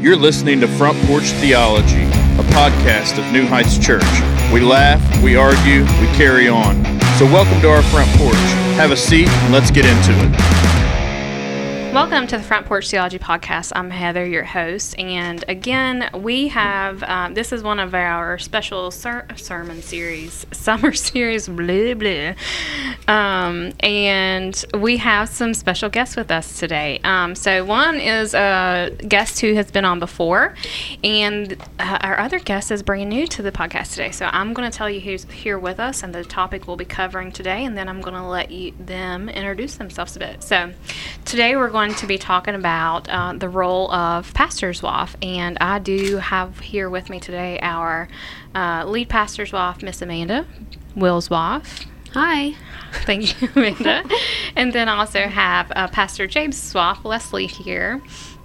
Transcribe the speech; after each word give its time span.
You're 0.00 0.14
listening 0.14 0.60
to 0.60 0.68
Front 0.68 0.96
Porch 1.08 1.24
Theology, 1.24 2.04
a 2.04 2.44
podcast 2.54 3.18
of 3.18 3.32
New 3.32 3.44
Heights 3.44 3.76
Church. 3.84 4.04
We 4.52 4.60
laugh, 4.60 5.02
we 5.24 5.34
argue, 5.34 5.80
we 6.00 6.06
carry 6.16 6.48
on. 6.48 6.84
So, 7.18 7.24
welcome 7.24 7.60
to 7.62 7.68
our 7.68 7.82
front 7.82 8.08
porch. 8.10 8.36
Have 8.78 8.92
a 8.92 8.96
seat 8.96 9.28
and 9.28 9.52
let's 9.52 9.72
get 9.72 9.84
into 9.84 10.12
it. 10.12 10.77
Welcome 11.98 12.28
to 12.28 12.38
the 12.38 12.44
Front 12.44 12.66
Porch 12.66 12.88
Theology 12.88 13.18
Podcast. 13.18 13.72
I'm 13.74 13.90
Heather, 13.90 14.24
your 14.24 14.44
host, 14.44 14.96
and 15.00 15.44
again, 15.48 16.08
we 16.14 16.46
have 16.46 17.02
um, 17.02 17.34
this 17.34 17.52
is 17.52 17.64
one 17.64 17.80
of 17.80 17.92
our 17.92 18.38
special 18.38 18.92
ser- 18.92 19.26
sermon 19.34 19.82
series, 19.82 20.46
summer 20.52 20.92
series, 20.92 21.48
blah 21.48 21.94
blah. 21.94 22.34
Um, 23.08 23.72
and 23.80 24.64
we 24.74 24.98
have 24.98 25.28
some 25.28 25.54
special 25.54 25.88
guests 25.88 26.14
with 26.14 26.30
us 26.30 26.60
today. 26.60 27.00
Um, 27.02 27.34
so 27.34 27.64
one 27.64 27.96
is 27.96 28.32
a 28.32 28.96
guest 29.08 29.40
who 29.40 29.54
has 29.54 29.72
been 29.72 29.84
on 29.84 29.98
before, 29.98 30.54
and 31.02 31.54
uh, 31.80 31.98
our 32.00 32.20
other 32.20 32.38
guest 32.38 32.70
is 32.70 32.84
brand 32.84 33.10
new 33.10 33.26
to 33.26 33.42
the 33.42 33.50
podcast 33.50 33.90
today. 33.94 34.12
So 34.12 34.26
I'm 34.26 34.54
going 34.54 34.70
to 34.70 34.78
tell 34.78 34.88
you 34.88 35.00
who's 35.00 35.24
here 35.24 35.58
with 35.58 35.80
us 35.80 36.04
and 36.04 36.14
the 36.14 36.22
topic 36.22 36.68
we'll 36.68 36.76
be 36.76 36.84
covering 36.84 37.32
today, 37.32 37.64
and 37.64 37.76
then 37.76 37.88
I'm 37.88 38.00
going 38.00 38.14
to 38.14 38.22
let 38.22 38.52
you 38.52 38.72
them 38.78 39.28
introduce 39.28 39.74
themselves 39.74 40.14
a 40.14 40.20
bit. 40.20 40.44
So 40.44 40.72
today 41.24 41.56
we're 41.56 41.70
going 41.70 41.87
to 41.94 42.06
be 42.06 42.18
talking 42.18 42.54
about 42.54 43.08
uh, 43.08 43.32
the 43.32 43.48
role 43.48 43.90
of 43.92 44.32
pastor's 44.34 44.82
wife, 44.82 45.16
and 45.22 45.56
I 45.60 45.78
do 45.78 46.16
have 46.16 46.60
here 46.60 46.88
with 46.88 47.10
me 47.10 47.20
today 47.20 47.58
our 47.60 48.08
uh, 48.54 48.84
lead 48.86 49.08
pastor's 49.08 49.52
wife, 49.52 49.82
Miss 49.82 50.02
Amanda, 50.02 50.46
Will's 50.94 51.30
wife. 51.30 51.86
Hi. 52.14 52.54
Thank 53.04 53.40
you, 53.40 53.48
Amanda. 53.54 54.02
and 54.56 54.72
then 54.72 54.88
I 54.88 54.98
also 54.98 55.20
have 55.20 55.70
uh, 55.76 55.88
Pastor 55.88 56.26
James' 56.26 56.72
wife, 56.74 57.04
Leslie, 57.04 57.46
here. 57.46 58.02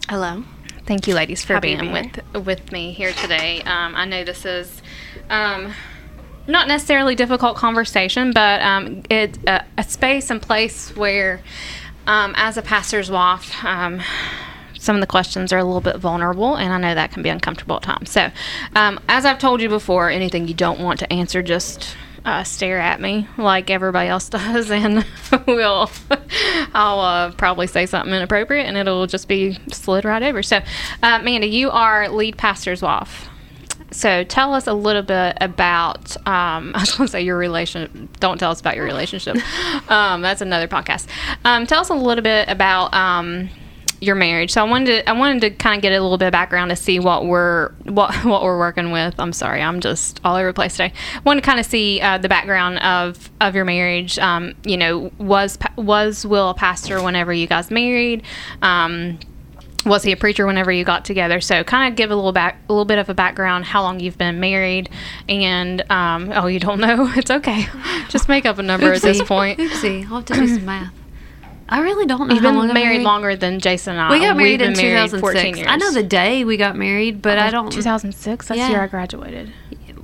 Hello. 0.10 0.44
Thank 0.86 1.08
you, 1.08 1.16
ladies, 1.16 1.46
for 1.46 1.54
Happy 1.54 1.76
being 1.76 1.92
with 1.92 2.46
with 2.46 2.72
me 2.72 2.92
here 2.92 3.14
today. 3.14 3.62
Um, 3.62 3.96
I 3.96 4.06
know 4.06 4.24
this 4.24 4.46
is. 4.46 4.82
Um, 5.30 5.74
not 6.46 6.68
necessarily 6.68 7.16
difficult 7.16 7.56
conversation, 7.56 8.32
but 8.34 8.62
um, 8.62 9.04
it's 9.10 9.40
a, 9.48 9.64
a 9.78 9.84
space 9.84 10.30
and 10.30 10.42
place 10.42 10.94
where 10.96 11.42
um, 12.08 12.34
as 12.38 12.58
a 12.58 12.62
pastor's 12.62 13.10
wife, 13.10 13.64
um, 13.64 14.02
some 14.78 14.96
of 14.96 15.02
the 15.02 15.08
questions 15.08 15.54
are 15.54 15.58
a 15.58 15.64
little 15.64 15.82
bit 15.82 15.98
vulnerable, 15.98 16.56
and 16.56 16.74
I 16.74 16.78
know 16.78 16.94
that 16.94 17.12
can 17.12 17.24
be 17.24 17.30
uncomfortable 17.30 17.78
at 17.78 17.84
times. 17.84 18.12
So, 18.12 18.30
um, 18.76 19.00
as 19.08 19.26
I've 19.26 19.40
told 19.40 19.62
you 19.62 19.70
before, 19.70 20.10
anything 20.10 20.48
you 20.48 20.54
don't 20.54 20.80
want 20.80 21.00
to 21.00 21.12
answer, 21.12 21.42
just 21.42 21.96
uh, 22.26 22.44
stare 22.44 22.80
at 22.80 23.00
me 23.00 23.28
like 23.38 23.70
everybody 23.70 24.10
else 24.10 24.30
does, 24.30 24.70
and 24.70 25.06
we'll 25.48 25.90
I'll 26.74 27.00
uh, 27.00 27.32
probably 27.34 27.68
say 27.68 27.86
something 27.86 28.14
inappropriate, 28.14 28.66
and 28.66 28.78
it'll 28.78 29.08
just 29.08 29.28
be 29.28 29.58
slid 29.72 30.04
right 30.04 30.24
over. 30.24 30.44
So, 30.44 30.60
uh, 31.02 31.20
you 31.24 31.72
are 31.72 32.10
lead 32.10 32.38
pastor's 32.38 32.82
wife. 32.82 33.30
So 33.94 34.24
tell 34.24 34.54
us 34.54 34.68
a 34.68 34.74
little 34.74 35.02
bit 35.02 35.38
about. 35.40 36.16
Um, 36.28 36.72
I 36.76 36.82
was 36.82 36.96
going 36.96 37.08
to 37.08 37.12
say 37.12 37.22
your 37.22 37.38
relation. 37.38 38.10
Don't 38.20 38.38
tell 38.38 38.52
us 38.52 38.60
about 38.60 38.76
your 38.76 38.86
relationship. 38.86 39.38
um, 39.90 40.22
that's 40.22 40.42
another 40.42 40.68
podcast. 40.68 41.08
Um, 41.46 41.66
tell 41.66 41.82
us 41.82 41.90
a 41.90 41.96
little 41.96 42.24
bit 42.24 42.50
about 42.50 42.94
um, 42.94 43.50
your 44.02 44.16
marriage. 44.16 44.52
So 44.52 44.62
I 44.62 44.70
wanted 44.70 45.04
to. 45.04 45.10
I 45.10 45.14
wanted 45.14 45.42
to 45.42 45.50
kind 45.52 45.78
of 45.78 45.82
get 45.82 45.94
a 45.94 46.02
little 46.02 46.18
bit 46.18 46.28
of 46.28 46.32
background 46.32 46.70
to 46.70 46.76
see 46.76 47.00
what 47.00 47.26
we're 47.26 47.72
what 47.84 48.14
what 48.26 48.44
we're 48.44 48.60
working 48.60 48.92
with. 48.92 49.16
I'm 49.20 49.34
sorry. 49.34 49.62
I'm 49.62 49.80
just 49.80 50.20
all 50.24 50.36
over 50.36 50.50
the 50.50 50.54
place 50.54 50.74
today. 50.74 50.94
I 51.16 51.20
wanted 51.20 51.42
to 51.42 51.46
kind 51.46 51.60
of 51.60 51.66
see 51.66 52.02
uh, 52.02 52.18
the 52.18 52.30
background 52.30 52.80
of 52.80 53.32
of 53.42 53.56
your 53.56 53.66
marriage. 53.66 54.20
Um, 54.20 54.56
you 54.66 54.78
know, 54.78 55.12
was 55.18 55.58
was 55.78 56.26
Will 56.26 56.50
a 56.50 56.54
pastor 56.54 57.02
whenever 57.02 57.32
you 57.32 57.48
guys 57.48 57.72
married? 57.72 58.24
Um, 58.62 59.20
was 59.86 60.04
he 60.04 60.12
a 60.12 60.18
preacher 60.18 60.46
whenever 60.46 60.72
you 60.72 60.84
got 60.84 61.06
together? 61.06 61.42
So 61.42 61.64
kind 61.64 61.92
of 61.92 61.96
give 61.98 62.12
a 62.12 62.16
little 62.16 62.32
back, 62.32 62.58
a 62.70 62.72
little 62.74 62.86
bit 62.86 62.98
of 63.00 63.10
a 63.10 63.14
background, 63.14 63.66
how 63.66 63.82
long 63.84 64.00
you've 64.00 64.18
been 64.18 64.40
married, 64.40 64.90
and 65.28 65.84
um, 65.92 66.32
oh, 66.34 66.48
you 66.48 66.60
don't 66.60 66.80
know? 66.80 67.12
It's 67.16 67.32
okay. 67.32 67.68
Just 68.10 68.28
make 68.30 68.46
up 68.46 68.58
a 68.60 68.64
number 68.64 68.88
Oopsie. 68.92 68.96
at 68.96 69.02
this 69.02 69.22
point. 69.24 69.60
Oopsie. 69.60 70.04
I'll 70.08 70.16
have 70.18 70.26
to 70.26 70.34
do 70.34 70.48
some 70.48 70.66
math. 70.66 70.94
I 71.70 71.80
really 71.80 72.06
don't 72.06 72.28
know 72.28 72.34
You've 72.36 72.44
how 72.44 72.50
been 72.50 72.58
long 72.60 72.68
I've 72.70 72.74
married, 72.74 73.02
longer 73.02 73.36
than 73.36 73.60
Jason 73.60 73.94
and 73.94 74.02
I. 74.02 74.12
We 74.12 74.20
got 74.20 74.36
married 74.36 74.62
in 74.62 74.74
been 74.74 74.86
married 74.86 75.10
2006. 75.12 75.58
years. 75.58 75.68
I 75.70 75.78
know 75.78 75.92
the 75.92 76.04
day 76.04 76.44
we 76.44 76.58
got 76.58 76.76
married, 76.76 77.22
but 77.22 77.38
I 77.38 77.50
don't. 77.50 77.72
2006. 77.72 78.48
That's 78.48 78.58
Yeah. 78.58 78.68
the 78.68 78.72
year 78.74 78.82
I 78.82 78.88
graduated. 78.88 79.54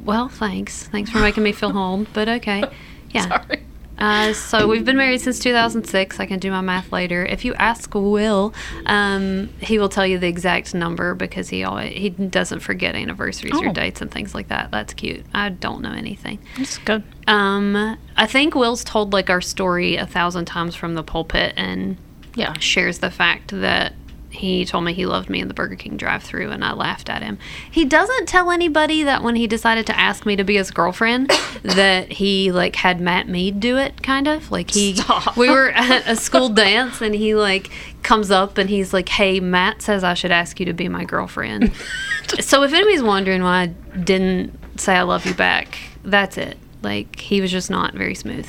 Well, 0.04 0.30
thanks. 0.30 0.86
Thanks 0.88 1.10
for 1.12 1.20
making 1.20 1.44
me 1.44 1.52
feel 1.52 1.78
old, 1.78 2.08
but 2.14 2.28
okay. 2.30 2.64
Yeah. 3.12 3.28
Sorry. 3.28 3.64
Uh, 4.00 4.34
so 4.34 4.68
we've 4.68 4.86
been 4.86 4.96
married 4.98 5.20
since 5.20 5.40
2006. 5.40 6.20
I 6.20 6.26
can 6.26 6.40
do 6.40 6.50
my 6.52 6.62
math 6.62 6.92
later. 6.92 7.26
If 7.26 7.44
you 7.46 7.54
ask 7.56 7.94
Will, 7.94 8.54
um, 8.86 9.50
he 9.60 9.78
will 9.78 9.90
tell 9.90 10.08
you 10.08 10.18
the 10.18 10.28
exact 10.28 10.74
number 10.74 11.14
because 11.16 11.50
he 11.50 11.64
always 11.64 11.94
he 11.94 12.10
doesn't 12.10 12.62
forget 12.62 12.96
anniversaries 12.96 13.54
Oh. 13.58 13.66
or 13.66 13.74
dates 13.74 14.02
and 14.02 14.10
things 14.10 14.34
like 14.34 14.48
that. 14.48 14.72
That's 14.72 14.94
cute. 14.94 15.26
I 15.34 15.50
don't 15.50 15.82
know 15.82 15.92
anything. 15.92 16.40
That's 16.58 16.78
good. 16.80 17.04
Um, 17.28 17.98
I 18.16 18.26
think 18.26 18.56
Will's 18.56 18.84
told 18.84 19.12
like 19.14 19.30
our 19.30 19.42
story 19.42 19.98
a 19.98 20.06
thousand 20.06 20.46
times 20.46 20.76
from 20.76 20.96
the 20.96 21.04
pulpit 21.04 21.54
and 21.58 21.98
Yeah. 22.36 22.54
shares 22.60 23.00
the 23.00 23.12
fact 23.12 23.52
that 23.52 23.94
he 24.30 24.64
told 24.64 24.84
me 24.84 24.94
he 24.94 25.06
loved 25.06 25.30
me 25.30 25.40
in 25.40 25.48
the 25.48 25.54
Burger 25.54 25.76
King 25.76 25.98
drive-through 25.98 26.52
and 26.52 26.64
I 26.64 26.74
laughed 26.74 27.10
at 27.10 27.24
him. 27.24 27.40
He 27.70 27.84
doesn't 27.84 28.28
tell 28.28 28.52
anybody 28.52 29.04
that 29.04 29.24
when 29.24 29.36
he 29.36 29.48
decided 29.48 29.88
to 29.88 30.00
ask 30.00 30.26
me 30.26 30.36
to 30.36 30.44
be 30.44 30.56
his 30.56 30.72
girlfriend 30.72 31.32
that 31.64 32.12
he 32.14 32.52
like 32.52 32.76
had 32.76 33.02
Matt 33.02 33.28
Mead 33.28 33.60
do 33.60 33.78
it 33.78 34.04
kind 34.04 34.28
of. 34.28 34.52
Like 34.52 34.72
he 34.72 34.96
Stop. 34.96 35.36
we 35.36 35.50
were 35.50 35.70
at 35.76 36.08
a 36.08 36.16
school 36.16 36.50
dance 36.50 37.02
and 37.02 37.16
he 37.16 37.34
like 37.36 37.72
comes 38.04 38.30
up 38.32 38.58
and 38.58 38.70
he's 38.70 38.94
like, 38.94 39.10
"Hey, 39.10 39.40
Matt 39.40 39.82
says 39.82 40.04
I 40.04 40.14
should 40.14 40.32
ask 40.32 40.60
you 40.60 40.66
to 40.68 40.74
be 40.74 40.88
my 40.88 41.04
girlfriend." 41.06 41.74
so 42.40 42.64
if 42.64 42.72
anybody's 42.72 43.04
wondering 43.04 43.42
why 43.42 43.62
I 43.62 43.66
didn't 43.98 44.58
say 44.80 44.96
I 44.96 45.02
love 45.02 45.26
you 45.26 45.34
back, 45.34 45.78
that's 46.04 46.38
it. 46.38 46.58
Like 46.82 47.20
he 47.20 47.42
was 47.42 47.52
just 47.52 47.70
not 47.70 47.94
very 47.94 48.16
smooth. 48.16 48.48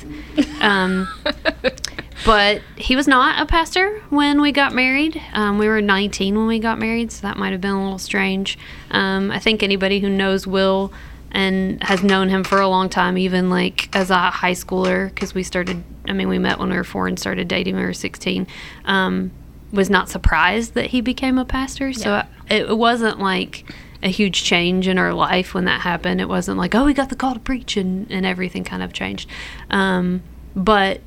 Um, 0.61 1.07
but 2.25 2.61
he 2.77 2.95
was 2.95 3.07
not 3.07 3.41
a 3.41 3.45
pastor 3.45 3.99
when 4.09 4.41
we 4.41 4.51
got 4.51 4.73
married. 4.73 5.21
Um, 5.33 5.57
we 5.57 5.67
were 5.67 5.81
19 5.81 6.35
when 6.37 6.47
we 6.47 6.59
got 6.59 6.79
married, 6.79 7.11
so 7.11 7.21
that 7.27 7.37
might 7.37 7.51
have 7.51 7.61
been 7.61 7.71
a 7.71 7.83
little 7.83 7.97
strange. 7.99 8.57
Um, 8.91 9.31
I 9.31 9.39
think 9.39 9.63
anybody 9.63 9.99
who 9.99 10.09
knows 10.09 10.45
Will 10.45 10.93
and 11.31 11.81
has 11.83 12.03
known 12.03 12.29
him 12.29 12.43
for 12.43 12.59
a 12.59 12.67
long 12.67 12.89
time, 12.89 13.17
even 13.17 13.49
like 13.49 13.93
as 13.95 14.09
a 14.09 14.29
high 14.29 14.51
schooler, 14.51 15.09
because 15.09 15.33
we 15.33 15.43
started, 15.43 15.83
I 16.07 16.13
mean, 16.13 16.27
we 16.29 16.37
met 16.39 16.59
when 16.59 16.69
we 16.69 16.75
were 16.75 16.83
four 16.83 17.07
and 17.07 17.17
started 17.17 17.47
dating 17.47 17.75
when 17.75 17.83
we 17.83 17.87
were 17.87 17.93
16, 17.93 18.47
um, 18.85 19.31
was 19.71 19.89
not 19.89 20.09
surprised 20.09 20.73
that 20.73 20.87
he 20.87 20.99
became 21.01 21.37
a 21.37 21.45
pastor. 21.45 21.93
So 21.93 22.09
Yeah. 22.09 22.25
it, 22.49 22.69
it 22.69 22.77
wasn't 22.77 23.19
like 23.19 23.63
a 24.03 24.09
huge 24.09 24.43
change 24.43 24.87
in 24.87 24.97
our 24.97 25.13
life 25.13 25.53
when 25.53 25.65
that 25.65 25.81
happened. 25.81 26.21
It 26.21 26.29
wasn't 26.29 26.57
like, 26.57 26.73
oh, 26.73 26.85
we 26.85 26.93
got 26.93 27.09
the 27.09 27.15
call 27.15 27.33
to 27.33 27.39
preach 27.39 27.77
and, 27.77 28.09
and 28.11 28.25
everything 28.25 28.63
kind 28.63 28.83
of 28.83 28.93
changed. 28.93 29.29
Um, 29.69 30.23
but 30.55 31.01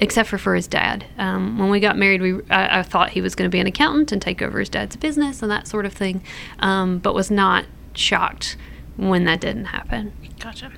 except 0.00 0.28
for 0.28 0.38
for 0.38 0.54
his 0.54 0.66
dad. 0.66 1.04
Um, 1.18 1.58
when 1.58 1.68
we 1.68 1.78
got 1.78 1.96
married, 1.96 2.22
we 2.22 2.40
I, 2.50 2.80
I 2.80 2.82
thought 2.82 3.10
he 3.10 3.20
was 3.20 3.34
going 3.34 3.48
to 3.48 3.54
be 3.54 3.60
an 3.60 3.66
accountant 3.66 4.12
and 4.12 4.20
take 4.20 4.42
over 4.42 4.58
his 4.58 4.68
dad's 4.68 4.96
business 4.96 5.42
and 5.42 5.50
that 5.50 5.68
sort 5.68 5.86
of 5.86 5.92
thing, 5.92 6.22
um, 6.58 6.98
but 6.98 7.14
was 7.14 7.30
not 7.30 7.66
shocked 7.94 8.56
when 8.96 9.24
that 9.24 9.40
didn't 9.40 9.66
happen. 9.66 10.12
Gotcha. 10.38 10.66
All 10.66 10.72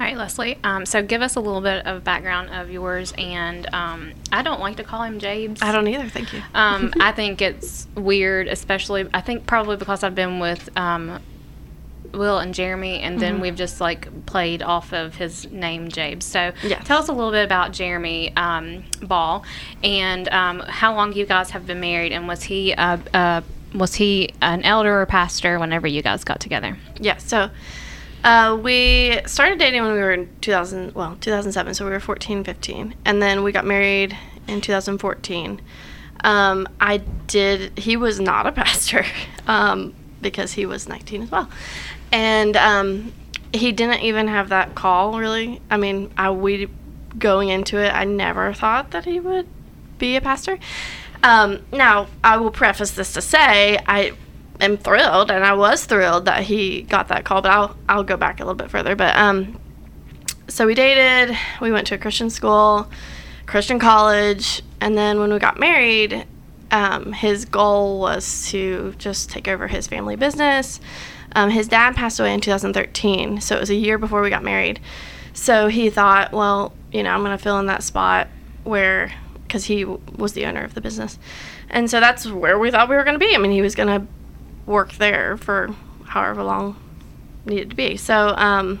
right, 0.00 0.16
Leslie. 0.16 0.58
Um, 0.64 0.84
so 0.86 1.02
give 1.02 1.22
us 1.22 1.36
a 1.36 1.40
little 1.40 1.60
bit 1.60 1.86
of 1.86 2.02
background 2.04 2.50
of 2.50 2.70
yours, 2.70 3.12
and 3.16 3.72
um, 3.72 4.12
I 4.32 4.42
don't 4.42 4.60
like 4.60 4.76
to 4.76 4.84
call 4.84 5.02
him 5.02 5.18
James. 5.20 5.62
I 5.62 5.70
don't 5.72 5.86
either. 5.86 6.08
Thank 6.08 6.32
you. 6.32 6.42
Um, 6.54 6.92
I 7.00 7.12
think 7.12 7.40
it's 7.42 7.86
weird, 7.94 8.48
especially 8.48 9.08
I 9.14 9.20
think 9.20 9.46
probably 9.46 9.76
because 9.76 10.02
I've 10.02 10.14
been 10.14 10.38
with 10.40 10.68
um, 10.76 11.20
Will 12.12 12.38
and 12.38 12.54
Jeremy, 12.54 13.00
and 13.00 13.18
then 13.20 13.40
we've 13.40 13.56
just 13.56 13.80
like 13.80 14.26
played 14.26 14.62
off 14.62 14.92
of 14.92 15.16
his 15.16 15.50
name, 15.50 15.88
James. 15.88 16.24
So 16.24 16.52
Yeah. 16.62 16.78
tell 16.80 16.98
us 16.98 17.08
a 17.08 17.12
little 17.12 17.32
bit 17.32 17.44
about 17.44 17.72
Jeremy 17.72 18.32
um, 18.36 18.84
Ball 19.02 19.44
and 19.82 20.28
um, 20.28 20.60
how 20.60 20.94
long 20.94 21.12
you 21.12 21.26
guys 21.26 21.50
have 21.50 21.66
been 21.66 21.80
married, 21.80 22.12
and 22.12 22.26
was 22.28 22.44
he 22.44 22.72
uh, 22.74 22.98
uh, 23.12 23.40
was 23.74 23.94
he 23.94 24.30
an 24.40 24.62
elder 24.62 25.00
or 25.00 25.06
pastor 25.06 25.58
whenever 25.58 25.86
you 25.86 26.00
guys 26.00 26.24
got 26.24 26.40
together? 26.40 26.78
Yeah. 26.98 27.16
So 27.18 27.50
uh, 28.22 28.58
we 28.60 29.20
started 29.26 29.58
dating 29.58 29.82
when 29.82 29.92
we 29.92 29.98
were 29.98 30.12
in 30.12 30.30
2000, 30.40 30.94
well, 30.94 31.16
2007. 31.20 31.74
So 31.74 31.84
we 31.84 31.90
were 31.90 32.00
14, 32.00 32.44
15. 32.44 32.94
And 33.04 33.20
then 33.20 33.42
we 33.42 33.52
got 33.52 33.66
married 33.66 34.16
in 34.48 34.60
2014. 34.60 35.60
Um, 36.22 36.66
I 36.80 36.98
did, 37.26 37.78
he 37.78 37.96
was 37.96 38.20
not 38.20 38.46
a 38.46 38.52
pastor 38.52 39.04
um, 39.46 39.94
because 40.22 40.52
he 40.52 40.64
was 40.64 40.88
19 40.88 41.22
as 41.22 41.30
well. 41.30 41.50
And 42.12 42.56
um, 42.56 43.12
he 43.52 43.72
didn't 43.72 44.00
even 44.00 44.28
have 44.28 44.48
that 44.48 44.74
call, 44.74 45.18
really. 45.18 45.60
I 45.70 45.76
mean, 45.76 46.10
I, 46.16 46.30
we, 46.30 46.68
going 47.18 47.50
into 47.50 47.78
it, 47.78 47.90
I 47.90 48.04
never 48.04 48.54
thought 48.54 48.92
that 48.92 49.04
he 49.04 49.20
would 49.20 49.48
be 49.98 50.16
a 50.16 50.20
pastor. 50.20 50.58
Um, 51.24 51.64
now, 51.72 52.06
I 52.22 52.36
will 52.36 52.50
preface 52.50 52.92
this 52.92 53.14
to 53.14 53.22
say 53.22 53.78
I 53.86 54.12
am 54.60 54.76
thrilled, 54.76 55.30
and 55.30 55.42
I 55.42 55.54
was 55.54 55.84
thrilled 55.86 56.26
that 56.26 56.44
he 56.44 56.82
got 56.82 57.08
that 57.08 57.24
call. 57.24 57.42
But 57.42 57.50
I'll 57.50 57.76
I'll 57.88 58.04
go 58.04 58.16
back 58.16 58.40
a 58.40 58.44
little 58.44 58.54
bit 58.54 58.70
further. 58.70 58.94
But 58.94 59.16
um, 59.16 59.58
so 60.48 60.66
we 60.66 60.74
dated. 60.74 61.36
We 61.60 61.72
went 61.72 61.86
to 61.88 61.94
a 61.94 61.98
Christian 61.98 62.28
school, 62.30 62.90
Christian 63.46 63.78
college, 63.78 64.62
and 64.80 64.96
then 64.96 65.18
when 65.18 65.32
we 65.32 65.38
got 65.38 65.58
married, 65.58 66.26
um, 66.70 67.12
his 67.12 67.46
goal 67.46 68.00
was 68.00 68.48
to 68.50 68.94
just 68.98 69.30
take 69.30 69.48
over 69.48 69.66
his 69.66 69.86
family 69.86 70.16
business. 70.16 70.78
Um, 71.34 71.50
his 71.50 71.66
dad 71.68 71.96
passed 71.96 72.20
away 72.20 72.34
in 72.34 72.40
2013, 72.40 73.40
so 73.40 73.56
it 73.56 73.60
was 73.60 73.70
a 73.70 73.74
year 73.74 73.96
before 73.96 74.20
we 74.20 74.30
got 74.30 74.44
married. 74.44 74.78
So 75.32 75.68
he 75.68 75.90
thought, 75.90 76.32
well, 76.32 76.72
you 76.92 77.02
know, 77.02 77.10
I'm 77.10 77.24
going 77.24 77.36
to 77.36 77.42
fill 77.42 77.58
in 77.58 77.66
that 77.66 77.82
spot 77.82 78.28
where, 78.62 79.12
because 79.54 79.66
he 79.66 79.82
w- 79.82 80.00
was 80.16 80.32
the 80.32 80.44
owner 80.46 80.64
of 80.64 80.74
the 80.74 80.80
business. 80.80 81.16
And 81.70 81.88
so 81.88 82.00
that's 82.00 82.26
where 82.26 82.58
we 82.58 82.72
thought 82.72 82.88
we 82.88 82.96
were 82.96 83.04
going 83.04 83.14
to 83.14 83.24
be. 83.24 83.36
I 83.36 83.38
mean, 83.38 83.52
he 83.52 83.62
was 83.62 83.76
going 83.76 83.86
to 83.86 84.04
work 84.66 84.94
there 84.94 85.36
for 85.36 85.72
however 86.06 86.42
long 86.42 86.76
needed 87.46 87.70
to 87.70 87.76
be. 87.76 87.96
So, 87.96 88.34
um, 88.36 88.80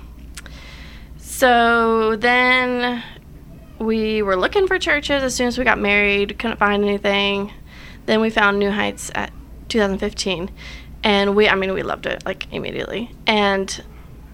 so 1.16 2.16
then 2.16 3.04
we 3.78 4.20
were 4.20 4.34
looking 4.34 4.66
for 4.66 4.80
churches 4.80 5.22
as 5.22 5.32
soon 5.36 5.46
as 5.46 5.58
we 5.58 5.62
got 5.62 5.78
married, 5.78 6.40
couldn't 6.40 6.56
find 6.56 6.82
anything. 6.82 7.52
Then 8.06 8.20
we 8.20 8.28
found 8.28 8.58
New 8.58 8.72
Heights 8.72 9.12
at 9.14 9.32
2015, 9.68 10.50
and 11.04 11.36
we, 11.36 11.48
I 11.48 11.54
mean, 11.54 11.72
we 11.72 11.84
loved 11.84 12.06
it 12.06 12.26
like 12.26 12.52
immediately. 12.52 13.12
And 13.28 13.80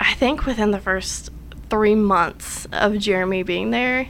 I 0.01 0.15
think 0.15 0.47
within 0.47 0.71
the 0.71 0.81
first 0.81 1.29
three 1.69 1.95
months 1.95 2.67
of 2.73 2.97
Jeremy 2.99 3.43
being 3.43 3.73
there, 3.73 4.09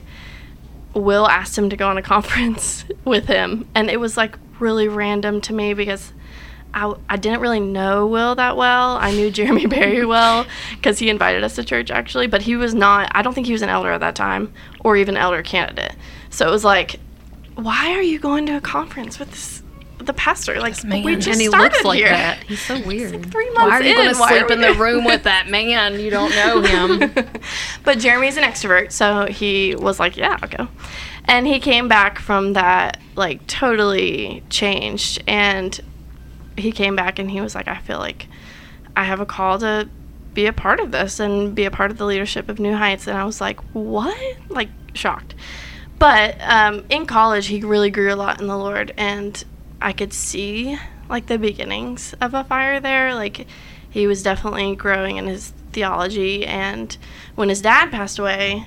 Will 0.93 1.27
asked 1.27 1.57
him 1.57 1.69
to 1.69 1.77
go 1.77 1.87
on 1.87 1.97
a 1.97 2.01
conference 2.13 2.85
with 3.05 3.27
him, 3.27 3.67
and 3.75 3.89
it 3.89 3.99
was 3.99 4.17
like 4.17 4.37
really 4.59 4.87
random 4.87 5.41
to 5.41 5.53
me 5.53 5.73
because 5.73 6.13
I, 6.73 6.93
I 7.09 7.17
didn't 7.17 7.41
really 7.41 7.59
know 7.59 8.07
Will 8.07 8.35
that 8.35 8.55
well. 8.55 8.97
I 8.97 9.11
knew 9.11 9.31
Jeremy 9.31 9.65
very 9.65 10.05
well 10.05 10.45
because 10.75 10.99
he 10.99 11.09
invited 11.09 11.43
us 11.43 11.55
to 11.55 11.63
church 11.63 11.91
actually, 11.91 12.27
but 12.27 12.41
he 12.41 12.55
was 12.55 12.73
not, 12.73 13.11
I 13.13 13.21
don't 13.21 13.33
think 13.33 13.47
he 13.47 13.53
was 13.53 13.61
an 13.61 13.69
elder 13.69 13.91
at 13.91 13.99
that 13.99 14.15
time 14.15 14.53
or 14.81 14.97
even 14.97 15.17
elder 15.17 15.41
candidate. 15.41 15.95
So 16.29 16.47
it 16.47 16.51
was 16.51 16.63
like, 16.63 16.99
why 17.55 17.91
are 17.91 18.01
you 18.01 18.19
going 18.19 18.45
to 18.47 18.57
a 18.57 18.61
conference 18.61 19.19
with 19.19 19.31
this, 19.31 19.60
the 20.05 20.13
pastor? 20.13 20.59
Like, 20.59 20.83
man. 20.83 21.03
we 21.03 21.15
just 21.15 21.27
and 21.29 21.41
he 21.41 21.47
started 21.47 21.73
looks 21.73 21.85
like 21.85 21.99
here. 21.99 22.09
that. 22.09 22.43
He's 22.43 22.61
so 22.61 22.79
weird. 22.85 23.11
Like 23.11 23.31
three 23.31 23.49
months 23.51 23.69
Why 23.69 23.79
are 23.79 23.83
you 23.83 23.95
going 23.95 24.09
to 24.09 24.15
sleep 24.15 24.51
in 24.51 24.61
the 24.61 24.73
room 24.79 25.03
with 25.05 25.23
that 25.23 25.49
man? 25.49 25.99
You 25.99 26.09
don't 26.09 26.31
know 26.31 26.61
him. 26.61 27.13
but 27.83 27.99
Jeremy's 27.99 28.37
an 28.37 28.43
extrovert, 28.43 28.91
so 28.91 29.25
he 29.25 29.75
was 29.75 29.99
like, 29.99 30.17
"Yeah, 30.17 30.37
I'll 30.41 30.49
go." 30.49 30.67
And 31.25 31.45
he 31.47 31.59
came 31.59 31.87
back 31.87 32.19
from 32.19 32.53
that 32.53 32.99
like 33.15 33.45
totally 33.47 34.43
changed, 34.49 35.23
and 35.27 35.79
he 36.57 36.71
came 36.71 36.95
back 36.95 37.19
and 37.19 37.29
he 37.29 37.41
was 37.41 37.55
like, 37.55 37.67
"I 37.67 37.77
feel 37.77 37.99
like 37.99 38.27
I 38.95 39.03
have 39.03 39.19
a 39.19 39.25
call 39.25 39.59
to 39.59 39.89
be 40.33 40.45
a 40.45 40.53
part 40.53 40.79
of 40.79 40.91
this 40.91 41.19
and 41.19 41.53
be 41.53 41.65
a 41.65 41.71
part 41.71 41.91
of 41.91 41.97
the 41.97 42.05
leadership 42.05 42.49
of 42.49 42.59
New 42.59 42.75
Heights." 42.75 43.07
And 43.07 43.17
I 43.17 43.25
was 43.25 43.39
like, 43.41 43.59
"What?" 43.73 44.17
Like 44.49 44.69
shocked. 44.93 45.35
But 45.99 46.35
um, 46.41 46.83
in 46.89 47.05
college, 47.05 47.45
he 47.45 47.61
really 47.61 47.91
grew 47.91 48.11
a 48.11 48.15
lot 48.15 48.41
in 48.41 48.47
the 48.47 48.57
Lord, 48.57 48.91
and 48.97 49.43
I 49.81 49.93
could 49.93 50.13
see 50.13 50.77
like 51.09 51.27
the 51.27 51.37
beginnings 51.37 52.13
of 52.21 52.33
a 52.33 52.43
fire 52.43 52.79
there. 52.79 53.13
Like 53.13 53.47
he 53.89 54.07
was 54.07 54.23
definitely 54.23 54.75
growing 54.75 55.17
in 55.17 55.27
his 55.27 55.53
theology, 55.71 56.45
and 56.45 56.95
when 57.35 57.49
his 57.49 57.61
dad 57.61 57.91
passed 57.91 58.19
away, 58.19 58.65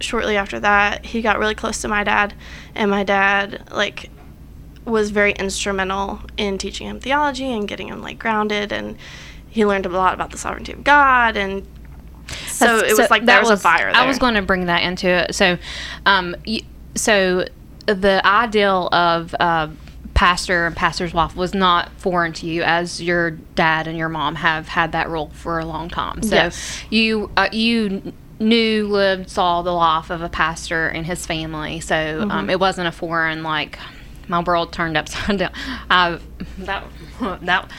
shortly 0.00 0.36
after 0.36 0.58
that, 0.60 1.06
he 1.06 1.22
got 1.22 1.38
really 1.38 1.54
close 1.54 1.80
to 1.82 1.88
my 1.88 2.04
dad, 2.04 2.34
and 2.74 2.90
my 2.90 3.04
dad 3.04 3.68
like 3.70 4.10
was 4.84 5.10
very 5.10 5.32
instrumental 5.32 6.20
in 6.36 6.56
teaching 6.56 6.86
him 6.86 6.98
theology 6.98 7.52
and 7.52 7.68
getting 7.68 7.88
him 7.88 8.00
like 8.00 8.18
grounded, 8.18 8.72
and 8.72 8.96
he 9.48 9.64
learned 9.64 9.86
a 9.86 9.88
lot 9.88 10.14
about 10.14 10.30
the 10.30 10.38
sovereignty 10.38 10.72
of 10.72 10.84
God 10.84 11.36
and. 11.36 11.66
So 12.46 12.66
That's- 12.66 12.92
it 12.92 12.98
was 12.98 13.10
like 13.10 13.24
there 13.24 13.40
was, 13.40 13.50
a 13.50 13.56
fire 13.56 13.90
there. 13.90 14.02
I 14.02 14.06
was 14.06 14.18
going 14.18 14.34
to 14.34 14.42
bring 14.42 14.66
that 14.66 14.82
into 14.82 15.08
it. 15.08 15.34
So, 15.34 15.56
um, 16.04 16.36
y 16.46 16.60
so 16.94 17.46
the 17.86 18.20
ideal 18.26 18.88
of 18.92 19.34
uh, 19.40 19.68
pastor 20.18 20.66
and 20.66 20.74
pastor's 20.74 21.14
wife 21.14 21.36
was 21.36 21.54
not 21.54 21.92
foreign 21.98 22.32
to 22.32 22.44
you, 22.44 22.64
as 22.64 23.00
your 23.00 23.30
dad 23.54 23.86
and 23.86 23.96
your 23.96 24.08
mom 24.08 24.34
have 24.34 24.66
had 24.66 24.90
that 24.90 25.08
role 25.08 25.28
for 25.32 25.60
a 25.60 25.64
long 25.64 25.88
time. 25.88 26.22
So 26.22 26.34
Yes. 26.34 26.82
you 26.90 27.30
uh, 27.36 27.48
you 27.52 28.12
knew, 28.40 28.88
lived, 28.88 29.30
saw 29.30 29.62
the 29.62 29.70
life 29.70 30.10
of 30.10 30.20
a 30.20 30.28
pastor 30.28 30.88
and 30.88 31.06
his 31.06 31.24
family. 31.24 31.78
So 31.78 31.94
Mm-hmm. 31.94 32.30
um, 32.32 32.50
it 32.50 32.58
wasn't 32.58 32.88
a 32.88 32.92
foreign 32.92 33.44
like 33.44 33.78
my 34.26 34.42
world 34.42 34.72
turned 34.72 34.96
upside 34.96 35.38
down. 35.38 35.52
I 35.90 36.18
that 36.58 36.84
that 37.42 37.70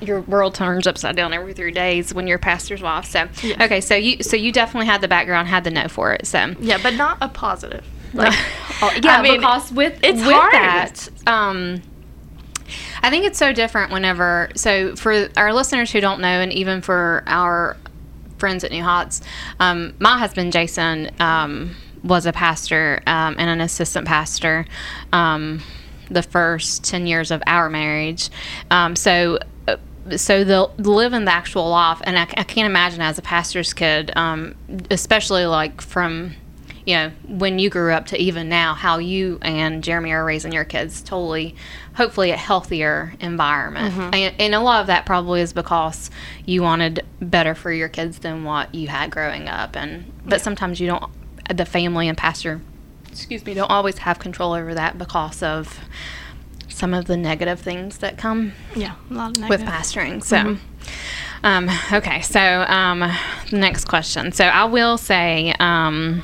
your 0.00 0.22
world 0.22 0.56
turns 0.56 0.88
upside 0.88 1.14
down 1.14 1.32
every 1.32 1.54
three 1.54 1.70
days 1.70 2.12
when 2.12 2.26
you're 2.26 2.36
a 2.36 2.40
pastor's 2.40 2.82
wife. 2.82 3.04
So 3.04 3.28
Yeah. 3.44 3.64
okay, 3.64 3.80
so 3.80 3.94
you 3.94 4.24
so 4.24 4.36
you 4.36 4.50
definitely 4.50 4.86
had 4.86 5.02
the 5.02 5.08
background, 5.08 5.46
had 5.46 5.62
the 5.62 5.70
know 5.70 5.86
for 5.86 6.12
it. 6.14 6.26
So 6.26 6.52
yeah, 6.58 6.78
but 6.82 6.94
not 6.94 7.18
a 7.20 7.28
positive. 7.28 7.84
Like, 8.14 8.34
Oh, 8.82 8.92
yeah, 9.02 9.16
I 9.16 9.22
mean, 9.22 9.38
because 9.38 9.72
with 9.72 9.98
it's 10.02 10.18
with 10.18 10.34
hard. 10.34 10.52
that, 10.52 11.08
um, 11.26 11.82
I 13.02 13.08
think 13.08 13.24
it's 13.24 13.38
so 13.38 13.52
different 13.54 13.90
whenever. 13.90 14.50
So 14.54 14.94
for 14.96 15.28
our 15.36 15.54
listeners 15.54 15.90
who 15.90 16.00
don't 16.00 16.20
know, 16.20 16.40
and 16.40 16.52
even 16.52 16.82
for 16.82 17.24
our 17.26 17.78
friends 18.36 18.64
at 18.64 18.70
New 18.70 18.82
Heights, 18.82 19.22
um, 19.60 19.94
my 19.98 20.18
husband 20.18 20.52
Jason 20.52 21.10
um, 21.20 21.74
was 22.04 22.26
a 22.26 22.32
pastor 22.32 23.02
um, 23.06 23.36
and 23.38 23.48
an 23.48 23.62
assistant 23.62 24.06
pastor. 24.06 24.66
Um, 25.12 25.62
the 26.10 26.22
first 26.22 26.84
10 26.84 27.06
years 27.06 27.30
of 27.30 27.42
our 27.46 27.68
marriage. 27.68 28.30
Um, 28.70 28.94
so, 28.94 29.38
uh, 29.66 29.76
so 30.16 30.44
they'll 30.44 30.72
live 30.78 31.12
in 31.12 31.24
the 31.24 31.32
actual 31.32 31.68
life. 31.70 32.00
And 32.04 32.18
I, 32.18 32.22
I 32.22 32.44
can't 32.44 32.66
imagine 32.66 33.00
as 33.00 33.18
a 33.18 33.22
pastor's 33.22 33.72
kid, 33.72 34.12
um, 34.16 34.54
especially 34.90 35.46
like 35.46 35.80
from, 35.80 36.34
you 36.86 36.94
know, 36.94 37.10
when 37.26 37.58
you 37.58 37.68
grew 37.68 37.92
up 37.92 38.06
to 38.06 38.18
even 38.18 38.48
now, 38.48 38.72
how 38.72 38.98
you 38.98 39.38
and 39.42 39.84
Jeremy 39.84 40.12
are 40.12 40.24
raising 40.24 40.52
your 40.52 40.64
kids 40.64 41.02
totally, 41.02 41.56
hopefully 41.96 42.30
a 42.30 42.36
healthier 42.36 43.14
environment. 43.20 43.94
And, 44.14 44.34
and 44.38 44.54
a 44.54 44.60
lot 44.60 44.80
of 44.80 44.86
that 44.86 45.04
probably 45.04 45.40
is 45.40 45.52
because 45.52 46.10
you 46.44 46.62
wanted 46.62 47.04
better 47.20 47.54
for 47.54 47.72
your 47.72 47.88
kids 47.88 48.20
than 48.20 48.44
what 48.44 48.74
you 48.74 48.88
had 48.88 49.10
growing 49.10 49.48
up. 49.48 49.76
And, 49.76 50.10
but 50.24 50.40
sometimes 50.40 50.80
you 50.80 50.86
don't, 50.86 51.04
the 51.54 51.66
family 51.66 52.08
and 52.08 52.16
pastor 52.16 52.60
excuse 53.16 53.44
me, 53.46 53.54
don't 53.54 53.70
always 53.70 53.98
have 53.98 54.18
control 54.18 54.52
over 54.52 54.74
that 54.74 54.98
because 54.98 55.42
of 55.42 55.80
some 56.68 56.92
of 56.92 57.06
the 57.06 57.16
negative 57.16 57.58
things 57.58 57.98
that 57.98 58.18
come 58.18 58.52
yeah, 58.74 58.94
a 59.10 59.14
lot 59.14 59.38
of 59.38 59.48
with 59.48 59.62
pastoring. 59.62 60.22
So, 60.22 60.58
um, 61.42 61.70
okay, 61.90 62.20
so 62.20 62.40
um, 62.40 63.10
next 63.50 63.86
question. 63.86 64.32
So 64.32 64.44
I 64.44 64.66
will 64.66 64.98
say, 64.98 65.54
um, 65.58 66.22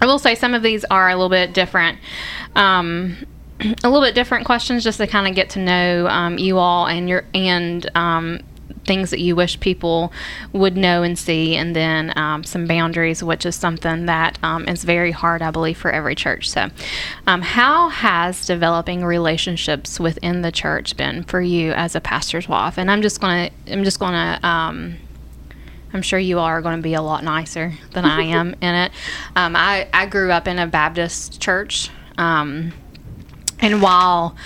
I 0.00 0.06
will 0.06 0.18
say 0.18 0.34
some 0.34 0.54
of 0.54 0.62
these 0.62 0.84
are 0.84 1.08
a 1.08 1.14
little 1.14 1.28
bit 1.28 1.54
different. 1.54 1.98
Um, 2.54 3.26
a 3.60 3.88
little 3.88 4.02
bit 4.02 4.14
different 4.14 4.44
questions 4.44 4.84
just 4.84 4.98
to 4.98 5.06
kind 5.06 5.26
of 5.26 5.34
get 5.34 5.50
to 5.50 5.58
know 5.58 6.08
um, 6.08 6.38
you 6.38 6.58
all 6.58 6.86
and 6.86 7.08
your 7.08 7.24
and 7.34 7.88
um, 7.96 8.40
things 8.86 9.10
that 9.10 9.20
you 9.20 9.36
wish 9.36 9.58
people 9.60 10.12
would 10.52 10.76
know 10.76 11.02
and 11.02 11.18
see, 11.18 11.56
and 11.56 11.74
then 11.74 12.16
um, 12.16 12.44
some 12.44 12.66
boundaries, 12.66 13.22
which 13.22 13.44
is 13.44 13.56
something 13.56 14.06
that 14.06 14.38
um, 14.42 14.66
is 14.68 14.84
very 14.84 15.10
hard, 15.10 15.42
I 15.42 15.50
believe, 15.50 15.76
for 15.76 15.90
every 15.90 16.14
church. 16.14 16.48
So, 16.48 16.68
um, 17.26 17.42
how 17.42 17.88
has 17.88 18.46
developing 18.46 19.04
relationships 19.04 20.00
within 20.00 20.42
the 20.42 20.52
church 20.52 20.96
been 20.96 21.24
for 21.24 21.40
you 21.40 21.72
as 21.72 21.94
a 21.94 22.00
pastor's 22.00 22.48
wife? 22.48 22.78
And 22.78 22.90
I'm 22.90 23.02
just 23.02 23.20
gonna, 23.20 23.50
I'm 23.66 23.84
just 23.84 23.98
gonna. 23.98 24.38
I'm 25.92 26.02
sure 26.02 26.18
you 26.18 26.38
all 26.38 26.44
are 26.44 26.60
going 26.60 26.76
to 26.76 26.82
be 26.82 26.94
a 26.94 27.02
lot 27.02 27.24
nicer 27.24 27.72
than 27.92 28.04
I 28.04 28.22
am 28.24 28.54
in 28.60 28.74
it. 28.74 28.92
Um, 29.34 29.56
I, 29.56 29.88
I 29.92 30.06
grew 30.06 30.30
up 30.32 30.48
in 30.48 30.58
a 30.58 30.66
Baptist 30.66 31.40
church, 31.40 31.90
um, 32.18 32.72
and 33.60 33.80
while 33.80 34.36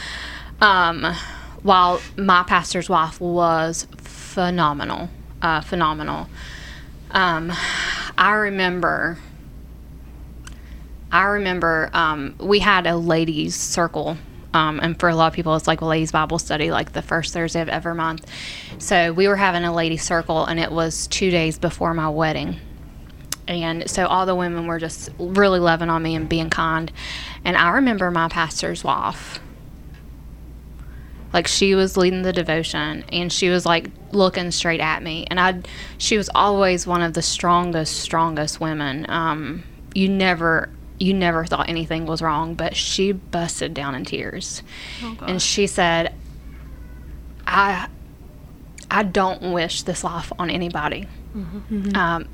um, 0.61 1.15
while 1.63 2.01
my 2.17 2.43
pastor's 2.43 2.89
wife 2.89 3.21
was 3.21 3.87
phenomenal, 3.99 5.09
uh, 5.43 5.61
phenomenal, 5.61 6.29
um, 7.11 7.53
I 8.17 8.33
remember. 8.33 9.19
I 11.13 11.25
remember 11.25 11.91
um, 11.93 12.37
we 12.39 12.61
had 12.61 12.87
a 12.87 12.97
ladies' 12.97 13.57
circle, 13.57 14.17
um, 14.53 14.81
and 14.81 14.99
for 14.99 15.09
a 15.09 15.15
lot 15.15 15.29
of 15.29 15.33
people, 15.33 15.55
it's 15.57 15.67
like 15.67 15.81
a 15.81 15.87
ladies' 15.87 16.13
Bible 16.13 16.39
study, 16.39 16.71
like 16.71 16.93
the 16.93 17.03
first 17.03 17.33
Thursday 17.33 17.61
of 17.61 17.69
every 17.69 17.95
month. 17.95 18.27
So 18.79 19.13
we 19.13 19.29
were 19.29 19.37
having 19.37 19.65
a 19.65 19.73
ladies' 19.73 20.03
circle, 20.03 20.45
and 20.45 20.59
it 20.59 20.73
was 20.73 21.07
two 21.07 21.31
days 21.31 21.59
before 21.59 21.95
my 21.95 22.09
wedding. 22.09 22.57
And 23.47 23.91
so 23.91 24.07
all 24.07 24.27
the 24.27 24.35
women 24.35 24.67
were 24.67 24.79
just 24.79 25.11
really 25.19 25.59
loving 25.59 25.91
on 25.91 26.03
me 26.03 26.15
and 26.15 26.29
being 26.29 26.51
kind. 26.51 26.93
And 27.45 27.57
I 27.57 27.71
remember 27.71 28.11
my 28.11 28.29
pastor's 28.29 28.85
wife 28.85 29.41
like 31.33 31.47
she 31.47 31.75
was 31.75 31.97
leading 31.97 32.23
the 32.23 32.33
devotion 32.33 33.05
and 33.13 33.33
she 33.33 33.49
was 33.49 33.65
like 33.65 33.91
looking 34.13 34.51
straight 34.51 34.81
at 34.81 35.03
me 35.03 35.27
and 35.31 35.39
i 35.39 35.61
she 35.99 36.17
was 36.17 36.29
always 36.35 36.87
one 36.87 37.03
of 37.03 37.15
the 37.15 37.23
strongest 37.23 38.01
strongest 38.01 38.61
women 38.61 39.07
um 39.09 39.63
you 39.95 40.09
never 40.09 40.69
you 41.01 41.15
never 41.15 41.45
thought 41.47 41.69
anything 41.69 42.05
was 42.07 42.21
wrong 42.23 42.55
but 42.55 42.77
she 42.77 43.11
busted 43.13 43.73
down 43.75 43.95
in 43.95 44.05
tears. 44.05 44.63
And 45.27 45.41
she 45.43 45.67
said 45.67 46.15
i 47.47 47.89
i 48.91 49.03
don't 49.03 49.53
wish 49.53 49.83
this 49.83 50.05
life 50.05 50.33
on 50.39 50.51
anybody. 50.51 51.07
Um, 51.97 52.29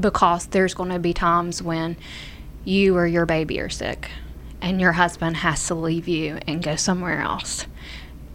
because 0.00 0.46
there's 0.46 0.74
going 0.74 0.90
to 0.90 0.98
be 0.98 1.12
times 1.12 1.62
when 1.62 1.96
you 2.64 2.96
or 2.96 3.06
your 3.06 3.26
baby 3.26 3.60
are 3.60 3.68
sick 3.68 4.08
and 4.60 4.80
your 4.80 4.92
husband 4.92 5.36
has 5.38 5.66
to 5.66 5.74
leave 5.74 6.08
you 6.08 6.38
and 6.46 6.62
go 6.62 6.76
somewhere 6.76 7.20
else 7.20 7.66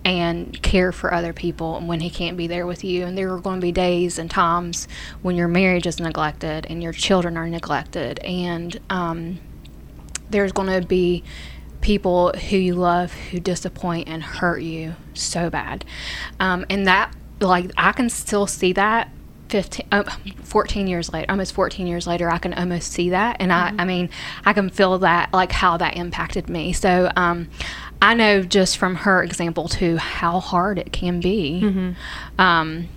and 0.05 0.61
care 0.61 0.91
for 0.91 1.13
other 1.13 1.33
people 1.33 1.79
when 1.81 1.99
he 1.99 2.09
can't 2.09 2.37
be 2.37 2.47
there 2.47 2.65
with 2.65 2.83
you. 2.83 3.05
And 3.05 3.17
there 3.17 3.33
are 3.33 3.39
going 3.39 3.59
to 3.59 3.61
be 3.61 3.71
days 3.73 4.17
and 4.19 4.29
times 4.31 4.87
when 5.21 5.35
your 5.35 5.47
marriage 5.49 5.85
is 5.87 5.99
neglected 5.99 6.65
and 6.69 6.81
your 6.81 6.93
children 6.93 7.35
are 7.37 7.47
neglected, 7.47 8.19
and 8.19 8.79
um, 8.89 9.39
there's 10.29 10.51
going 10.51 10.81
to 10.81 10.85
be 10.85 11.23
people 11.81 12.31
who 12.33 12.57
you 12.57 12.73
love 12.73 13.13
who 13.13 13.39
disappoint 13.39 14.07
and 14.07 14.23
hurt 14.23 14.61
you 14.61 14.95
so 15.13 15.49
bad. 15.49 15.85
Um, 16.39 16.65
and 16.69 16.87
that, 16.87 17.13
like, 17.39 17.71
I 17.77 17.91
can 17.91 18.09
still 18.09 18.47
see 18.47 18.73
that 18.73 19.09
15 19.49 19.87
uh, 19.91 20.03
14 20.43 20.87
years 20.87 21.13
later 21.13 21.25
almost 21.31 21.53
14 21.53 21.87
years 21.87 22.05
later 22.05 22.29
i 22.29 22.37
can 22.37 22.53
almost 22.53 22.91
see 22.91 23.11
that. 23.11 23.37
And 23.39 23.53
i 23.53 23.73
i 23.77 23.85
mean 23.85 24.09
i 24.45 24.51
can 24.51 24.69
feel 24.69 24.97
that 24.99 25.31
like 25.33 25.51
how 25.53 25.77
that 25.77 25.95
impacted 25.95 26.49
me. 26.49 26.73
So 26.73 27.09
um 27.15 27.47
i 28.01 28.13
know 28.13 28.41
just 28.41 28.77
from 28.77 28.95
her 28.95 29.23
example 29.23 29.69
too 29.69 29.95
how 29.97 30.41
hard 30.41 30.79
it 30.79 30.91
can 30.91 31.21
be. 31.21 31.61
Um 32.37 32.89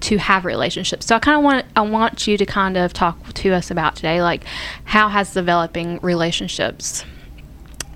to 0.00 0.16
have 0.18 0.44
relationships 0.44 1.06
so 1.06 1.16
i 1.16 1.18
kind 1.18 1.36
of 1.36 1.44
want 1.44 1.66
i 1.76 1.80
want 1.80 2.26
you 2.26 2.36
to 2.36 2.46
kind 2.46 2.76
of 2.76 2.92
talk 2.92 3.32
to 3.34 3.52
us 3.52 3.70
about 3.70 3.96
today 3.96 4.22
like 4.22 4.44
how 4.84 5.08
has 5.08 5.32
developing 5.32 5.98
relationships 6.02 7.04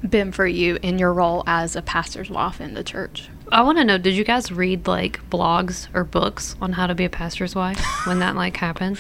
been 0.09 0.33
for 0.33 0.47
you 0.47 0.79
in 0.83 0.99
your 0.99 1.13
role 1.13 1.45
as 1.47 1.77
a 1.77 1.83
pastor's 1.83 2.29
wife 2.29 2.61
in 2.61 2.75
the 2.75 2.85
church 2.85 3.29
I 3.53 3.61
want 3.61 3.77
to 3.77 3.85
know, 3.85 3.99
did 3.99 4.15
you 4.15 4.25
guys 4.25 4.51
read 4.51 4.87
like 4.87 5.21
blogs 5.29 5.87
or 5.93 6.05
books 6.05 6.57
on 6.63 6.73
how 6.73 6.87
to 6.87 6.95
be 6.95 7.05
a 7.05 7.11
pastor's 7.11 7.55
wife 7.55 7.79
when 8.07 8.19
that 8.21 8.35
like 8.35 8.57
happened? 8.57 8.99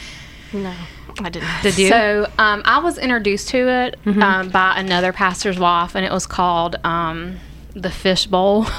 No, 0.52 0.74
I 1.20 1.30
didn't. 1.30 1.48
Did 1.62 1.78
you? 1.78 1.88
So 1.88 2.30
um, 2.38 2.60
I 2.66 2.78
was 2.80 2.98
introduced 2.98 3.48
to 3.48 3.68
it 3.68 3.98
um, 4.06 4.50
by 4.50 4.74
another 4.76 5.12
pastor's 5.14 5.58
wife, 5.58 5.94
and 5.94 6.04
it 6.04 6.12
was 6.12 6.26
called 6.26 6.76
um, 6.84 7.40
the 7.74 7.90
Fish 7.90 8.26
Bowl. 8.26 8.66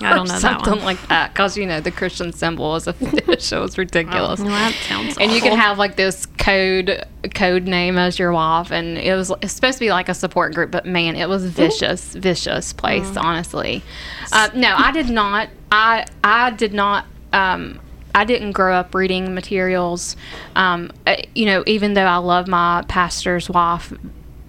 I 0.00 0.14
don't 0.14 0.28
know 0.28 0.34
that 0.34 0.40
something 0.40 0.76
one. 0.76 0.84
like 0.84 1.08
that, 1.08 1.32
because 1.32 1.56
you 1.56 1.66
know 1.66 1.80
the 1.80 1.90
Christian 1.90 2.32
symbol 2.32 2.76
is 2.76 2.86
a 2.86 2.92
fish. 2.92 3.52
it 3.52 3.58
was 3.58 3.78
ridiculous. 3.78 4.40
Well, 4.40 4.48
that 4.50 4.74
sounds 4.74 5.18
and 5.18 5.32
you 5.32 5.40
can 5.40 5.56
have 5.58 5.78
like 5.78 5.96
this 5.96 6.26
code 6.26 7.04
code 7.34 7.64
name 7.64 7.98
as 7.98 8.18
your 8.18 8.32
wife, 8.32 8.70
and 8.70 8.98
it 8.98 9.14
was 9.14 9.32
it's 9.42 9.52
supposed 9.52 9.78
to 9.78 9.84
be 9.84 9.90
like 9.90 10.08
a 10.08 10.14
support 10.14 10.54
group, 10.54 10.70
but 10.70 10.86
man, 10.86 11.16
it 11.16 11.28
was 11.28 11.44
vicious, 11.44 12.14
vicious 12.14 12.72
place. 12.72 13.08
Mm. 13.10 13.22
Honestly, 13.22 13.82
uh, 14.32 14.50
no, 14.54 14.74
I 14.76 14.92
did 14.92 15.10
not. 15.10 15.48
I 15.70 16.06
I 16.22 16.50
did 16.50 16.72
not. 16.72 17.06
Um, 17.32 17.80
I 18.14 18.24
didn't 18.24 18.52
grow 18.52 18.74
up 18.74 18.94
reading 18.94 19.34
materials. 19.34 20.16
Um, 20.54 20.90
uh, 21.06 21.16
you 21.34 21.44
know, 21.44 21.62
even 21.66 21.92
though 21.92 22.06
I 22.06 22.16
love 22.16 22.48
my 22.48 22.82
pastor's 22.88 23.50
wife 23.50 23.92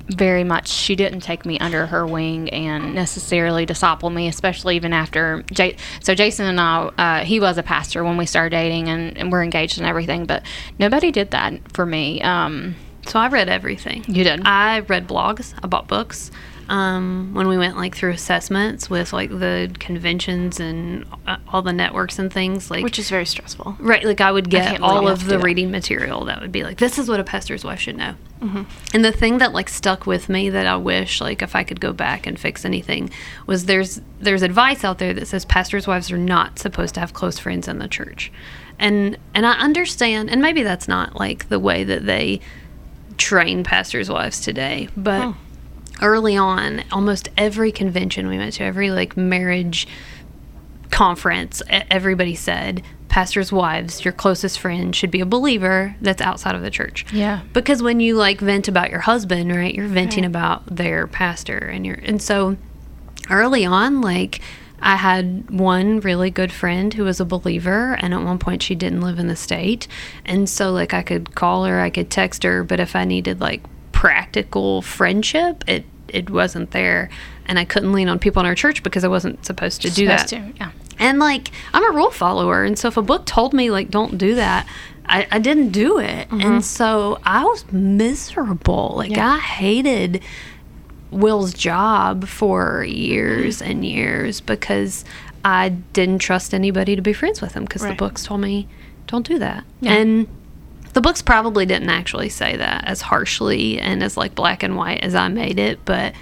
very 0.10 0.44
much, 0.44 0.68
she 0.68 0.96
didn't 0.96 1.20
take 1.22 1.46
me 1.46 1.60
under 1.60 1.86
her 1.86 2.06
wing 2.06 2.50
and 2.50 2.94
necessarily 2.96 3.66
disciple 3.66 4.10
me, 4.10 4.28
especially 4.28 4.76
even 4.76 4.94
after. 4.94 5.44
J- 5.52 5.76
so 6.02 6.16
Jason 6.16 6.46
and 6.46 6.60
I, 6.60 6.92
uh, 6.98 7.26
he 7.26 7.40
was 7.40 7.58
a 7.58 7.64
pastor 7.64 8.04
when 8.04 8.18
we 8.18 8.26
started 8.26 8.52
dating, 8.56 8.90
and, 8.90 9.18
and 9.18 9.32
we're 9.32 9.44
engaged 9.44 9.78
and 9.78 9.88
everything, 9.88 10.26
but 10.26 10.44
nobody 10.80 11.12
did 11.12 11.32
that 11.32 11.54
for 11.74 11.86
me. 11.86 12.22
Um, 12.22 12.76
So 13.06 13.20
I 13.20 13.28
read 13.30 13.48
everything. 13.50 14.04
You 14.08 14.24
did? 14.24 14.42
I 14.46 14.80
read 14.82 15.08
blogs. 15.08 15.54
I 15.64 15.68
bought 15.68 15.88
books. 15.88 16.32
Um, 16.70 17.34
when 17.34 17.48
we 17.48 17.58
went 17.58 17.78
like 17.78 17.96
through 17.96 18.12
assessments 18.12 18.90
with 18.90 19.14
like 19.14 19.30
the 19.30 19.74
conventions 19.80 20.60
and 20.60 21.06
uh, 21.26 21.38
all 21.48 21.62
the 21.62 21.72
networks 21.72 22.20
and 22.20 22.32
things, 22.32 22.70
like 22.70 22.84
Which 22.84 23.00
is 23.00 23.10
very 23.10 23.26
stressful. 23.26 23.78
Right, 23.80 24.04
like 24.04 24.20
I 24.20 24.32
would 24.32 24.50
get 24.50 24.68
can't 24.68 24.84
all 24.84 25.08
of 25.08 25.26
the 25.26 25.40
reading 25.40 25.72
material 25.72 26.26
that 26.26 26.42
would 26.42 26.52
be 26.52 26.64
like, 26.64 26.78
this 26.78 27.00
is 27.00 27.08
what 27.08 27.20
a 27.20 27.24
pastor's 27.24 27.64
wife 27.64 27.80
should 27.80 27.98
know. 27.98 28.16
Mm-hmm. 28.42 28.64
And 28.94 29.06
the 29.06 29.12
thing 29.12 29.38
that 29.40 29.54
like 29.54 29.70
stuck 29.70 30.06
with 30.06 30.30
me 30.30 30.50
that 30.50 30.68
I 30.68 30.76
wish, 30.76 31.22
like, 31.22 31.42
if 31.42 31.56
I 31.56 31.64
could 31.64 31.80
go 31.80 31.94
back 31.94 32.28
and 32.28 32.40
fix 32.40 32.66
anything, 32.66 33.10
was 33.46 33.66
there's 33.66 34.02
there's 34.20 34.42
advice 34.42 34.84
out 34.84 34.98
there 35.00 35.14
that 35.14 35.28
says 35.28 35.46
pastors' 35.46 35.88
wives 35.88 36.12
are 36.12 36.18
not 36.18 36.60
supposed 36.60 36.94
to 36.96 37.00
have 37.00 37.14
close 37.14 37.40
friends 37.40 37.68
in 37.68 37.80
the 37.80 37.88
church, 37.88 38.32
and 38.78 39.18
and 39.34 39.46
I 39.46 39.54
understand, 39.54 40.30
and 40.30 40.42
maybe 40.42 40.64
that's 40.64 40.88
not 40.88 41.16
like 41.16 41.50
the 41.50 41.60
way 41.60 41.84
that 41.84 42.06
they 42.06 42.42
train 43.18 43.64
pastors' 43.64 44.10
wives 44.10 44.40
today, 44.40 44.90
but 44.96 45.34
early 46.02 46.38
on, 46.38 46.84
almost 46.92 47.30
every 47.38 47.72
convention 47.72 48.28
we 48.28 48.38
went 48.38 48.54
to, 48.54 48.64
every 48.64 48.92
like 48.92 49.18
marriage 49.18 49.88
conference, 50.92 51.62
everybody 51.70 52.36
said 52.36 52.84
pastors' 53.10 53.52
wives, 53.52 54.06
your 54.06 54.12
closest 54.12 54.60
friend, 54.60 54.96
should 54.96 55.12
be 55.12 55.22
a 55.22 55.26
believer 55.26 55.96
that's 56.02 56.22
outside 56.22 56.56
of 56.56 56.62
the 56.62 56.70
church. 56.70 57.06
Yeah. 57.12 57.42
Because 57.54 57.82
when 57.82 58.00
you 58.00 58.16
like 58.16 58.40
vent 58.40 58.68
about 58.68 58.90
your 58.92 59.00
husband, 59.00 59.56
right, 59.56 59.74
you're 59.74 59.88
venting 59.88 60.26
about 60.26 60.66
their 60.68 61.08
pastor, 61.08 61.58
and 61.58 61.86
you're 61.86 62.00
and 62.04 62.22
so 62.22 62.58
early 63.30 63.66
on, 63.66 64.02
like. 64.02 64.42
I 64.80 64.96
had 64.96 65.50
one 65.50 66.02
really 66.02 66.30
good 66.30 66.52
friend 66.52 66.94
who 66.94 67.04
was 67.04 67.20
a 67.20 67.26
believer, 67.26 67.98
and 68.00 68.14
at 68.14 68.22
one 68.22 68.38
point 68.38 68.62
she 68.62 68.76
didn't 68.76 69.02
live 69.02 69.18
in 69.18 69.28
the 69.28 69.36
state. 69.36 69.88
And 70.24 70.48
so, 70.48 70.72
like, 70.72 70.94
I 70.94 71.02
could 71.02 71.34
call 71.34 71.66
her, 71.66 71.80
I 71.80 71.90
could 71.90 72.12
text 72.12 72.44
her, 72.44 72.64
but 72.64 72.80
if 72.80 72.96
I 72.96 73.04
needed, 73.04 73.42
like, 73.42 73.64
practical 73.98 74.84
friendship, 74.84 75.64
it, 75.68 75.84
it 76.08 76.30
wasn't 76.30 76.70
there. 76.70 77.10
And 77.48 77.58
I 77.58 77.66
couldn't 77.66 77.94
lean 77.94 78.10
on 78.10 78.20
people 78.20 78.40
in 78.42 78.46
our 78.46 78.54
church 78.54 78.84
because 78.84 79.04
I 79.04 79.08
wasn't 79.08 79.44
supposed 79.44 79.82
to 79.82 79.90
do 79.90 80.06
that. 80.06 80.28
to, 80.28 80.54
yeah. 80.58 80.70
And 81.00 81.18
like 81.18 81.50
I'm 81.74 81.84
a 81.84 81.96
rule 81.96 82.12
follower, 82.12 82.64
and 82.64 82.78
so 82.78 82.90
if 82.90 82.98
a 82.98 83.02
book 83.02 83.26
told 83.26 83.54
me 83.54 83.72
like 83.72 83.90
don't 83.90 84.20
do 84.20 84.36
that, 84.36 84.68
I, 85.08 85.28
I 85.32 85.40
didn't 85.40 85.70
do 85.70 85.98
it, 85.98 86.30
and 86.30 86.42
mm-hmm. 86.42 86.60
so 86.60 87.20
I 87.24 87.44
was 87.44 87.72
miserable. 87.72 88.94
Like 88.98 89.12
Yeah. 89.12 89.32
I 89.32 89.40
hated 89.40 90.22
Will's 91.10 91.54
job 91.54 92.28
for 92.28 92.84
years 92.84 93.64
and 93.64 93.84
years 93.84 94.42
because 94.42 95.06
I 95.44 95.70
didn't 95.70 96.20
trust 96.20 96.54
anybody 96.54 96.96
to 96.96 97.02
be 97.02 97.14
friends 97.14 97.42
with 97.42 97.54
him 97.54 97.64
because 97.64 97.82
the 97.82 97.96
books 97.96 98.24
told 98.24 98.42
me 98.42 98.68
don't 99.08 99.26
do 99.26 99.40
that, 99.40 99.64
Yeah. 99.82 99.94
and 99.94 100.28
the 100.94 101.02
books 101.02 101.22
probably 101.22 101.66
didn't 101.66 101.90
actually 101.90 102.30
say 102.30 102.58
that 102.58 102.84
as 102.86 103.02
harshly 103.02 103.80
and 103.80 104.04
as 104.04 104.18
like 104.18 104.36
black 104.36 104.64
and 104.64 104.76
white 104.76 105.04
as 105.04 105.16
I 105.16 105.28
made 105.28 105.60
it, 105.60 105.80
but 105.86 106.14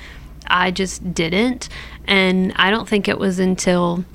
I 0.48 0.72
just 0.72 1.13
didn't. 1.13 1.69
And 2.05 2.53
I 2.55 2.69
don't 2.69 2.88
think 2.88 3.07
it 3.07 3.17
was 3.17 3.39
until 3.39 4.05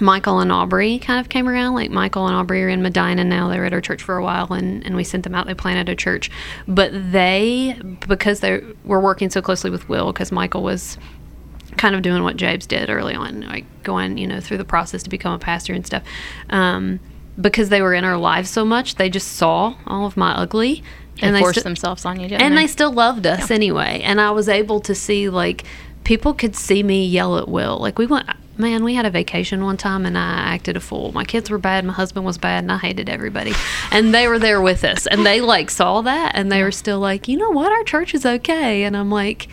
Michael 0.00 0.40
and 0.40 0.50
Aubrey 0.50 0.98
kind 0.98 1.20
of 1.20 1.28
came 1.28 1.48
around. 1.48 1.74
Like 1.74 1.90
Michael 1.90 2.26
and 2.26 2.36
Aubrey 2.36 2.62
are 2.64 2.68
in 2.68 2.82
Medina 2.82 3.24
now. 3.24 3.48
They 3.48 3.58
were 3.58 3.64
at 3.64 3.72
our 3.72 3.80
church 3.80 4.02
for 4.02 4.16
a 4.16 4.22
while, 4.22 4.52
and, 4.52 4.84
and 4.84 4.96
we 4.96 5.04
sent 5.04 5.24
them 5.24 5.34
out. 5.34 5.46
They 5.46 5.54
planted 5.54 5.88
a 5.88 5.96
church, 5.96 6.30
but 6.66 6.90
they 7.12 7.78
because 8.08 8.40
they 8.40 8.62
were 8.84 9.00
working 9.00 9.30
so 9.30 9.40
closely 9.40 9.70
with 9.70 9.88
Will, 9.88 10.12
because 10.12 10.32
Michael 10.32 10.62
was 10.62 10.98
kind 11.76 11.94
of 11.94 12.02
doing 12.02 12.22
what 12.22 12.36
Jabes 12.36 12.66
did 12.66 12.90
early 12.90 13.14
on, 13.14 13.42
like 13.42 13.64
going 13.82 14.18
you 14.18 14.26
know 14.26 14.40
through 14.40 14.58
the 14.58 14.64
process 14.64 15.02
to 15.04 15.10
become 15.10 15.32
a 15.32 15.38
pastor 15.38 15.72
and 15.72 15.86
stuff. 15.86 16.02
Um, 16.50 17.00
because 17.40 17.68
they 17.68 17.82
were 17.82 17.94
in 17.94 18.04
our 18.04 18.16
lives 18.16 18.50
so 18.50 18.64
much, 18.64 18.94
they 18.96 19.10
just 19.10 19.28
saw 19.28 19.76
all 19.86 20.06
of 20.06 20.16
my 20.16 20.32
ugly, 20.32 20.82
and 21.20 21.34
they 21.34 21.40
forced 21.40 21.60
sti- 21.60 21.68
themselves 21.68 22.04
on 22.04 22.20
you, 22.20 22.28
and 22.36 22.56
they? 22.56 22.62
they 22.62 22.66
still 22.66 22.92
loved 22.92 23.26
us 23.26 23.50
anyway. 23.50 24.00
And 24.04 24.20
I 24.20 24.30
was 24.30 24.48
able 24.48 24.80
to 24.80 24.94
see 24.94 25.28
like 25.28 25.64
people 26.04 26.34
could 26.34 26.54
see 26.54 26.82
me 26.82 27.06
yell 27.06 27.38
at 27.38 27.48
Will. 27.48 27.78
Like 27.78 27.98
we 27.98 28.06
went, 28.06 28.28
man, 28.58 28.84
we 28.84 28.94
had 28.94 29.06
a 29.06 29.10
vacation 29.10 29.64
one 29.64 29.76
time 29.76 30.06
and 30.06 30.16
I 30.16 30.54
acted 30.54 30.76
a 30.76 30.80
fool. 30.80 31.12
My 31.12 31.24
kids 31.24 31.50
were 31.50 31.58
bad, 31.58 31.84
my 31.84 31.92
husband 31.92 32.24
was 32.24 32.38
bad, 32.38 32.64
and 32.64 32.72
I 32.72 32.78
hated 32.78 33.08
everybody. 33.08 33.52
And 33.90 34.14
they 34.14 34.28
were 34.28 34.38
there 34.38 34.60
with 34.60 34.84
us, 34.84 35.06
and 35.06 35.26
they 35.26 35.40
like 35.40 35.70
saw 35.70 36.02
that, 36.02 36.32
and 36.34 36.52
they 36.52 36.62
were 36.62 36.72
still 36.72 37.00
like, 37.00 37.26
you 37.28 37.36
know 37.36 37.50
what, 37.50 37.72
our 37.72 37.84
church 37.84 38.14
is 38.14 38.24
okay. 38.24 38.84
And 38.84 38.96
I'm 38.96 39.10
like, 39.10 39.48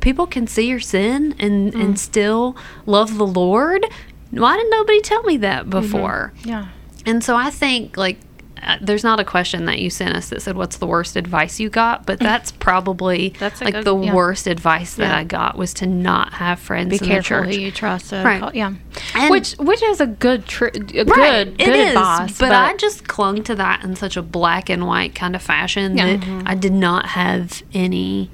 people 0.00 0.26
can 0.26 0.46
see 0.46 0.68
your 0.68 0.80
sin 0.80 1.34
and 1.38 1.74
and 1.74 1.94
mm. 1.94 1.98
still 1.98 2.56
love 2.86 3.18
the 3.18 3.26
Lord. 3.26 3.84
Why 4.30 4.56
didn't 4.56 4.70
nobody 4.70 5.00
tell 5.00 5.22
me 5.24 5.36
that 5.38 5.62
mm-hmm. 5.62 5.70
before? 5.70 6.32
yeah. 6.44 6.68
And 7.06 7.22
so 7.22 7.36
I 7.36 7.50
think 7.50 7.96
like 7.96 8.18
uh, 8.62 8.78
there's 8.80 9.04
not 9.04 9.20
a 9.20 9.24
question 9.24 9.66
that 9.66 9.78
you 9.80 9.90
sent 9.90 10.16
us 10.16 10.30
that 10.30 10.40
said 10.40 10.56
what's 10.56 10.78
the 10.78 10.86
worst 10.86 11.16
advice 11.16 11.60
you 11.60 11.68
got, 11.68 12.06
but 12.06 12.18
that's 12.28 12.50
probably 12.52 13.30
That's 13.38 13.60
like 13.60 13.74
good- 13.74 13.84
the 13.84 13.94
yeah. 13.98 14.14
worst 14.14 14.46
advice 14.46 14.94
that 14.94 15.08
Yeah. 15.10 15.18
I 15.18 15.24
got 15.24 15.58
was 15.58 15.74
to 15.74 15.86
not 15.86 16.34
have 16.34 16.60
friends 16.60 16.98
Be 16.98 17.04
careful 17.04 17.42
who 17.42 17.50
you 17.50 17.70
trust. 17.70 18.10
To 18.10 18.22
Right. 18.24 18.40
call- 18.40 18.54
yeah. 18.54 18.72
And- 19.14 19.30
which 19.30 19.52
which 19.58 19.82
is 19.82 20.00
a 20.00 20.06
good 20.06 20.46
tr- 20.46 20.66
a 20.66 20.70
good 20.70 21.10
Right, 21.10 21.44
good 21.56 21.60
it 21.60 21.68
is, 21.76 21.88
advice. 21.90 22.38
but, 22.38 22.52
I 22.52 22.74
just 22.76 23.06
clung 23.06 23.42
to 23.44 23.54
that 23.56 23.84
in 23.84 23.96
such 23.96 24.16
a 24.16 24.22
black 24.22 24.70
and 24.70 24.86
white 24.86 25.14
kind 25.14 25.34
of 25.36 25.42
fashion 25.42 25.98
Yeah. 25.98 26.16
that 26.16 26.42
I 26.46 26.54
did 26.54 26.72
not 26.72 27.06
have 27.06 27.62
any 27.74 28.30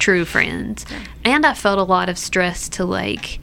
true 0.00 0.24
friends, 0.24 0.86
and 1.24 1.44
I 1.46 1.54
felt 1.54 1.78
a 1.78 1.82
lot 1.84 2.08
of 2.08 2.18
stress 2.18 2.68
to 2.70 2.84
like 2.84 3.38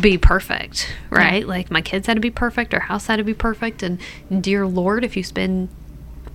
be 0.00 0.18
perfect, 0.18 0.92
right? 1.10 1.46
Like 1.46 1.70
my 1.70 1.80
kids 1.80 2.06
had 2.06 2.14
to 2.14 2.20
be 2.20 2.30
perfect, 2.30 2.74
our 2.74 2.80
house 2.80 3.06
had 3.06 3.16
to 3.16 3.24
be 3.24 3.34
perfect, 3.34 3.82
and 3.82 3.98
dear 4.40 4.66
Lord, 4.66 5.04
if 5.04 5.16
you 5.16 5.22
spend 5.22 5.68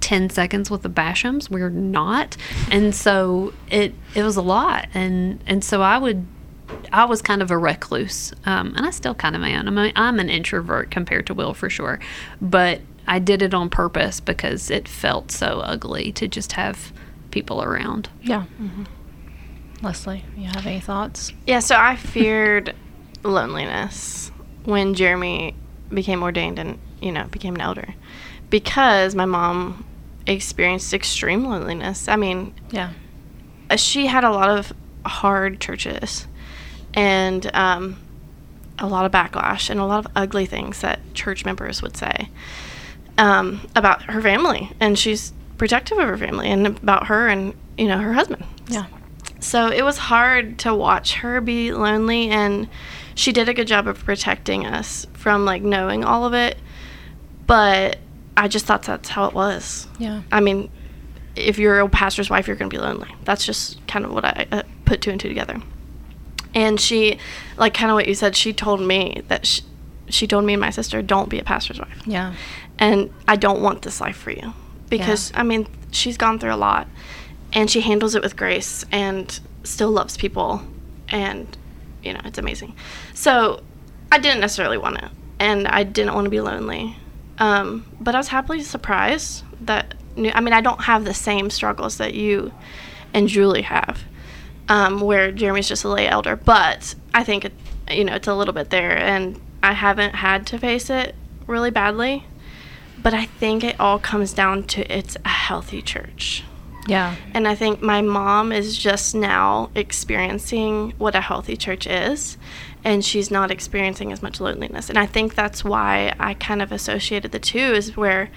10 0.02 0.30
seconds 0.30 0.70
with 0.70 0.84
the 0.84 0.90
Bashams, 0.90 1.50
we're 1.50 1.70
not. 1.70 2.38
And 2.70 2.94
so 2.94 3.54
it 3.70 3.96
it 4.14 4.24
was 4.24 4.36
a 4.36 4.42
lot 4.42 4.88
and 4.94 5.42
and 5.48 5.64
so 5.64 5.82
I 5.82 5.98
would 5.98 6.26
I 6.92 7.06
was 7.06 7.22
kind 7.22 7.42
of 7.42 7.52
a 7.52 7.58
recluse, 7.58 8.34
um, 8.46 8.74
and 8.76 8.86
I 8.86 8.90
still 8.90 9.14
kind 9.14 9.36
of 9.36 9.44
am. 9.44 9.68
I'm, 9.68 9.78
a, 9.78 9.94
I'm 9.96 10.20
an 10.20 10.30
introvert 10.30 10.90
compared 10.90 11.28
to 11.28 11.34
Will 11.34 11.54
for 11.54 11.70
sure, 11.70 12.00
but 12.42 12.82
I 13.08 13.20
did 13.20 13.42
it 13.42 13.54
on 13.54 13.70
purpose 13.70 14.20
because 14.20 14.72
it 14.72 14.88
felt 14.88 15.32
so 15.32 15.60
ugly 15.60 16.12
to 16.14 16.28
just 16.28 16.54
have 16.54 16.92
people 17.32 17.62
around. 17.62 18.10
yeah. 18.22 18.46
Leslie, 19.82 20.24
you 20.36 20.48
have 20.48 20.66
any 20.66 20.80
thoughts? 20.80 21.34
Yeah, 21.46 21.60
so 21.60 21.76
I 21.76 21.96
feared 21.98 22.74
loneliness 23.26 24.32
when 24.64 24.94
Jeremy 24.94 25.56
became 25.90 26.24
ordained 26.24 26.60
and, 26.60 26.80
you 27.02 27.12
know, 27.12 27.26
became 27.26 27.56
an 27.56 27.62
elder 27.62 27.94
because 28.50 29.16
my 29.16 29.26
mom 29.26 29.86
experienced 30.28 30.94
extreme 30.94 31.46
loneliness. 31.46 32.08
I 32.08 32.16
mean, 32.16 32.54
Yeah. 32.72 32.92
uh, 33.70 33.76
she 33.76 34.08
had 34.08 34.24
a 34.24 34.32
lot 34.32 34.50
of 34.50 34.74
hard 35.06 35.60
churches 35.60 36.28
and 36.94 37.50
um, 37.56 37.98
a 38.80 38.88
lot 38.88 39.06
of 39.06 39.12
backlash 39.12 39.70
and 39.70 39.80
a 39.80 39.86
lot 39.86 40.04
of 40.06 40.12
ugly 40.16 40.46
things 40.46 40.82
that 40.82 41.00
church 41.14 41.46
members 41.46 41.82
would 41.82 41.96
say 41.96 42.30
um, 43.18 43.62
about 43.76 44.04
her 44.04 44.22
family. 44.22 44.72
And 44.80 44.98
she's 44.98 45.32
protective 45.58 45.98
of 45.98 46.08
her 46.08 46.18
family 46.18 46.50
and 46.52 46.66
about 46.68 47.08
her 47.08 47.28
and, 47.28 47.54
you 47.78 47.88
know, 47.88 47.98
her 48.00 48.14
husband. 48.14 48.44
Yeah. 48.68 48.86
So 49.40 49.68
it 49.70 49.84
was 49.84 49.98
hard 49.98 50.58
to 50.60 50.74
watch 50.74 51.16
her 51.16 51.40
be 51.40 51.72
lonely, 51.72 52.30
and 52.30 52.68
she 53.16 53.32
did 53.32 53.50
a 53.50 53.54
good 53.54 53.68
job 53.68 53.88
of 53.88 54.04
protecting 54.04 54.66
us 54.66 55.08
from 55.14 55.46
like 55.46 55.62
knowing 55.64 56.04
all 56.04 56.26
of 56.26 56.34
it. 56.34 56.58
But 57.48 57.98
I 58.38 58.48
just 58.48 58.66
thought 58.66 58.84
that's 58.84 59.10
how 59.10 59.26
it 59.26 59.34
was. 59.34 59.88
Yeah. 60.00 60.22
I 60.32 60.40
mean, 60.42 60.70
if 61.36 61.58
you're 61.58 61.80
a 61.80 61.90
pastor's 61.90 62.30
wife, 62.30 62.48
you're 62.48 62.56
going 62.56 62.70
to 62.70 62.76
be 62.76 62.82
lonely. 62.82 63.14
That's 63.24 63.46
just 63.46 63.86
kind 63.88 64.06
of 64.06 64.12
what 64.12 64.26
I 64.26 64.48
uh, 64.52 64.64
put 64.86 65.02
two 65.02 65.12
and 65.12 65.20
two 65.20 65.30
together. 65.30 65.62
And 66.54 66.80
she, 66.80 67.18
like 67.58 67.74
kind 67.74 67.92
of 67.92 67.96
what 67.96 68.08
you 68.08 68.16
said, 68.16 68.36
she 68.36 68.54
told 68.54 68.82
me 68.82 69.22
that 69.28 69.46
she, 69.46 69.62
she 70.10 70.28
told 70.28 70.46
me 70.46 70.54
and 70.54 70.62
my 70.62 70.70
sister, 70.70 71.02
don't 71.02 71.30
be 71.30 71.40
a 71.40 71.44
pastor's 71.44 71.80
wife 71.80 72.02
Yeah. 72.06 72.34
and 72.80 73.12
I 73.28 73.36
don't 73.36 73.62
want 73.62 73.82
this 73.82 74.00
life 74.00 74.16
for 74.16 74.32
you 74.32 74.54
because 74.88 75.32
I 75.36 75.42
mean 75.44 75.68
she's 75.92 76.16
gone 76.16 76.38
through 76.40 76.54
a 76.54 76.56
lot 76.58 76.88
and 77.54 77.70
she 77.72 77.82
handles 77.82 78.14
it 78.16 78.22
with 78.22 78.38
grace 78.38 78.86
and 78.92 79.38
still 79.64 79.90
loves 79.90 80.16
people 80.16 80.62
and 81.10 81.58
you 82.06 82.14
know 82.14 82.22
it's 82.26 82.38
amazing. 82.38 82.76
So 83.14 83.62
I 84.12 84.20
didn't 84.20 84.42
necessarily 84.42 84.78
want 84.78 84.98
it 85.00 85.10
and 85.40 85.68
I 85.68 85.84
didn't 85.84 86.14
want 86.14 86.26
to 86.26 86.30
be 86.30 86.42
lonely. 86.42 86.98
Um, 87.38 87.86
but 88.00 88.16
I 88.16 88.18
was 88.18 88.30
happily 88.30 88.62
surprised 88.64 89.44
that 89.66 89.96
I 90.18 90.40
mean 90.40 90.54
I 90.54 90.62
don't 90.62 90.82
have 90.84 91.04
the 91.04 91.14
same 91.14 91.50
struggles 91.50 91.98
that 91.98 92.14
you 92.14 92.54
and 93.14 93.28
Julie 93.28 93.64
have 93.64 94.04
um, 94.70 95.02
where 95.02 95.32
Jeremy's 95.32 95.68
just 95.68 95.84
a 95.84 95.90
lay 95.90 96.08
elder 96.08 96.36
but 96.36 96.96
I 97.14 97.24
think 97.24 97.46
it, 97.46 97.54
you 97.92 98.06
know 98.06 98.16
it's 98.16 98.28
a 98.28 98.34
little 98.34 98.54
bit 98.54 98.70
there 98.70 98.98
and 98.98 99.40
I 99.62 99.74
haven't 99.74 100.16
had 100.16 100.46
to 100.48 100.60
face 100.60 100.90
it 100.90 101.16
really 101.48 101.72
badly. 101.72 102.26
But 103.02 103.14
I 103.14 103.26
think 103.26 103.64
it 103.64 103.80
all 103.80 104.00
comes 104.00 104.34
down 104.34 104.64
to 104.64 104.96
it's 104.96 105.18
a 105.26 105.30
healthy 105.30 105.82
church. 105.82 106.44
Yeah. 106.88 107.16
And 107.34 107.48
I 107.48 107.56
think 107.56 107.82
my 107.82 108.02
mom 108.02 108.52
is 108.52 108.78
just 108.78 109.16
now 109.16 109.72
experiencing 109.74 110.94
what 110.98 111.16
a 111.16 111.22
healthy 111.22 111.58
church 111.58 111.88
is, 111.88 112.38
and 112.84 113.04
she's 113.04 113.32
not 113.32 113.50
experiencing 113.50 114.12
as 114.12 114.22
much 114.22 114.40
loneliness. 114.40 114.90
And 114.90 115.00
I 115.00 115.08
think 115.08 115.34
that's 115.34 115.64
why 115.64 116.14
I 116.20 116.36
kind 116.36 116.62
of 116.62 116.72
associated 116.72 117.32
the 117.32 117.40
two, 117.40 117.58
is 117.58 117.98
where 117.98 118.30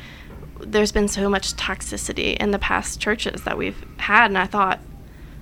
there's 0.61 0.93
been 0.93 1.09
so 1.09 1.29
much 1.29 1.55
toxicity 1.55 2.37
in 2.39 2.51
the 2.51 2.59
past 2.59 3.01
churches 3.01 3.43
that 3.43 3.59
we've 3.59 3.85
had. 3.99 4.27
And 4.27 4.39
I 4.39 4.47
thought 4.47 4.81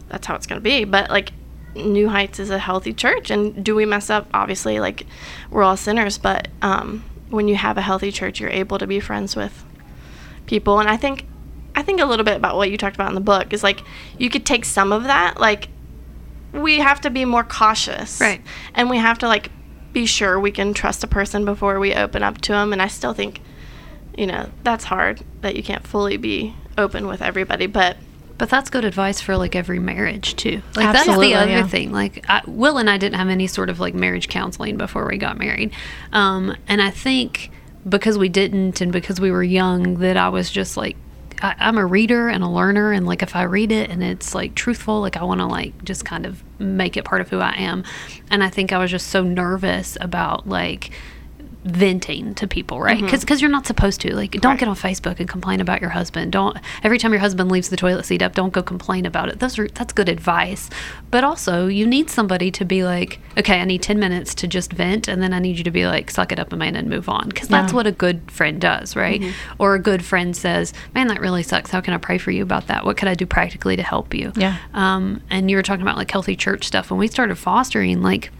that's 0.09 0.27
how 0.27 0.35
it's 0.35 0.47
going 0.47 0.61
to 0.61 0.65
be. 0.65 0.85
But 0.85 1.09
like, 1.09 1.33
New 1.77 2.09
Heights 2.09 2.41
is 2.41 2.51
a 2.51 2.59
healthy 2.59 2.93
church. 2.93 3.31
And 3.31 3.65
do 3.65 3.75
we 3.75 3.87
mess 3.87 4.11
up? 4.11 4.29
Obviously, 4.35 4.81
like, 4.81 5.07
we're 5.51 5.63
all 5.63 5.77
sinners, 5.77 6.19
but 6.19 6.49
um, 6.63 7.05
when 7.31 7.49
you 7.49 7.55
have 7.55 7.79
a 7.79 7.83
healthy 7.83 8.11
church, 8.11 8.41
you're 8.41 8.51
able 8.51 8.79
to 8.79 8.87
be 8.87 8.99
friends 8.99 9.37
with 9.37 9.65
people. 10.47 10.81
And 10.81 10.89
I 10.89 10.97
think, 10.97 11.27
I 11.77 11.83
think 11.83 12.01
a 12.01 12.07
little 12.07 12.25
bit 12.25 12.37
about 12.37 12.57
what 12.57 12.71
you 12.71 12.79
talked 12.79 12.97
about 12.97 13.11
in 13.11 13.15
the 13.15 13.21
book 13.21 13.53
is 13.53 13.63
like 13.63 13.83
you 14.19 14.31
could 14.31 14.47
take 14.47 14.65
some 14.65 14.93
of 14.93 15.05
that. 15.05 15.39
Like 15.39 15.69
we 16.53 16.79
have 16.79 17.01
to 17.03 17.11
be 17.11 17.25
more 17.25 17.45
cautious, 17.45 18.21
Right. 18.21 18.41
And 18.75 18.91
we 18.91 18.97
have 18.97 19.19
to 19.19 19.29
like 19.29 19.51
be 19.93 20.07
sure 20.07 20.39
we 20.39 20.51
can 20.51 20.75
trust 20.75 21.05
a 21.05 21.07
person 21.07 21.45
before 21.45 21.79
we 21.79 21.95
open 21.95 22.23
up 22.23 22.39
to 22.43 22.53
them. 22.53 22.73
And 22.73 22.83
I 22.83 22.89
still 22.89 23.13
think, 23.13 23.41
you 24.17 24.27
know, 24.27 24.51
that's 24.63 24.85
hard 24.85 25.23
that 25.41 25.57
you 25.57 25.63
can't 25.63 25.87
fully 25.87 26.17
be 26.17 26.55
open 26.77 27.07
with 27.07 27.23
everybody, 27.23 27.67
but. 27.67 27.97
But 28.39 28.51
that's 28.51 28.69
good 28.69 28.85
advice 28.85 29.23
for 29.23 29.39
like 29.39 29.57
every 29.57 29.79
marriage 29.79 30.37
too. 30.37 30.61
Like 30.75 30.87
Absolutely, 30.87 31.29
that's 31.33 31.47
the 31.47 31.53
other 31.55 31.63
yeah. 31.63 31.67
thing. 31.67 31.93
Like 31.93 32.27
I, 32.29 32.43
Will 32.47 32.77
and 32.77 32.91
I 32.91 32.99
didn't 32.99 33.15
have 33.15 33.29
any 33.31 33.47
sort 33.47 33.71
of 33.71 33.81
like 33.81 33.95
marriage 33.95 34.29
counseling 34.29 34.77
before 34.77 35.07
we 35.07 35.17
got 35.17 35.39
married, 35.39 35.73
um, 36.13 36.55
and 36.69 36.83
I 36.83 36.91
think 36.91 37.51
because 37.89 38.19
we 38.19 38.29
didn't 38.29 38.83
and 38.83 38.93
because 38.93 39.19
we 39.19 39.31
were 39.31 39.43
young, 39.43 40.01
that 40.01 40.19
I 40.19 40.29
was 40.29 40.51
just 40.51 40.77
like. 40.77 40.97
I, 41.43 41.55
I'm 41.59 41.79
a 41.79 41.87
reader 41.87 42.29
and 42.29 42.43
a 42.43 42.49
learner, 42.49 42.93
and 42.93 43.07
like 43.07 43.23
if 43.23 43.37
I 43.37 43.43
read 43.43 43.73
it 43.73 43.91
and 43.91 44.03
it's 44.03 44.35
like 44.35 44.55
truthful, 44.55 45.01
like 45.01 45.17
I 45.17 45.25
want 45.25 45.41
to 45.41 45.47
like 45.47 45.85
just 45.85 46.05
kind 46.05 46.27
of 46.27 46.43
make 46.59 46.97
it 46.97 47.05
part 47.05 47.21
of 47.21 47.29
who 47.29 47.41
I 47.41 47.55
am. 47.57 47.85
And 48.31 48.43
I 48.43 48.49
think 48.49 48.73
I 48.73 48.79
was 48.79 48.91
just 48.91 49.09
so 49.09 49.23
nervous 49.23 49.97
about 50.01 50.49
like 50.49 50.91
venting 51.67 52.35
to 52.37 52.47
people, 52.47 52.81
right? 52.81 53.01
Because 53.11 53.41
you're 53.43 53.51
not 53.51 53.67
supposed 53.67 54.01
to. 54.03 54.15
Like, 54.15 54.31
don't 54.33 54.41
Mm-hmm. 54.43 54.49
Right. 54.51 54.59
get 54.61 54.69
on 54.69 54.77
Facebook 54.77 55.21
and 55.21 55.29
complain 55.29 55.61
about 55.61 55.81
your 55.81 55.91
husband. 55.91 56.33
Don't 56.33 56.57
every 56.83 56.99
time 56.99 57.13
your 57.13 57.21
husband 57.21 57.51
leaves 57.51 57.69
the 57.69 57.77
toilet 57.77 58.05
seat 58.07 58.23
up, 58.23 58.35
don't 58.35 58.53
go 58.53 58.63
complain 58.63 59.05
about 59.05 59.29
it. 59.29 59.41
Those 59.41 59.59
are 59.59 59.69
that's 59.69 59.93
good 59.93 60.09
advice. 60.09 60.71
But 61.11 61.25
also, 61.25 61.67
you 61.67 61.87
need 61.87 62.09
somebody 62.11 62.51
to 62.53 62.65
be 62.65 62.85
like, 62.85 63.19
okay, 63.37 63.61
I 63.61 63.65
need 63.65 63.83
ten 63.83 63.99
minutes 63.99 64.35
to 64.37 64.47
just 64.47 64.73
vent, 64.73 65.09
and 65.09 65.23
then 65.23 65.33
I 65.33 65.39
need 65.41 65.59
you 65.59 65.65
to 65.65 65.71
be 65.71 65.87
like, 65.87 66.11
suck 66.11 66.33
it 66.33 66.39
up, 66.39 66.53
Amanda, 66.53 66.79
and 66.79 66.89
move 66.89 67.09
on. 67.09 67.29
Because 67.29 67.49
that's 67.49 67.73
Yeah. 67.73 67.77
what 67.77 67.87
a 67.87 67.93
good 67.93 68.31
friend 68.31 68.61
does, 68.61 68.95
right? 68.97 69.23
Or 69.59 69.75
a 69.75 69.79
good 69.81 70.05
friend 70.05 70.37
says, 70.37 70.73
man, 70.95 71.09
that 71.09 71.21
really 71.21 71.43
sucks. 71.43 71.71
How 71.71 71.81
can 71.81 71.93
I 71.95 71.99
pray 71.99 72.19
for 72.19 72.31
you 72.31 72.43
about 72.43 72.69
that? 72.69 72.85
What 72.85 72.97
could 72.97 73.09
I 73.09 73.15
do 73.15 73.27
practically 73.27 73.77
to 73.77 73.83
help 73.83 74.15
you? 74.15 74.33
Yeah. 74.37 74.57
Um, 74.75 75.21
and 75.31 75.51
you 75.51 75.57
were 75.57 75.63
talking 75.63 75.83
about 75.83 75.97
like 75.97 76.11
healthy 76.11 76.37
church 76.37 76.65
stuff. 76.67 76.91
When 76.91 76.99
we 76.99 77.09
started 77.09 77.37
fostering, 77.37 78.03
like 78.03 78.31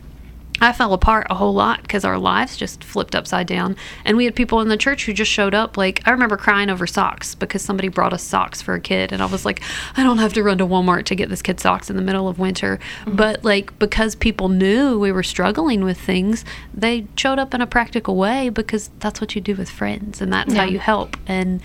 I 0.61 0.73
fell 0.73 0.93
apart 0.93 1.27
a 1.29 1.35
whole 1.35 1.53
lot 1.53 1.83
because 1.83 2.05
our 2.05 2.19
lives 2.19 2.57
just 2.57 2.83
flipped 2.83 3.15
upside 3.15 3.47
down. 3.47 3.77
And 4.05 4.17
we 4.17 4.25
had 4.25 4.35
people 4.35 4.61
in 4.61 4.69
the 4.69 4.77
church 4.77 5.05
who 5.05 5.13
just 5.13 5.31
showed 5.31 5.55
up. 5.55 5.77
Like, 5.77 6.03
I 6.07 6.11
remember 6.11 6.37
crying 6.37 6.71
over 6.71 6.87
socks 6.87 7.35
because 7.35 7.63
somebody 7.63 7.89
brought 7.89 8.13
us 8.13 8.23
socks 8.23 8.63
for 8.63 8.75
a 8.75 8.81
kid. 8.81 9.13
And 9.13 9.23
I 9.23 9.27
was 9.27 9.45
like, 9.45 9.63
I 9.97 10.03
don't 10.03 10.19
have 10.19 10.33
to 10.35 10.43
run 10.43 10.59
to 10.59 10.67
Walmart 10.67 11.05
to 11.07 11.15
get 11.15 11.29
this 11.29 11.43
kid 11.43 11.61
socks 11.61 11.91
in 11.91 11.97
the 11.97 12.03
middle 12.03 12.29
of 12.29 12.39
winter. 12.39 12.79
Mm-hmm. 13.05 13.17
But, 13.17 13.45
like, 13.45 13.79
because 13.79 14.15
people 14.15 14.49
knew 14.49 14.99
we 14.99 15.13
were 15.13 15.23
struggling 15.23 15.85
with 15.85 16.01
things, 16.01 16.45
they 16.73 17.07
showed 17.17 17.39
up 17.39 17.53
in 17.53 17.61
a 17.61 17.67
practical 17.67 18.17
way 18.17 18.49
because 18.49 18.91
that's 18.99 19.21
what 19.21 19.35
you 19.35 19.41
do 19.41 19.55
with 19.55 19.69
friends 19.69 20.21
and 20.21 20.33
that's 20.33 20.55
how 20.55 20.65
you 20.65 20.79
help. 20.79 21.17
And 21.27 21.61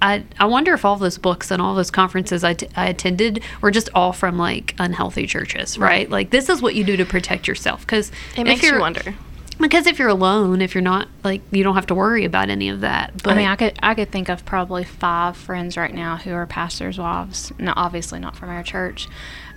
I, 0.00 0.24
I 0.38 0.46
wonder 0.46 0.74
if 0.74 0.84
all 0.84 0.96
those 0.96 1.18
books 1.18 1.50
and 1.50 1.60
all 1.60 1.74
those 1.74 1.90
conferences 1.90 2.44
I, 2.44 2.54
t- 2.54 2.68
I 2.76 2.88
attended 2.88 3.42
were 3.60 3.70
just 3.70 3.88
all 3.94 4.12
from 4.12 4.38
like 4.38 4.74
unhealthy 4.78 5.26
churches, 5.26 5.76
right? 5.78 6.08
Like 6.08 6.30
this 6.30 6.48
is 6.48 6.62
what 6.62 6.74
you 6.74 6.84
do 6.84 6.96
to 6.96 7.04
protect 7.04 7.48
yourself 7.48 7.80
because 7.80 8.12
It 8.36 8.44
makes 8.44 8.62
you 8.62 8.78
wonder. 8.78 9.14
Because 9.60 9.88
if 9.88 9.98
you're 9.98 10.08
alone, 10.08 10.62
if 10.62 10.74
you're 10.74 10.82
not 10.82 11.08
like 11.24 11.42
you 11.50 11.64
don't 11.64 11.74
have 11.74 11.86
to 11.86 11.94
worry 11.94 12.24
about 12.24 12.48
any 12.48 12.68
of 12.68 12.82
that. 12.82 13.22
But 13.24 13.32
I 13.32 13.36
mean, 13.36 13.48
I 13.48 13.56
could 13.56 13.76
I 13.82 13.94
could 13.94 14.12
think 14.12 14.28
of 14.28 14.44
probably 14.44 14.84
five 14.84 15.36
friends 15.36 15.76
right 15.76 15.92
now 15.92 16.16
who 16.16 16.32
are 16.32 16.46
pastors' 16.46 16.96
wives. 16.96 17.52
No, 17.58 17.72
obviously 17.74 18.20
not 18.20 18.36
from 18.36 18.50
our 18.50 18.62
church, 18.62 19.08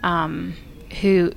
um, 0.01 0.55
who 1.01 1.33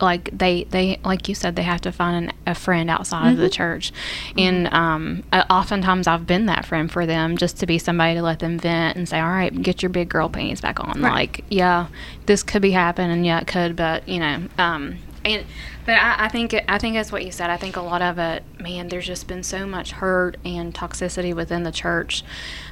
like 0.00 0.36
they 0.36 0.64
they 0.64 0.98
like 1.04 1.28
you 1.28 1.34
said 1.34 1.56
they 1.56 1.62
have 1.62 1.80
to 1.82 1.92
find 1.92 2.26
an, 2.28 2.32
a 2.46 2.54
friend 2.54 2.88
outside 2.90 3.32
of 3.32 3.38
the 3.38 3.50
church, 3.50 3.92
and 4.36 4.66
um, 4.72 5.22
uh, 5.32 5.44
oftentimes 5.50 6.06
I've 6.06 6.26
been 6.26 6.46
that 6.46 6.64
friend 6.64 6.90
for 6.90 7.06
them 7.06 7.36
just 7.36 7.56
to 7.58 7.66
be 7.66 7.78
somebody 7.78 8.14
to 8.14 8.22
let 8.22 8.38
them 8.38 8.58
vent 8.58 8.96
and 8.96 9.08
say, 9.08 9.18
all 9.20 9.28
right, 9.28 9.62
get 9.62 9.82
your 9.82 9.90
big 9.90 10.08
girl 10.08 10.28
panties 10.28 10.60
back 10.60 10.80
on. 10.80 11.00
Right. 11.00 11.12
Like, 11.12 11.44
yeah, 11.50 11.88
this 12.26 12.42
could 12.42 12.62
be 12.62 12.70
happening. 12.70 13.24
Yeah, 13.24 13.40
it 13.40 13.46
could, 13.46 13.76
but 13.76 14.08
you 14.08 14.20
know, 14.20 14.42
um, 14.58 14.98
and 15.24 15.44
but 15.84 15.94
I, 15.94 16.26
I 16.26 16.28
think 16.28 16.52
it, 16.54 16.64
I 16.68 16.78
think 16.78 16.94
that's 16.94 17.10
what 17.10 17.24
you 17.24 17.32
said. 17.32 17.50
I 17.50 17.56
think 17.56 17.76
a 17.76 17.80
lot 17.82 18.02
of 18.02 18.18
it, 18.18 18.42
man. 18.60 18.88
There's 18.88 19.06
just 19.06 19.26
been 19.26 19.42
so 19.42 19.66
much 19.66 19.92
hurt 19.92 20.36
and 20.44 20.74
toxicity 20.74 21.34
within 21.34 21.62
the 21.64 21.72
church. 21.72 22.22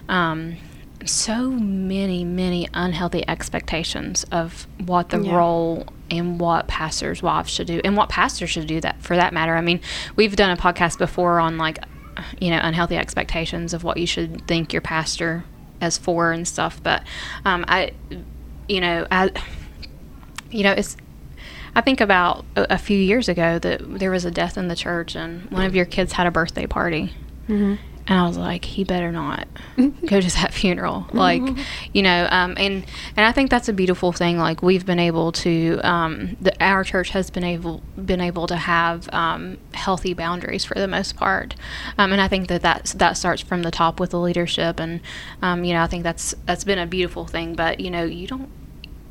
Um, 0.08 0.56
so 1.04 1.50
many, 1.50 2.24
many 2.24 2.68
unhealthy 2.74 3.26
expectations 3.28 4.24
of 4.32 4.66
what 4.84 5.10
the 5.10 5.20
Yeah. 5.20 5.36
role 5.36 5.86
and 6.10 6.38
what 6.38 6.68
pastors' 6.68 7.22
wives 7.22 7.50
should 7.50 7.66
do, 7.66 7.80
and 7.84 7.96
what 7.96 8.08
pastors 8.08 8.50
should 8.50 8.66
do 8.66 8.80
that 8.80 9.02
for 9.02 9.16
that 9.16 9.32
matter. 9.32 9.56
I 9.56 9.60
mean, 9.60 9.80
we've 10.14 10.36
done 10.36 10.50
a 10.50 10.56
podcast 10.56 10.98
before 10.98 11.40
on 11.40 11.58
like, 11.58 11.78
you 12.40 12.50
know, 12.50 12.60
unhealthy 12.62 12.96
expectations 12.96 13.74
of 13.74 13.84
what 13.84 13.96
you 13.96 14.06
should 14.06 14.46
think 14.46 14.72
your 14.72 14.82
pastor 14.82 15.44
as 15.80 15.98
for 15.98 16.32
and 16.32 16.46
stuff. 16.46 16.80
But 16.82 17.02
um, 17.44 17.64
I, 17.68 17.92
you 18.68 18.80
know, 18.80 19.06
I, 19.10 19.30
you 20.50 20.62
know, 20.62 20.72
it's 20.72 20.96
I 21.74 21.82
think 21.82 22.00
about 22.00 22.44
a, 22.56 22.74
a 22.74 22.78
few 22.78 22.98
years 22.98 23.28
ago 23.28 23.58
that 23.58 23.98
there 23.98 24.10
was 24.10 24.24
a 24.24 24.30
death 24.30 24.56
in 24.56 24.68
the 24.68 24.76
church, 24.76 25.14
and 25.14 25.50
one 25.50 25.66
of 25.66 25.74
your 25.74 25.84
kids 25.84 26.12
had 26.12 26.26
a 26.26 26.30
birthday 26.30 26.66
party, 26.66 27.12
and 28.08 28.18
I 28.18 28.26
was 28.26 28.36
like, 28.38 28.64
he 28.64 28.84
better 28.84 29.10
not 29.10 29.48
go 29.76 30.20
to 30.20 30.30
that 30.36 30.52
funeral, 30.60 31.06
like, 31.12 31.42
you 31.92 32.02
know, 32.02 32.28
um, 32.30 32.54
and 32.56 32.84
and 33.16 33.26
I 33.26 33.32
think 33.32 33.50
that's 33.50 33.68
a 33.68 33.72
beautiful 33.72 34.12
thing. 34.12 34.38
Like 34.38 34.62
we've 34.62 34.86
been 34.86 35.00
able 35.00 35.32
to, 35.32 35.80
um, 35.82 36.36
the, 36.40 36.54
our 36.62 36.84
church 36.84 37.10
has 37.10 37.30
been 37.30 37.44
able 37.44 37.82
been 37.96 38.20
able 38.20 38.46
to 38.46 38.56
have 38.56 39.08
um, 39.12 39.58
healthy 39.74 40.14
boundaries 40.14 40.64
for 40.64 40.74
the 40.74 40.88
most 40.88 41.16
part, 41.16 41.56
um, 41.98 42.12
and 42.12 42.20
I 42.20 42.28
think 42.28 42.48
that 42.48 42.62
that's, 42.62 42.92
that 42.94 43.16
starts 43.16 43.42
from 43.42 43.62
the 43.62 43.70
top 43.70 43.98
with 43.98 44.10
the 44.10 44.20
leadership, 44.20 44.78
and 44.78 45.00
um, 45.42 45.64
you 45.64 45.74
know, 45.74 45.82
I 45.82 45.86
think 45.86 46.04
that's 46.04 46.34
that's 46.44 46.64
been 46.64 46.78
a 46.78 46.86
beautiful 46.86 47.26
thing. 47.26 47.54
But 47.54 47.80
you 47.80 47.90
know, 47.90 48.04
you 48.04 48.26
don't 48.26 48.50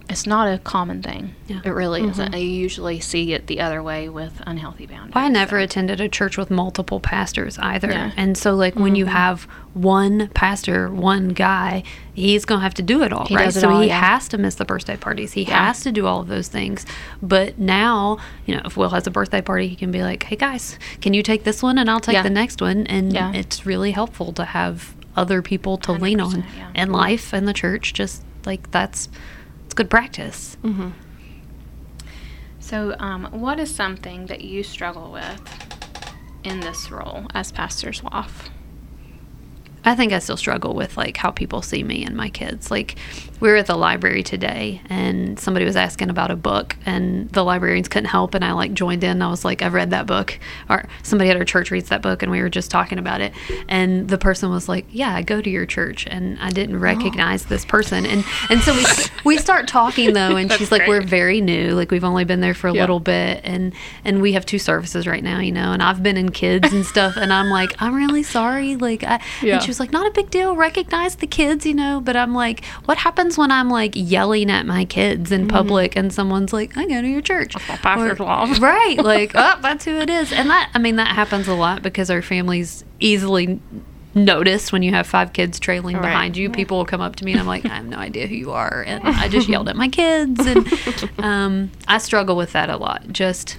it's 0.08 0.28
not 0.28 0.54
a 0.54 0.60
common 0.60 1.02
thing. 1.02 1.34
Yeah. 1.48 1.62
It 1.66 1.70
really 1.70 2.02
mm-hmm. 2.02 2.12
isn't. 2.12 2.34
You 2.34 2.48
usually 2.48 3.00
see 3.00 3.34
it 3.34 3.48
the 3.48 3.60
other 3.60 3.82
way 3.82 4.08
with 4.08 4.40
unhealthy 4.46 4.86
boundaries. 4.86 5.14
I 5.16 5.30
never 5.30 5.58
attended 5.58 6.00
a 6.00 6.08
church 6.08 6.38
with 6.38 6.52
multiple 6.52 7.00
pastors 7.00 7.58
either. 7.58 7.90
Yeah. 7.90 8.12
And 8.16 8.38
so 8.38 8.54
like 8.54 8.76
when 8.76 8.96
you 8.96 9.06
mm-hmm. 9.06 9.16
have 9.16 9.44
one 9.74 10.28
pastor, 10.30 10.92
one 10.92 11.30
guy, 11.30 11.84
he's 12.14 12.46
going 12.46 12.60
to 12.60 12.64
have 12.64 12.76
to 12.76 12.84
do 12.84 13.02
it 13.02 13.12
all, 13.12 13.26
He 13.26 13.36
right? 13.36 13.52
so 13.52 13.70
all, 13.70 13.82
he 13.82 13.88
yeah. 13.88 14.00
has 14.00 14.28
to 14.30 14.38
miss 14.38 14.56
the 14.56 14.66
birthday 14.66 14.96
parties. 14.96 15.34
He 15.34 15.46
has 15.46 15.82
to 15.82 15.92
do 15.92 16.06
all 16.06 16.22
of 16.22 16.28
those 16.28 16.48
things. 16.50 16.86
But 17.22 17.58
now, 17.58 18.20
you 18.46 18.56
know, 18.56 18.62
if 18.66 18.78
Will 18.78 18.90
has 18.90 19.08
a 19.08 19.12
birthday 19.12 19.42
party, 19.42 19.68
he 19.68 19.76
can 19.76 19.92
be 19.92 20.04
like, 20.04 20.24
"Hey 20.24 20.36
guys, 20.36 20.78
can 21.02 21.14
you 21.14 21.24
take 21.24 21.44
this 21.44 21.64
one 21.64 21.78
and 21.78 21.90
I'll 21.90 22.00
take 22.00 22.22
the 22.24 22.30
next 22.30 22.62
one?" 22.62 22.86
And 22.88 23.16
it's 23.36 23.66
really 23.66 23.92
helpful 23.92 24.32
to 24.34 24.46
have 24.46 24.96
other 25.16 25.42
people 25.42 25.78
to 25.80 25.94
lean 25.94 26.22
on 26.22 26.46
in 26.76 26.92
life 26.92 27.34
and 27.34 27.48
the 27.48 27.54
church. 27.54 27.94
Just 27.94 28.24
like 28.46 28.72
that's 28.72 29.10
good 29.76 29.90
practice. 29.90 30.58
So, 32.60 32.96
um, 32.98 33.26
what 33.26 33.60
is 33.60 33.74
something 33.74 34.26
that 34.26 34.42
you 34.42 34.64
struggle 34.64 35.12
with 35.12 35.42
in 36.44 36.62
this 36.62 36.90
role 36.90 37.28
as 37.34 37.52
pastor's 37.52 38.02
wife? 38.02 38.50
I 39.86 39.96
think 39.96 40.14
I 40.14 40.20
still 40.20 40.38
struggle 40.38 40.74
with 40.74 40.98
like 40.98 41.16
how 41.18 41.32
people 41.32 41.62
see 41.62 41.84
me 41.84 42.04
and 42.04 42.16
my 42.16 42.30
kids. 42.30 42.72
Like 42.72 42.96
we 43.40 43.50
were 43.50 43.58
at 43.58 43.68
the 43.68 43.76
library 43.76 44.24
today 44.24 44.82
and 44.90 45.40
somebody 45.40 45.66
was 45.66 45.76
asking 45.76 46.10
about 46.10 46.32
a 46.32 46.36
book 46.36 46.76
and 46.86 47.30
the 47.30 47.44
librarians 47.44 47.88
couldn't 47.88 48.10
help 48.10 48.34
and 48.34 48.44
I 48.44 48.54
like 48.54 48.74
joined 48.74 49.04
in. 49.04 49.22
I 49.22 49.30
was 49.30 49.46
like, 49.46 49.62
I've 49.62 49.74
read 49.74 49.92
that 49.92 50.08
book. 50.08 50.40
Or 50.70 50.88
somebody 51.04 51.30
at 51.30 51.38
our 51.38 51.46
church 51.46 51.70
reads 51.70 51.90
that 51.90 52.02
book 52.02 52.24
and 52.24 52.32
we 52.32 52.42
were 52.42 52.50
just 52.50 52.72
talking 52.72 52.98
about 52.98 53.22
it. 53.22 53.34
And 53.68 54.08
the 54.10 54.18
person 54.18 54.50
was 54.50 54.68
like, 54.68 54.86
Yeah, 54.90 55.14
I 55.14 55.22
go 55.22 55.40
to 55.42 55.50
your 55.50 55.66
church 55.68 56.08
and 56.10 56.40
I 56.40 56.50
didn't 56.50 56.78
oh. 56.78 56.80
recognize 56.80 57.46
this 57.46 57.64
person. 57.66 58.06
And 58.08 58.24
and 58.50 58.62
so 58.62 58.74
we 58.74 58.84
we 59.36 59.38
start 59.38 59.68
talking 59.68 60.14
though 60.14 60.36
and 60.36 60.52
she's 60.54 60.72
like, 60.72 60.80
great. 60.86 60.90
We're 60.90 61.02
very 61.02 61.42
new. 61.42 61.72
Like 61.76 61.92
we've 61.92 62.04
only 62.04 62.24
been 62.26 62.42
there 62.42 62.54
for 62.56 62.70
a 62.70 62.74
Yeah. 62.74 62.82
little 62.82 63.00
bit 63.00 63.42
and 63.44 63.74
and 64.04 64.22
we 64.22 64.34
have 64.34 64.46
two 64.48 64.60
services 64.60 65.06
right 65.06 65.24
now, 65.24 65.40
you 65.40 65.52
know, 65.52 65.74
and 65.74 65.84
I've 65.84 66.02
been 66.02 66.18
in 66.18 66.32
kids 66.32 66.74
and 66.74 66.86
stuff 66.86 67.18
and 67.18 67.32
I'm 67.32 67.50
like, 67.50 67.80
I'm 67.80 67.94
really 67.94 68.24
sorry. 68.24 68.76
Like 68.78 69.04
I 69.04 69.22
Yeah. 69.44 69.56
and 69.56 69.64
she 69.64 69.75
was 69.76 69.80
like, 69.82 69.92
not 69.92 70.08
a 70.08 70.12
big 70.12 70.32
deal. 70.32 70.56
Recognize 70.56 71.16
the 71.18 71.28
kids, 71.28 71.66
you 71.66 71.74
know. 71.74 72.00
But 72.02 72.16
I'm 72.16 72.34
like, 72.34 72.64
what 72.86 72.98
happens 72.98 73.38
when 73.38 73.52
I'm 73.52 73.70
like 73.70 73.92
yelling 73.96 74.50
at 74.50 74.66
my 74.66 74.86
kids 74.86 75.32
in 75.32 75.48
public 75.48 75.96
and 75.96 76.14
someone's 76.14 76.54
like, 76.54 76.78
I 76.78 76.86
go 76.88 77.02
to 77.02 77.08
your 77.08 77.22
church. 77.22 77.56
wife. 77.56 78.60
Right. 78.62 78.98
Like, 78.98 79.32
oh, 79.36 79.60
that's 79.62 79.86
who 79.86 79.92
it 79.98 80.10
is. 80.10 80.32
And 80.32 80.50
that, 80.50 80.72
I 80.74 80.80
mean, 80.80 80.96
that 80.96 81.14
happens 81.16 81.48
a 81.48 81.54
lot 81.54 81.82
because 81.84 82.10
our 82.10 82.22
families 82.22 82.84
easily 83.00 83.60
notice 84.14 84.72
when 84.72 84.82
you 84.82 84.92
have 84.92 85.06
five 85.06 85.34
kids 85.34 85.60
trailing 85.60 85.98
Right. 85.98 86.04
behind 86.04 86.38
you. 86.38 86.50
People 86.50 86.78
will 86.78 86.86
come 86.86 87.02
up 87.02 87.18
to 87.18 87.26
me 87.26 87.32
and 87.34 87.42
I'm 87.42 87.48
like, 87.48 87.66
I 87.66 87.76
have 87.76 87.86
no 87.86 87.98
idea 87.98 88.28
who 88.28 88.36
you 88.36 88.52
are. 88.52 88.84
And 88.88 89.06
I 89.06 89.28
just 89.28 89.50
yelled 89.50 89.68
at 89.68 89.76
my 89.76 89.90
kids. 89.90 90.40
And 90.48 91.20
um, 91.20 91.72
I 91.88 91.98
struggle 91.98 92.36
with 92.38 92.54
that 92.54 92.70
a 92.70 92.78
lot. 92.78 93.08
Just 93.10 93.58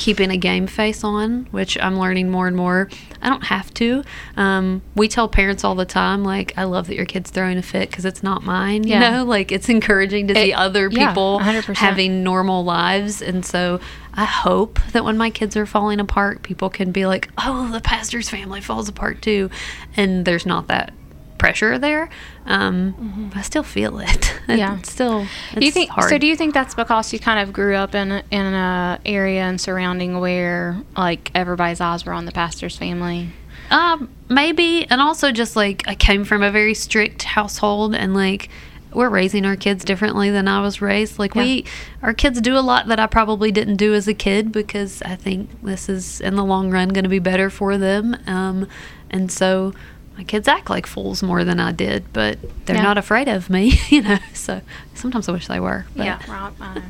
keeping 0.00 0.30
a 0.30 0.36
game 0.38 0.66
face 0.66 1.04
on, 1.04 1.46
which 1.50 1.78
I'm 1.78 1.98
learning 1.98 2.30
more 2.30 2.46
and 2.48 2.56
more. 2.56 2.88
I 3.20 3.28
don't 3.28 3.44
have 3.44 3.72
to. 3.74 4.02
Um, 4.34 4.80
we 4.94 5.08
tell 5.08 5.28
parents 5.28 5.62
all 5.62 5.74
the 5.74 5.84
time, 5.84 6.24
like, 6.24 6.54
I 6.56 6.64
love 6.64 6.86
that 6.86 6.96
your 6.96 7.04
kid's 7.04 7.30
throwing 7.30 7.58
a 7.58 7.62
fit 7.62 7.90
because 7.90 8.06
it's 8.06 8.22
not 8.22 8.42
mine. 8.42 8.84
You 8.84 8.94
Yeah. 8.94 9.10
know, 9.10 9.24
like 9.24 9.52
it's 9.52 9.68
encouraging 9.68 10.26
to 10.28 10.34
see 10.34 10.52
It- 10.52 10.54
other 10.54 10.88
people 10.88 11.38
100%. 11.38 11.76
having 11.76 12.24
normal 12.24 12.64
lives. 12.64 13.20
And 13.20 13.44
so 13.44 13.78
I 14.14 14.24
hope 14.24 14.80
that 14.92 15.04
when 15.04 15.18
my 15.18 15.28
kids 15.28 15.54
are 15.54 15.66
falling 15.66 16.00
apart, 16.00 16.42
people 16.42 16.70
can 16.70 16.92
be 16.92 17.04
like, 17.04 17.28
oh, 17.36 17.70
the 17.70 17.80
pastor's 17.82 18.30
family 18.30 18.62
falls 18.62 18.88
apart 18.88 19.20
too. 19.20 19.50
And 19.98 20.24
there's 20.24 20.46
not 20.46 20.66
that 20.68 20.92
pressure 21.40 21.78
there. 21.78 22.10
Um, 22.44 23.32
I 23.34 23.40
still 23.42 23.64
feel 23.64 23.98
it. 23.98 24.36
Yeah. 24.50 24.78
It's 24.80 24.90
still, 24.90 25.28
it's 25.52 25.60
do 25.60 25.64
you 25.64 25.70
think 25.70 25.90
hard. 25.90 26.10
so? 26.10 26.18
Do 26.18 26.26
you 26.26 26.34
think 26.34 26.54
that's 26.54 26.74
because 26.74 27.12
you 27.12 27.20
kind 27.20 27.38
of 27.38 27.52
grew 27.52 27.76
up 27.76 27.94
in 27.94 28.10
a, 28.10 28.24
in 28.32 28.52
a 28.52 28.98
area 29.06 29.42
and 29.42 29.60
surrounding 29.60 30.18
where 30.18 30.82
like 30.96 31.30
everybody's 31.36 31.80
eyes 31.80 32.04
were 32.04 32.12
on 32.12 32.24
the 32.24 32.32
pastor's 32.32 32.76
family? 32.76 33.28
Um, 33.70 34.10
maybe, 34.28 34.90
and 34.90 35.00
also 35.00 35.30
just 35.30 35.54
like 35.54 35.86
I 35.86 35.94
came 35.94 36.24
from 36.24 36.42
a 36.42 36.50
very 36.50 36.74
strict 36.74 37.22
household, 37.22 37.94
and 37.94 38.12
like 38.12 38.48
we're 38.92 39.08
raising 39.08 39.46
our 39.46 39.54
kids 39.54 39.84
differently 39.84 40.30
than 40.30 40.48
I 40.48 40.60
was 40.62 40.82
raised. 40.82 41.20
Like 41.20 41.36
we, 41.36 41.64
our 42.02 42.12
kids 42.12 42.40
do 42.40 42.58
a 42.58 42.60
lot 42.60 42.88
that 42.88 42.98
I 42.98 43.06
probably 43.06 43.52
didn't 43.52 43.76
do 43.76 43.94
as 43.94 44.08
a 44.08 44.14
kid 44.14 44.50
because 44.50 45.00
I 45.02 45.14
think 45.14 45.62
this 45.62 45.88
is 45.88 46.20
in 46.20 46.34
the 46.34 46.44
long 46.44 46.72
run 46.72 46.88
going 46.88 47.04
to 47.04 47.10
be 47.10 47.20
better 47.20 47.50
for 47.50 47.78
them. 47.78 48.16
Um, 48.26 48.66
and 49.10 49.30
so 49.30 49.74
my 50.20 50.24
kids 50.24 50.46
act 50.48 50.68
like 50.68 50.86
fools 50.86 51.22
more 51.22 51.44
than 51.44 51.58
I 51.58 51.72
did, 51.72 52.12
but 52.12 52.38
they're 52.66 52.76
Yeah. 52.76 52.82
not 52.82 52.98
afraid 52.98 53.26
of 53.26 53.48
me, 53.48 53.72
you 53.88 54.02
know. 54.02 54.18
So 54.34 54.60
sometimes 54.92 55.30
I 55.30 55.32
wish 55.32 55.46
they 55.46 55.58
were. 55.58 55.86
But 55.96 56.04
yeah, 56.04 56.18
right. 56.30 56.52
I. 56.60 56.82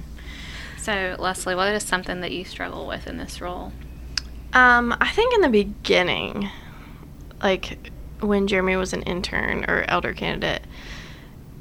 So, 0.77 1.15
Leslie, 1.17 1.55
what 1.55 1.73
is 1.73 1.85
something 1.85 2.23
that 2.23 2.33
you 2.33 2.45
struggle 2.45 2.89
with 2.89 3.07
in 3.07 3.19
this 3.19 3.41
role? 3.41 3.73
Um, 4.53 4.97
I 5.01 5.09
think 5.11 5.33
in 5.35 5.43
the 5.43 5.49
beginning, 5.49 6.51
like 7.41 7.93
when 8.19 8.49
Jeremy 8.49 8.75
was 8.75 8.93
an 8.93 9.03
intern 9.03 9.65
or 9.69 9.85
elder 9.87 10.13
candidate, 10.13 10.63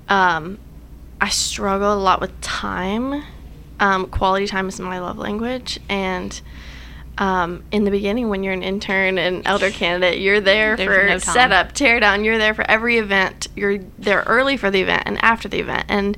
um, 0.08 0.58
I 1.22 1.30
struggle 1.30 1.94
a 1.94 2.02
lot 2.02 2.20
with 2.20 2.40
time. 2.42 3.24
Um, 3.80 4.08
quality 4.08 4.48
time 4.48 4.70
is 4.70 4.80
my 4.80 4.98
love 4.98 5.20
language, 5.20 5.80
and 5.88 6.42
um, 7.20 7.64
in 7.72 7.84
the 7.84 7.92
beginning, 7.92 8.30
when 8.30 8.44
you're 8.44 8.54
an 8.54 8.64
intern 8.64 9.18
and 9.18 9.46
elder 9.46 9.70
candidate, 9.70 10.20
you're 10.20 10.40
there 10.40 10.78
There's 10.78 10.88
for 10.88 11.06
no 11.06 11.18
setup, 11.20 11.74
teardown. 11.74 12.24
You're 12.24 12.38
there 12.38 12.54
for 12.54 12.70
every 12.72 12.98
event. 12.98 13.50
You're 13.58 13.80
there 14.00 14.24
early 14.26 14.56
for 14.56 14.72
the 14.72 14.82
event 14.82 15.04
and 15.06 15.22
after 15.22 15.50
the 15.50 15.60
event, 15.60 15.86
and 15.90 16.18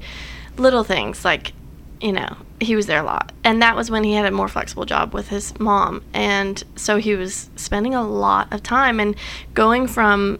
little 0.57 0.83
things 0.83 1.25
like, 1.25 1.53
you 1.99 2.11
know, 2.11 2.37
he 2.59 2.75
was 2.75 2.85
there 2.85 2.99
a 2.99 3.03
lot, 3.03 3.31
and 3.43 3.63
that 3.63 3.75
was 3.75 3.89
when 3.89 4.03
he 4.03 4.13
had 4.13 4.27
a 4.27 4.31
more 4.31 4.47
flexible 4.47 4.85
job 4.85 5.13
with 5.13 5.29
his 5.29 5.59
mom, 5.59 6.03
and 6.13 6.63
so 6.75 6.97
he 6.97 7.15
was 7.15 7.49
spending 7.55 7.95
a 7.95 8.07
lot 8.07 8.53
of 8.53 8.61
time 8.61 8.99
and 8.99 9.15
going 9.55 9.87
from 9.87 10.39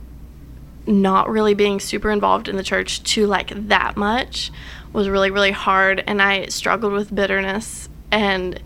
not 0.86 1.28
really 1.28 1.56
being 1.56 1.80
super 1.80 2.12
involved 2.12 2.48
in 2.48 2.56
the 2.56 2.64
church 2.64 3.02
to 3.04 3.26
like 3.26 3.50
that 3.68 3.98
much 3.98 4.52
was 4.94 5.10
really 5.10 5.32
really 5.32 5.52
hard. 5.52 6.04
And 6.06 6.22
I 6.22 6.48
struggled 6.48 6.94
with 6.94 7.14
bitterness 7.14 7.90
and 8.12 8.62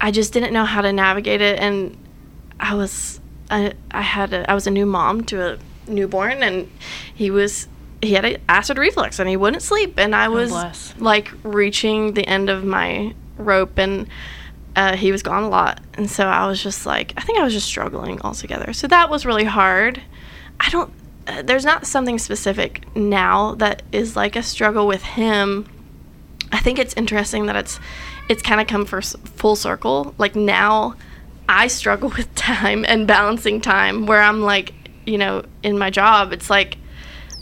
I 0.00 0.10
just 0.10 0.32
didn't 0.32 0.52
know 0.52 0.64
how 0.64 0.80
to 0.80 0.92
navigate 0.92 1.40
it 1.40 1.58
and 1.58 1.96
I 2.58 2.74
was 2.74 3.20
I, 3.50 3.72
I 3.90 4.02
had 4.02 4.32
a, 4.32 4.50
I 4.50 4.54
was 4.54 4.66
a 4.66 4.70
new 4.70 4.86
mom 4.86 5.24
to 5.24 5.54
a 5.54 5.58
newborn 5.86 6.42
and 6.42 6.70
he 7.14 7.30
was 7.30 7.68
he 8.00 8.14
had 8.14 8.24
a 8.24 8.38
acid 8.48 8.78
reflux 8.78 9.18
and 9.18 9.28
he 9.28 9.36
wouldn't 9.36 9.62
sleep 9.62 9.98
and 9.98 10.14
I 10.14 10.28
was 10.28 10.50
bless. 10.50 10.94
like 10.98 11.30
reaching 11.42 12.14
the 12.14 12.26
end 12.26 12.48
of 12.48 12.64
my 12.64 13.14
rope 13.36 13.78
and 13.78 14.08
uh, 14.76 14.96
he 14.96 15.10
was 15.10 15.22
gone 15.22 15.42
a 15.42 15.48
lot 15.48 15.80
and 15.94 16.08
so 16.08 16.26
I 16.26 16.46
was 16.46 16.62
just 16.62 16.86
like 16.86 17.12
I 17.16 17.22
think 17.22 17.38
I 17.38 17.44
was 17.44 17.52
just 17.52 17.66
struggling 17.66 18.20
altogether. 18.22 18.72
So 18.72 18.86
that 18.86 19.10
was 19.10 19.26
really 19.26 19.44
hard. 19.44 20.00
I 20.60 20.70
don't 20.70 20.92
uh, 21.26 21.42
there's 21.42 21.64
not 21.64 21.86
something 21.86 22.18
specific 22.18 22.84
now 22.96 23.54
that 23.56 23.82
is 23.92 24.16
like 24.16 24.36
a 24.36 24.42
struggle 24.42 24.86
with 24.86 25.02
him. 25.02 25.66
I 26.52 26.58
think 26.58 26.78
it's 26.78 26.94
interesting 26.94 27.46
that 27.46 27.56
it's 27.56 27.78
it's 28.30 28.42
kind 28.42 28.60
of 28.60 28.68
come 28.68 28.86
for 28.86 29.02
full 29.02 29.56
circle. 29.56 30.14
Like 30.16 30.36
now, 30.36 30.94
I 31.48 31.66
struggle 31.66 32.08
with 32.16 32.32
time 32.36 32.86
and 32.88 33.06
balancing 33.06 33.60
time. 33.60 34.06
Where 34.06 34.22
I'm 34.22 34.40
like, 34.40 34.72
you 35.04 35.18
know, 35.18 35.42
in 35.64 35.76
my 35.76 35.90
job, 35.90 36.32
it's 36.32 36.48
like 36.48 36.78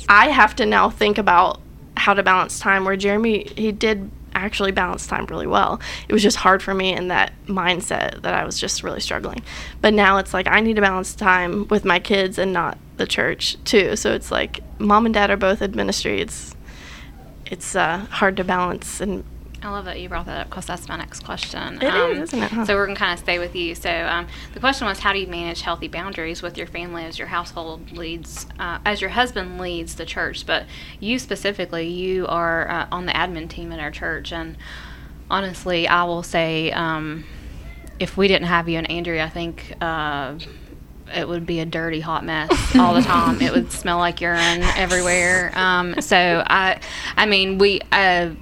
I 0.09 0.31
have 0.31 0.57
to 0.57 0.67
now 0.67 0.89
think 0.89 1.19
about 1.19 1.61
how 1.97 2.15
to 2.15 2.23
balance 2.23 2.59
time. 2.59 2.87
Where 2.87 2.97
Jeremy, 2.97 3.53
he 3.55 3.71
did 3.71 4.11
actually 4.35 4.73
balance 4.73 5.07
time 5.07 5.27
really 5.27 5.47
well. 5.47 5.79
It 6.09 6.13
was 6.15 6.23
just 6.23 6.39
hard 6.39 6.63
for 6.63 6.73
me 6.73 6.95
in 6.95 7.09
that 7.09 7.33
mindset 7.47 8.23
that 8.23 8.33
I 8.33 8.45
was 8.45 8.59
just 8.59 8.83
really 8.83 9.01
struggling. 9.01 9.43
But 9.83 9.93
now 9.93 10.17
it's 10.17 10.33
like 10.33 10.47
I 10.47 10.61
need 10.61 10.77
to 10.77 10.83
balance 10.83 11.15
time 11.15 11.69
with 11.69 11.85
my 11.85 11.99
kids 11.99 12.39
and 12.39 12.51
not 12.51 12.79
the 12.97 13.07
church 13.07 13.63
too. 13.65 13.95
So 13.95 14.15
it's 14.15 14.31
like 14.31 14.61
mom 14.79 15.05
and 15.05 15.15
dad 15.15 15.31
are 15.31 15.37
both 15.37 15.61
in 15.61 15.73
ministry. 15.73 16.23
It's 16.23 16.55
it's 17.45 17.77
uh, 17.77 17.99
hard 18.11 18.39
to 18.39 18.45
balance 18.45 19.03
and 19.03 19.23
I 19.61 19.71
love 19.71 19.87
that 19.87 20.01
you 20.01 20.09
brought 20.09 20.27
that 20.27 20.43
up 20.43 20.51
because 20.51 20.67
that's 20.67 20.89
my 20.89 20.97
next 20.97 21.25
question. 21.25 21.83
It 21.83 21.93
is, 21.93 22.29
isn't 22.29 22.43
it, 22.43 22.51
huh? 22.51 22.65
So 22.65 22.77
we're 22.77 22.87
gonna 22.87 22.99
kind 22.99 23.13
of 23.13 23.19
stay 23.19 23.41
with 23.41 23.57
you. 23.57 23.75
So 23.75 23.91
um, 23.91 24.29
the 24.55 24.61
question 24.61 24.87
was, 24.87 25.01
how 25.01 25.13
do 25.13 25.19
you 25.19 25.27
manage 25.27 25.63
healthy 25.63 25.89
boundaries 25.89 26.43
with 26.43 26.57
your 26.57 26.69
family 26.69 27.05
as 27.05 27.19
your 27.19 27.29
household 27.29 27.91
leads, 27.91 28.47
uh, 28.61 28.79
as 28.85 29.01
your 29.01 29.11
husband 29.11 29.61
leads 29.61 29.97
the 29.97 30.07
church, 30.07 30.47
but 30.47 30.65
you 31.01 31.19
specifically, 31.19 31.89
you 31.89 32.27
are 32.29 32.71
uh, 32.71 32.87
on 32.93 33.07
the 33.07 33.13
admin 33.13 33.49
team 33.49 33.73
in 33.73 33.81
our 33.81 33.91
church, 33.91 34.33
and 34.33 34.57
honestly, 35.29 35.89
I 35.89 36.05
will 36.05 36.23
say, 36.23 36.71
um, 36.71 37.25
if 37.99 38.17
we 38.17 38.29
didn't 38.29 38.47
have 38.47 38.69
you 38.69 38.79
and 38.79 38.91
Andrea, 38.91 39.25
I 39.25 39.29
think. 39.29 39.75
Uh, 39.81 40.39
it 41.15 41.27
would 41.27 41.47
be 41.47 41.59
a 41.61 41.65
dirty 41.65 42.01
hot 42.01 42.23
mess 42.23 42.51
all 42.77 42.93
the 42.93 43.01
time. 43.01 43.41
it 43.41 43.51
would 43.51 43.73
smell 43.73 43.97
like 43.97 44.21
urine 44.21 44.61
everywhere. 44.77 45.51
Um, 45.55 46.03
so 46.03 46.45
I, 46.47 46.81
I 47.17 47.25
mean, 47.25 47.57
we, 47.57 47.81
uh, 47.91 48.33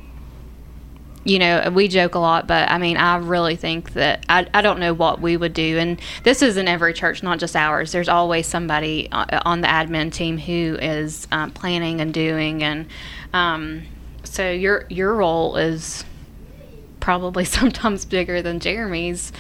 you 1.27 1.41
know, 1.41 1.71
we 1.73 1.89
joke 1.89 2.15
a 2.15 2.21
lot, 2.21 2.47
but 2.47 2.71
I 2.71 2.79
mean, 2.79 2.97
I 2.97 3.17
really 3.17 3.57
think 3.57 3.95
that 3.95 4.25
I, 4.29 4.47
I 4.55 4.63
don't 4.63 4.79
know 4.79 4.95
what 4.95 5.21
we 5.21 5.37
would 5.37 5.55
do. 5.55 5.77
And 5.77 6.01
this 6.23 6.41
is 6.41 6.57
in 6.57 6.69
every 6.69 6.95
church, 6.95 7.21
not 7.21 7.41
just 7.41 7.57
ours. 7.57 7.91
There's 7.91 8.09
always 8.09 8.47
somebody 8.47 9.09
uh, 9.11 9.41
on 9.45 9.61
the 9.61 9.67
admin 9.67 10.13
team 10.13 10.39
who 10.39 10.79
is 10.81 11.27
um, 11.33 11.51
planning 11.51 12.01
and 12.01 12.15
doing. 12.15 12.63
And 12.63 12.87
um, 13.33 13.83
so 14.23 14.49
your 14.49 14.87
your 14.89 15.15
role 15.15 15.57
is 15.57 16.05
probably 17.01 17.45
sometimes 17.59 18.05
bigger 18.05 18.41
than 18.41 18.61
Jeremy's 18.61 19.33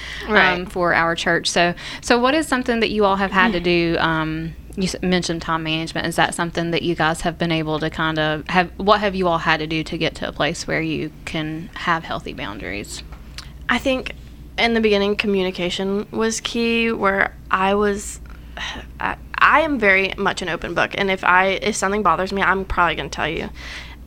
um, 0.56 0.66
for 0.66 0.92
our 0.92 1.14
church. 1.14 1.48
So 1.48 1.72
so 2.00 2.18
what 2.18 2.34
is 2.34 2.48
something 2.48 2.80
that 2.80 2.90
you 2.90 3.04
all 3.04 3.16
have 3.16 3.30
had 3.30 3.52
to 3.52 3.60
do? 3.60 3.96
Um, 4.00 4.56
you 4.76 4.88
mentioned 5.02 5.42
time 5.42 5.62
management. 5.62 6.06
Is 6.06 6.16
that 6.16 6.34
something 6.34 6.70
that 6.70 6.82
you 6.82 6.94
guys 6.94 7.22
have 7.22 7.38
been 7.38 7.52
able 7.52 7.78
to 7.80 7.88
kind 7.88 8.18
of 8.18 8.46
have? 8.48 8.70
What 8.76 9.00
have 9.00 9.14
you 9.14 9.26
all 9.26 9.38
had 9.38 9.60
to 9.60 9.66
do 9.66 9.82
to 9.84 9.96
get 9.96 10.14
to 10.16 10.28
a 10.28 10.32
place 10.32 10.66
where 10.66 10.82
you 10.82 11.10
can 11.24 11.70
have 11.74 12.04
healthy 12.04 12.34
boundaries? 12.34 13.02
I 13.68 13.78
think 13.78 14.12
in 14.58 14.74
the 14.74 14.80
beginning, 14.80 15.16
communication 15.16 16.06
was 16.10 16.40
key. 16.40 16.92
Where 16.92 17.34
I 17.50 17.74
was, 17.74 18.20
I, 19.00 19.16
I 19.38 19.60
am 19.60 19.78
very 19.78 20.12
much 20.16 20.42
an 20.42 20.48
open 20.48 20.74
book, 20.74 20.92
and 20.94 21.10
if 21.10 21.24
I 21.24 21.46
if 21.62 21.74
something 21.74 22.02
bothers 22.02 22.32
me, 22.32 22.42
I'm 22.42 22.64
probably 22.64 22.96
going 22.96 23.10
to 23.10 23.16
tell 23.16 23.28
you. 23.28 23.48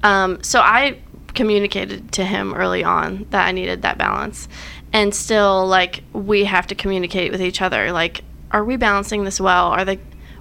Um, 0.03 0.43
so 0.43 0.59
I 0.59 0.99
communicated 1.33 2.11
to 2.13 2.23
him 2.23 2.53
early 2.53 2.83
on 2.83 3.25
that 3.31 3.47
I 3.47 3.51
needed 3.51 3.81
that 3.81 3.97
balance, 3.97 4.47
and 4.93 5.13
still 5.15 5.65
like 5.65 6.03
we 6.13 6.45
have 6.45 6.67
to 6.67 6.75
communicate 6.75 7.31
with 7.31 7.41
each 7.41 7.61
other. 7.61 7.91
Like, 7.91 8.21
are 8.51 8.63
we 8.63 8.77
balancing 8.77 9.23
this 9.23 9.41
well? 9.41 9.67
Are 9.67 9.83
the 9.83 9.99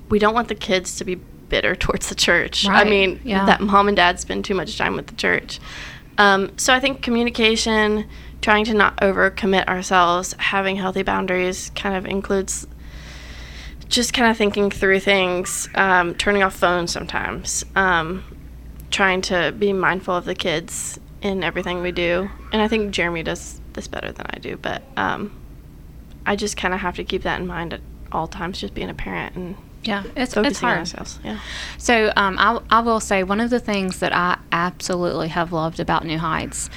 we 0.09 0.19
don't 0.19 0.35
want 0.35 0.49
the 0.49 0.55
kids 0.55 0.97
to 0.97 1.05
be 1.05 1.15
bitter 1.15 1.75
towards 1.77 2.09
the 2.09 2.15
church. 2.15 2.67
I 2.67 2.85
mean, 2.85 3.21
yeah. 3.25 3.47
that 3.47 3.61
mom 3.61 3.89
and 3.89 3.97
dad 3.97 4.21
spend 4.21 4.45
too 4.45 4.55
much 4.55 4.77
time 4.77 4.97
with 4.97 5.07
the 5.07 5.17
church. 5.17 5.61
Um, 6.19 6.59
so 6.59 6.75
I 6.75 6.81
think 6.81 7.03
communication, 7.03 8.09
trying 8.43 8.65
to 8.67 8.75
not 8.75 8.97
overcommit 8.99 9.69
ourselves, 9.69 10.35
having 10.39 10.77
healthy 10.77 11.03
boundaries 11.03 11.71
kind 11.75 11.95
of 11.95 12.07
includes 12.07 12.67
just 13.89 14.13
kind 14.13 14.31
of 14.31 14.37
thinking 14.37 14.71
through 14.71 15.01
things, 15.01 15.69
um, 15.75 16.15
turning 16.15 16.43
off 16.43 16.55
phones 16.55 16.93
sometimes, 16.93 17.65
um, 17.75 18.23
trying 18.91 19.23
to 19.23 19.55
be 19.59 19.73
mindful 19.73 20.15
of 20.15 20.25
the 20.25 20.35
kids 20.35 20.99
in 21.23 21.43
everything 21.43 21.83
we 21.83 21.93
do. 21.93 22.29
And 22.53 22.61
I 22.61 22.69
think 22.69 22.93
Jeremy 22.93 23.23
does 23.23 23.61
this 23.73 23.89
better 23.89 24.13
than 24.13 24.27
I 24.29 24.39
do, 24.39 24.57
but 24.57 24.83
um, 24.97 25.35
I 26.27 26.37
just 26.37 26.57
kind 26.57 26.75
of 26.75 26.81
have 26.81 26.97
to 26.97 27.05
keep 27.05 27.23
that 27.23 27.41
in 27.41 27.47
mind 27.47 27.73
at 27.73 27.81
all 28.13 28.27
times, 28.27 28.61
just 28.61 28.75
being 28.75 28.91
a 28.91 28.95
parent 28.95 29.37
and 29.37 29.57
Yeah, 29.85 30.03
it's 30.17 30.37
it's 30.37 30.61
hard. 30.61 30.79
ourselves. 30.79 31.19
Yeah. 31.25 31.39
So 31.79 32.13
um, 32.17 32.37
I, 32.39 32.61
I 32.71 32.81
will 32.81 33.01
say 33.01 33.23
one 33.23 33.41
of 33.41 33.51
the 33.51 33.61
things 33.61 34.01
that 34.01 34.13
I 34.13 34.39
absolutely 34.53 35.29
have 35.29 35.53
loved 35.53 35.81
about 35.81 36.05
New 36.05 36.19
Heights 36.19 36.69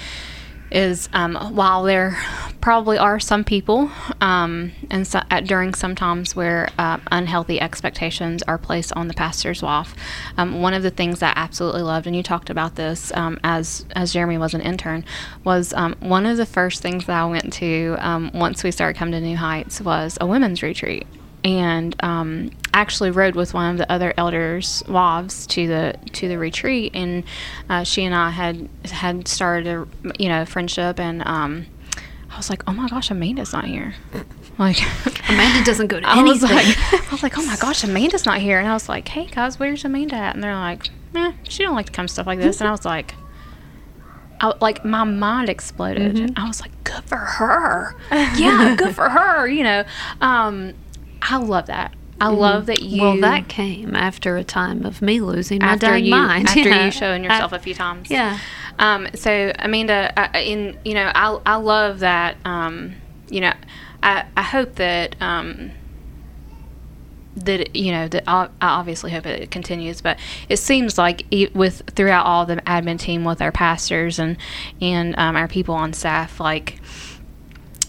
is 0.72 1.10
um, 1.12 1.36
while 1.54 1.84
there 1.84 2.18
probably 2.62 2.98
are 2.98 3.20
some 3.20 3.44
people 3.44 3.92
um, 4.22 4.72
and 4.90 5.06
so, 5.06 5.20
at, 5.30 5.46
during 5.46 5.74
some 5.74 5.96
times 5.96 6.36
where 6.36 6.70
uh, 6.78 6.98
unhealthy 7.12 7.60
expectations 7.60 8.42
are 8.44 8.58
placed 8.58 8.94
on 8.94 9.08
the 9.08 9.14
pastor's 9.14 9.62
wife, 9.62 9.94
um, 10.38 10.62
one 10.62 10.74
of 10.74 10.84
the 10.84 10.92
things 10.92 11.22
I 11.22 11.34
absolutely 11.36 11.82
loved, 11.82 12.08
and 12.08 12.16
you 12.16 12.24
talked 12.24 12.50
about 12.50 12.76
this 12.76 13.12
um, 13.14 13.40
as 13.44 13.86
as 13.96 14.14
Jeremy 14.14 14.38
was 14.38 14.54
an 14.54 14.62
intern, 14.62 15.04
was 15.44 15.74
um, 15.74 15.96
one 16.00 16.26
of 16.26 16.38
the 16.38 16.46
first 16.46 16.82
things 16.82 17.06
that 17.06 17.20
I 17.20 17.26
went 17.26 17.52
to 17.54 17.98
um, 18.00 18.32
once 18.34 18.64
we 18.64 18.72
started 18.72 18.98
coming 18.98 19.14
to 19.14 19.22
New 19.22 19.38
Heights 19.38 19.82
was 19.82 20.18
a 20.22 20.26
women's 20.26 20.64
retreat 20.64 21.06
and 21.44 21.96
um, 22.04 22.52
actually 22.74 23.12
rode 23.12 23.36
with 23.36 23.54
one 23.54 23.72
of 23.72 23.78
the 23.78 23.92
other 23.92 24.14
elders' 24.18 24.84
wives 24.88 25.48
to 25.48 25.68
the 25.68 25.96
to 26.14 26.28
the 26.28 26.38
retreat, 26.38 26.92
and 26.94 27.24
uh, 27.70 27.84
she 27.84 28.04
and 28.04 28.14
I 28.14 28.30
had 28.30 28.70
had 28.86 29.28
started 29.28 29.68
a 29.68 29.88
you 30.20 30.30
know 30.30 30.46
friendship, 30.46 31.00
and 31.00 31.24
um, 31.26 31.66
I 32.30 32.38
was 32.38 32.50
like, 32.50 32.64
oh 32.68 32.74
my 32.74 32.88
gosh, 32.88 33.12
Amanda's 33.12 33.54
not 33.54 33.66
here, 33.66 33.96
like. 34.58 34.78
Amanda 35.30 35.64
doesn't 35.64 35.88
go 35.88 36.00
to 36.00 36.06
I 36.10 36.22
was 36.24 36.44
anything. 36.44 36.74
like, 36.76 37.04
I 37.08 37.12
was 37.12 37.24
like, 37.24 37.38
oh 37.38 37.46
my 37.46 37.56
gosh, 37.62 37.84
Amanda's 37.84 38.26
not 38.26 38.40
here, 38.40 38.60
and 38.60 38.68
I 38.68 38.74
was 38.74 38.90
like, 38.90 39.08
hey 39.08 39.26
guys, 39.28 39.60
where's 39.60 39.86
Amanda 39.86 40.16
at? 40.16 40.36
And 40.36 40.44
they're 40.44 40.56
like, 40.56 40.90
eh, 41.16 41.32
she 41.44 41.64
don't 41.64 41.76
like 41.76 41.88
to 41.88 41.92
come 41.92 42.08
to 42.08 42.14
stuff 42.14 42.28
like 42.28 42.40
this, 42.40 42.60
and 42.60 42.68
I 42.68 42.72
was 42.72 42.86
like, 42.86 43.16
I, 44.40 44.54
like 44.60 44.84
my 44.84 45.04
mind 45.04 45.50
exploded. 45.50 46.16
Mm-hmm. 46.16 46.40
I 46.40 46.48
was 46.48 46.62
like, 46.62 46.72
good 46.84 47.04
for 47.06 47.18
her. 47.18 47.96
yeah, 48.12 48.76
good 48.78 48.96
for 48.96 49.08
her. 49.08 49.48
You 49.48 49.64
know, 49.64 49.84
um, 50.20 50.74
I 51.22 51.38
love 51.38 51.68
that. 51.68 51.94
I 52.20 52.28
love 52.28 52.68
that 52.68 52.82
you. 52.84 53.02
Mm-hmm. 53.02 53.22
well, 53.22 53.32
that 53.32 53.48
came 53.48 53.96
after 53.96 54.38
a 54.38 54.44
time 54.44 54.86
of 54.86 55.02
me 55.02 55.22
losing 55.22 55.60
my 55.60 55.70
after 55.74 55.98
you 55.98 56.12
mind. 56.12 56.48
after 56.48 56.60
Yeah. 56.70 56.86
you 56.86 56.92
showing 56.92 57.24
yourself 57.24 57.52
I- 57.54 57.56
a 57.56 57.60
few 57.60 57.74
times. 57.74 58.10
Yeah. 58.12 58.38
Um, 58.78 59.08
so 59.16 59.52
Amanda, 59.60 60.14
I, 60.36 60.40
in 60.42 60.78
you 60.86 60.94
know, 60.94 61.12
I 61.14 61.40
I 61.46 61.56
love 61.56 62.00
that. 62.00 62.38
Um, 62.46 62.96
you 63.30 63.42
know, 63.42 63.54
I 64.04 64.26
I 64.38 64.42
hope 64.44 64.76
that 64.76 65.16
um, 65.22 65.72
that 67.38 67.76
you 67.76 67.92
know 67.92 68.08
that 68.08 68.24
I, 68.28 68.46
I 68.62 68.68
obviously 68.68 69.12
hope 69.12 69.26
it 69.26 69.50
continues, 69.52 70.02
but 70.02 70.20
it 70.50 70.58
seems 70.58 70.98
like 70.98 71.26
it, 71.32 71.56
with 71.56 71.82
throughout 71.96 72.26
all 72.26 72.46
the 72.46 72.58
admin 72.58 73.00
team 73.00 73.24
with 73.24 73.42
our 73.42 73.52
pastors 73.52 74.20
and 74.20 74.38
and 74.82 75.18
um, 75.18 75.36
our 75.36 75.48
people 75.48 75.76
on 75.76 75.94
staff, 75.94 76.40
like 76.40 76.80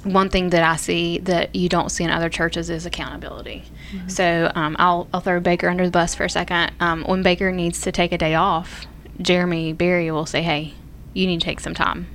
one 0.04 0.28
thing 0.30 0.50
that 0.50 0.62
I 0.62 0.76
see 0.76 1.18
that 1.18 1.54
you 1.54 1.68
don't 1.68 1.90
see 1.90 2.04
in 2.04 2.10
other 2.10 2.28
churches 2.28 2.70
is 2.70 2.86
accountability. 2.86 3.64
So 4.08 4.50
um, 4.54 4.74
I'll, 4.78 5.06
I'll 5.12 5.20
throw 5.20 5.38
Baker 5.40 5.68
under 5.68 5.84
the 5.84 5.90
bus 5.90 6.14
for 6.14 6.24
a 6.24 6.30
second. 6.30 6.72
Um, 6.80 7.04
when 7.04 7.22
Baker 7.22 7.52
needs 7.52 7.80
to 7.82 7.92
take 7.92 8.10
a 8.12 8.18
day 8.18 8.34
off, 8.34 8.86
Jeremy 9.20 9.72
Berry 9.72 10.10
will 10.10 10.26
say, 10.26 10.42
"Hey, 10.42 10.74
you 11.14 11.26
need 11.26 11.40
to 11.40 11.44
take 11.44 11.60
some 11.60 11.74
time. 11.74 12.06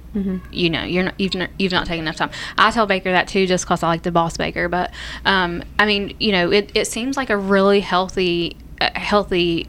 You 0.51 0.69
know, 0.69 0.83
you're 0.83 1.03
not 1.03 1.19
you've 1.19 1.35
not, 1.35 1.49
you've 1.59 1.71
not 1.71 1.85
taken 1.85 2.03
enough 2.05 2.15
time." 2.15 2.31
I 2.57 2.71
tell 2.71 2.87
Baker 2.87 3.11
that 3.11 3.27
too, 3.27 3.45
just 3.45 3.65
because 3.65 3.83
I 3.83 3.87
like 3.87 4.03
the 4.03 4.11
boss 4.11 4.35
Baker. 4.35 4.67
But 4.67 4.91
um, 5.25 5.63
I 5.77 5.85
mean, 5.85 6.15
you 6.19 6.31
know, 6.31 6.51
it, 6.51 6.71
it 6.73 6.87
seems 6.87 7.15
like 7.15 7.29
a 7.29 7.37
really 7.37 7.79
healthy, 7.81 8.57
uh, 8.81 8.89
healthy 8.95 9.67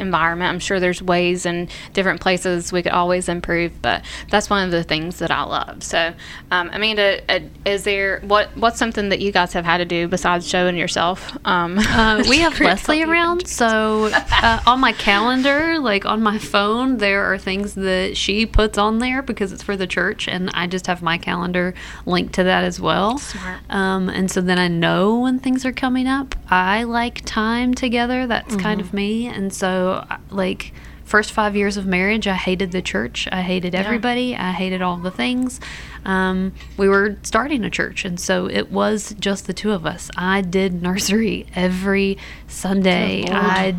environment. 0.00 0.50
I'm 0.52 0.58
sure 0.58 0.80
there's 0.80 1.02
ways 1.02 1.46
and 1.46 1.68
different 1.92 2.20
places 2.20 2.72
we 2.72 2.82
could 2.82 2.92
always 2.92 3.28
improve, 3.28 3.80
but 3.82 4.04
that's 4.30 4.48
one 4.50 4.64
of 4.64 4.70
the 4.70 4.82
things 4.84 5.18
that 5.18 5.30
I 5.30 5.42
love. 5.42 5.82
So, 5.82 6.12
um, 6.50 6.70
Amanda, 6.72 7.20
uh, 7.28 7.40
is 7.64 7.84
there 7.84 8.20
what 8.20 8.48
what's 8.56 8.78
something 8.78 9.08
that 9.10 9.20
you 9.20 9.32
guys 9.32 9.52
have 9.52 9.64
had 9.64 9.78
to 9.78 9.84
do 9.84 10.08
besides 10.08 10.46
showing 10.48 10.76
yourself? 10.76 11.36
Um, 11.44 11.78
Uh, 11.78 12.22
we 12.28 12.38
have 12.38 12.58
Leslie 12.60 13.02
around, 13.02 13.46
so 13.48 14.10
uh, 14.12 14.60
on 14.66 14.80
my 14.80 14.92
calendar, 14.92 15.78
like 15.78 16.04
on 16.06 16.22
my 16.22 16.38
phone, 16.38 16.98
there 16.98 17.24
are 17.24 17.38
things 17.38 17.74
that 17.74 18.16
she 18.16 18.46
puts 18.46 18.78
on 18.78 18.98
there 18.98 19.22
because 19.22 19.52
it's 19.52 19.62
for 19.62 19.76
the 19.76 19.86
church, 19.86 20.28
and 20.28 20.50
I 20.54 20.66
just 20.66 20.86
have 20.86 21.02
my 21.02 21.18
calendar 21.18 21.74
linked 22.06 22.34
to 22.34 22.44
that 22.44 22.64
as 22.64 22.80
well. 22.80 23.18
Smart. 23.18 23.60
Um, 23.70 24.08
and 24.08 24.30
so 24.30 24.40
then 24.40 24.58
I 24.58 24.68
know 24.68 25.20
when 25.20 25.38
things 25.38 25.64
are 25.64 25.72
coming 25.72 26.06
up. 26.06 26.34
I 26.50 26.84
like 26.84 27.22
time 27.24 27.74
together. 27.74 28.26
That's 28.26 28.56
kind 28.56 28.80
of 28.80 28.92
me, 28.92 29.26
and 29.26 29.47
so 29.52 30.04
uh, 30.10 30.18
like. 30.30 30.72
First 31.04 31.32
five 31.32 31.56
years 31.56 31.78
of 31.78 31.86
marriage, 31.86 32.26
I 32.26 32.34
hated 32.34 32.70
the 32.70 32.82
church. 32.82 33.26
I 33.32 33.40
hated 33.40 33.74
everybody. 33.74 34.36
I 34.36 34.52
hated 34.52 34.82
all 34.82 34.98
the 34.98 35.10
things. 35.10 35.58
Um, 36.04 36.52
we 36.76 36.86
were 36.86 37.16
starting 37.22 37.64
a 37.64 37.70
church, 37.70 38.04
and 38.04 38.20
so 38.20 38.46
it 38.46 38.70
was 38.70 39.14
just 39.18 39.46
the 39.46 39.54
two 39.54 39.72
of 39.72 39.86
us. 39.86 40.10
I 40.18 40.42
did 40.42 40.82
nursery 40.82 41.46
every 41.54 42.18
Sunday. 42.46 43.24
I 43.26 43.74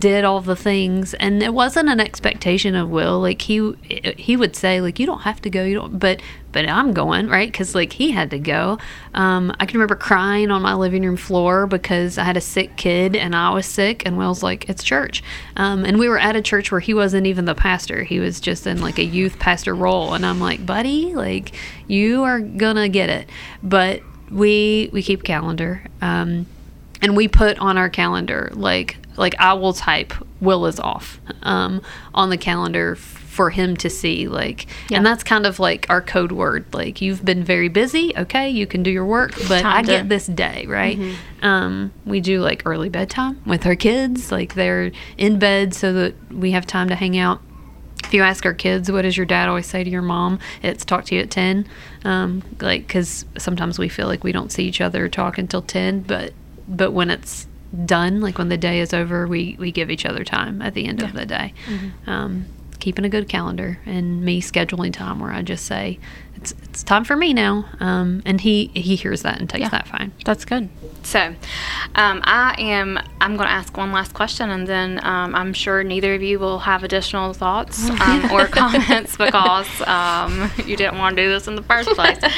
did 0.00 0.24
all 0.24 0.40
the 0.40 0.56
things, 0.56 1.14
and 1.14 1.40
it 1.40 1.54
wasn't 1.54 1.88
an 1.88 2.00
expectation 2.00 2.74
of 2.74 2.88
Will. 2.90 3.20
Like 3.20 3.42
he 3.42 3.72
he 4.16 4.36
would 4.36 4.56
say, 4.56 4.80
like 4.80 4.98
you 4.98 5.06
don't 5.06 5.20
have 5.20 5.40
to 5.42 5.50
go, 5.50 5.62
you 5.62 5.76
don't. 5.76 6.00
But 6.00 6.20
but 6.56 6.66
I'm 6.70 6.94
going 6.94 7.28
right 7.28 7.52
because 7.52 7.74
like 7.74 7.92
he 7.92 8.12
had 8.12 8.30
to 8.30 8.38
go. 8.38 8.78
Um, 9.12 9.54
I 9.60 9.66
can 9.66 9.76
remember 9.76 9.94
crying 9.94 10.50
on 10.50 10.62
my 10.62 10.72
living 10.72 11.02
room 11.02 11.18
floor 11.18 11.66
because 11.66 12.16
I 12.16 12.24
had 12.24 12.38
a 12.38 12.40
sick 12.40 12.78
kid 12.78 13.14
and 13.14 13.36
I 13.36 13.50
was 13.50 13.66
sick, 13.66 14.06
and 14.06 14.16
Will's 14.16 14.42
like, 14.42 14.66
it's 14.70 14.82
church, 14.82 15.22
um, 15.58 15.84
and 15.84 15.98
we 15.98 16.08
were 16.08 16.18
at 16.18 16.34
a 16.34 16.40
church 16.40 16.72
where 16.72 16.80
he 16.80 16.94
wasn't 16.94 17.26
even 17.26 17.44
the 17.44 17.54
pastor. 17.54 18.04
He 18.04 18.20
was 18.20 18.40
just 18.40 18.66
in 18.66 18.80
like 18.80 18.98
a 18.98 19.04
youth 19.04 19.38
pastor 19.38 19.74
role, 19.74 20.14
and 20.14 20.24
I'm 20.24 20.40
like, 20.40 20.64
buddy, 20.64 21.14
like 21.14 21.52
you 21.88 22.22
are 22.22 22.40
gonna 22.40 22.88
get 22.88 23.10
it, 23.10 23.28
but 23.62 24.00
we 24.30 24.88
we 24.94 25.02
keep 25.02 25.24
calendar. 25.24 25.82
Um, 26.00 26.46
and 27.02 27.14
we 27.14 27.28
put 27.28 27.58
on 27.58 27.76
our 27.76 27.90
calendar 27.90 28.50
like 28.54 28.96
like 29.18 29.34
I 29.38 29.52
will 29.52 29.74
type 29.74 30.14
Will 30.40 30.64
is 30.64 30.80
off 30.80 31.20
um, 31.42 31.82
on 32.14 32.30
the 32.30 32.38
calendar 32.38 32.96
for 33.36 33.50
him 33.50 33.76
to 33.76 33.90
see 33.90 34.26
like 34.28 34.66
Yeah. 34.88 34.96
and 34.96 35.06
that's 35.06 35.22
kind 35.22 35.44
of 35.44 35.60
like 35.60 35.86
our 35.90 36.00
code 36.00 36.32
word 36.32 36.64
like 36.72 37.02
you've 37.02 37.22
been 37.22 37.44
very 37.44 37.68
busy 37.68 38.12
okay 38.16 38.48
you 38.48 38.66
can 38.66 38.82
do 38.82 38.90
your 38.90 39.04
work 39.04 39.32
but 39.46 39.60
Time 39.60 39.76
I 39.76 39.82
to- 39.82 39.86
get 39.86 40.08
this 40.08 40.26
day 40.26 40.64
right? 40.66 40.98
Um, 41.42 41.92
we 42.06 42.20
do 42.20 42.40
like 42.40 42.62
early 42.64 42.88
bedtime 42.88 43.40
with 43.44 43.66
our 43.66 43.76
kids 43.76 44.32
like 44.32 44.54
they're 44.54 44.90
in 45.18 45.38
bed 45.38 45.74
so 45.74 45.92
that 45.92 46.14
we 46.32 46.52
have 46.52 46.66
time 46.66 46.88
to 46.88 46.94
hang 46.94 47.16
out. 47.18 47.40
If 48.04 48.14
you 48.14 48.22
ask 48.22 48.46
our 48.46 48.54
kids 48.54 48.90
what 48.90 49.02
does 49.02 49.16
your 49.18 49.26
dad 49.26 49.48
always 49.50 49.66
say 49.66 49.84
to 49.84 49.90
your 49.90 50.00
mom? 50.02 50.38
It's 50.62 50.84
talk 50.84 51.04
to 51.06 51.14
you 51.14 51.20
at 51.20 51.30
10 51.30 51.66
um, 52.04 52.42
like 52.60 52.86
because 52.86 53.26
sometimes 53.36 53.78
we 53.78 53.88
feel 53.90 54.06
like 54.06 54.24
we 54.24 54.32
don't 54.32 54.50
see 54.50 54.64
each 54.64 54.80
other 54.80 55.08
talk 55.10 55.36
until 55.36 55.60
10 55.60 56.00
but 56.02 56.32
but 56.66 56.92
when 56.92 57.10
it's 57.10 57.46
done 57.84 58.20
like 58.22 58.38
when 58.38 58.48
the 58.48 58.56
day 58.56 58.80
is 58.80 58.94
over 58.94 59.26
we 59.26 59.56
we 59.58 59.70
give 59.72 59.90
each 59.90 60.06
other 60.06 60.24
time 60.24 60.62
at 60.62 60.72
the 60.74 60.86
end 60.86 61.02
of 61.02 61.12
the 61.12 61.26
day. 61.26 61.52
Um, 62.06 62.46
keeping 62.80 63.04
a 63.04 63.08
good 63.08 63.28
calendar 63.28 63.78
and 63.86 64.22
me 64.24 64.40
scheduling 64.40 64.92
time 64.92 65.20
where 65.20 65.30
I 65.32 65.42
just 65.42 65.64
say 65.66 65.98
it's 66.36 66.52
it's 66.64 66.82
time 66.82 67.04
for 67.04 67.16
me 67.16 67.32
now. 67.32 67.64
Um, 67.80 68.22
and 68.26 68.40
he 68.40 68.70
he 68.74 68.94
hears 68.96 69.22
that 69.22 69.40
and 69.40 69.48
takes 69.48 69.62
Yeah. 69.62 69.68
that 69.70 69.88
fine. 69.88 70.12
That's 70.24 70.44
good. 70.44 70.68
So, 71.02 71.20
um, 71.94 72.20
I 72.24 72.56
am. 72.58 72.98
I'm 73.20 73.36
going 73.36 73.46
to 73.46 73.52
ask 73.52 73.76
one 73.76 73.92
last 73.92 74.12
question, 74.12 74.50
and 74.50 74.66
then 74.66 74.98
um, 75.04 75.34
I'm 75.36 75.52
sure 75.52 75.84
neither 75.84 76.14
of 76.14 76.22
you 76.22 76.38
will 76.40 76.58
have 76.58 76.82
additional 76.82 77.32
thoughts 77.32 77.88
um, 78.00 78.30
or 78.32 78.46
comments 78.48 79.16
because 79.16 79.68
um, 79.82 80.50
you 80.66 80.76
didn't 80.76 80.98
want 80.98 81.16
to 81.16 81.22
do 81.22 81.28
this 81.28 81.46
in 81.46 81.54
the 81.54 81.62
first 81.62 81.88
place. 81.90 82.18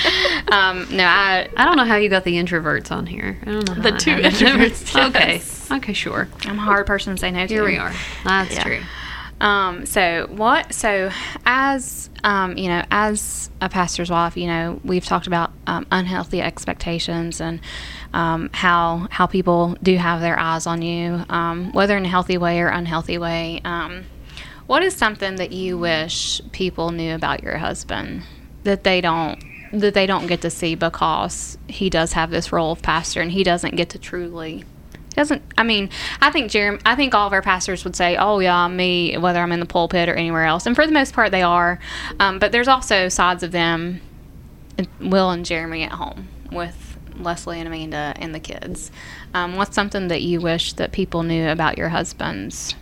Um, 0.51 0.87
no, 0.91 1.05
I. 1.05 1.49
I 1.57 1.65
don't 1.67 1.77
know 1.77 1.85
how 1.85 1.97
you 1.97 2.09
got 2.09 2.25
the 2.25 2.35
introverts 2.35 2.91
on 2.91 3.05
here. 3.07 3.39
I 3.43 3.45
don't 3.51 3.69
know. 3.69 3.83
The 3.83 3.93
two 3.99 4.13
happened. 4.13 4.35
introverts, 4.35 5.09
okay. 5.09 5.43
Okay, 5.77 5.93
sure. 5.93 6.27
I'm 6.45 6.59
a 6.59 6.63
hard 6.63 6.87
person 6.87 7.15
to 7.15 7.21
say 7.21 7.31
no 7.31 7.47
to. 7.47 7.53
Here 7.53 7.65
we 7.65 7.77
are. 7.77 7.93
That's 8.25 8.55
Yeah. 8.55 8.63
true. 8.65 8.81
Um, 9.41 9.87
so 9.87 10.27
what? 10.31 10.75
So 10.75 11.11
as 11.45 12.11
um, 12.25 12.57
you 12.57 12.69
know, 12.69 12.85
as 12.91 13.51
a 13.61 13.69
pastor's 13.69 14.11
wife, 14.11 14.37
you 14.37 14.47
know, 14.47 14.81
we've 14.85 15.05
talked 15.05 15.27
about 15.27 15.53
um, 15.67 15.87
unhealthy 15.93 16.41
expectations 16.41 17.41
and 17.41 17.61
um, 18.13 18.51
how 18.53 19.07
how 19.11 19.27
people 19.27 19.77
do 19.83 19.97
have 19.97 20.21
their 20.21 20.39
eyes 20.39 20.67
on 20.67 20.83
you, 20.83 21.25
um, 21.29 21.73
whether 21.73 21.97
in 21.97 22.05
a 22.05 22.09
healthy 22.09 22.39
way 22.39 22.61
or 22.61 22.69
unhealthy 22.69 23.19
way. 23.19 23.61
Um, 23.65 24.05
what 24.67 24.83
is 24.83 24.95
something 24.95 25.37
that 25.37 25.53
you 25.53 25.79
wish 25.79 26.43
people 26.53 26.91
knew 26.91 27.15
about 27.15 27.43
your 27.43 27.57
husband 27.57 28.23
that 28.65 28.85
they 28.85 29.01
don't 29.01 29.43
that 29.73 29.95
they 29.95 30.07
don't 30.07 30.27
get 30.27 30.41
to 30.43 30.51
see 30.51 30.75
because 30.75 31.59
he 31.69 31.91
does 31.91 32.13
have 32.13 32.31
this 32.31 32.53
role 32.53 32.73
of 32.73 32.83
pastor 32.83 33.21
and 33.21 33.31
he 33.33 33.45
doesn't 33.45 33.77
get 33.77 33.91
to 33.91 33.99
truly 33.99 34.65
doesn't 35.11 35.43
I 35.57 35.63
mean 35.63 35.91
I 36.21 36.31
think 36.31 36.51
Jeremy 36.51 36.81
I 36.85 36.95
think 36.95 37.15
all 37.15 37.27
of 37.27 37.33
our 37.33 37.43
pastors 37.43 37.85
would 37.85 37.97
say 37.97 38.17
oh 38.17 38.39
yeah 38.39 38.69
me 38.69 39.17
whether 39.17 39.41
I'm 39.41 39.53
in 39.53 39.61
the 39.61 39.67
pulpit 39.67 40.09
or 40.09 40.15
anywhere 40.15 40.45
else. 40.45 40.67
And 40.67 40.75
for 40.77 40.87
the 40.87 40.93
most 40.93 41.13
part 41.15 41.31
they 41.31 41.43
are. 41.43 41.79
Um, 42.21 42.39
but 42.39 42.53
there's 42.53 42.69
also 42.69 43.09
sides 43.09 43.43
of 43.43 43.53
them 43.53 44.01
Will 45.01 45.31
and 45.31 45.45
Jeremy 45.45 45.83
at 45.83 45.93
home 45.93 46.29
with 46.53 46.97
Leslie 47.19 47.59
and 47.59 47.67
Amanda 47.67 48.15
and 48.17 48.35
the 48.35 48.41
kids. 48.41 48.91
Um, 49.35 49.57
what's 49.57 49.75
something 49.75 50.09
that 50.09 50.23
you 50.23 50.41
wish 50.41 50.75
that 50.75 50.93
people 50.93 51.23
knew 51.23 51.49
about 51.49 51.77
your 51.77 51.89
husbands? 51.89 52.75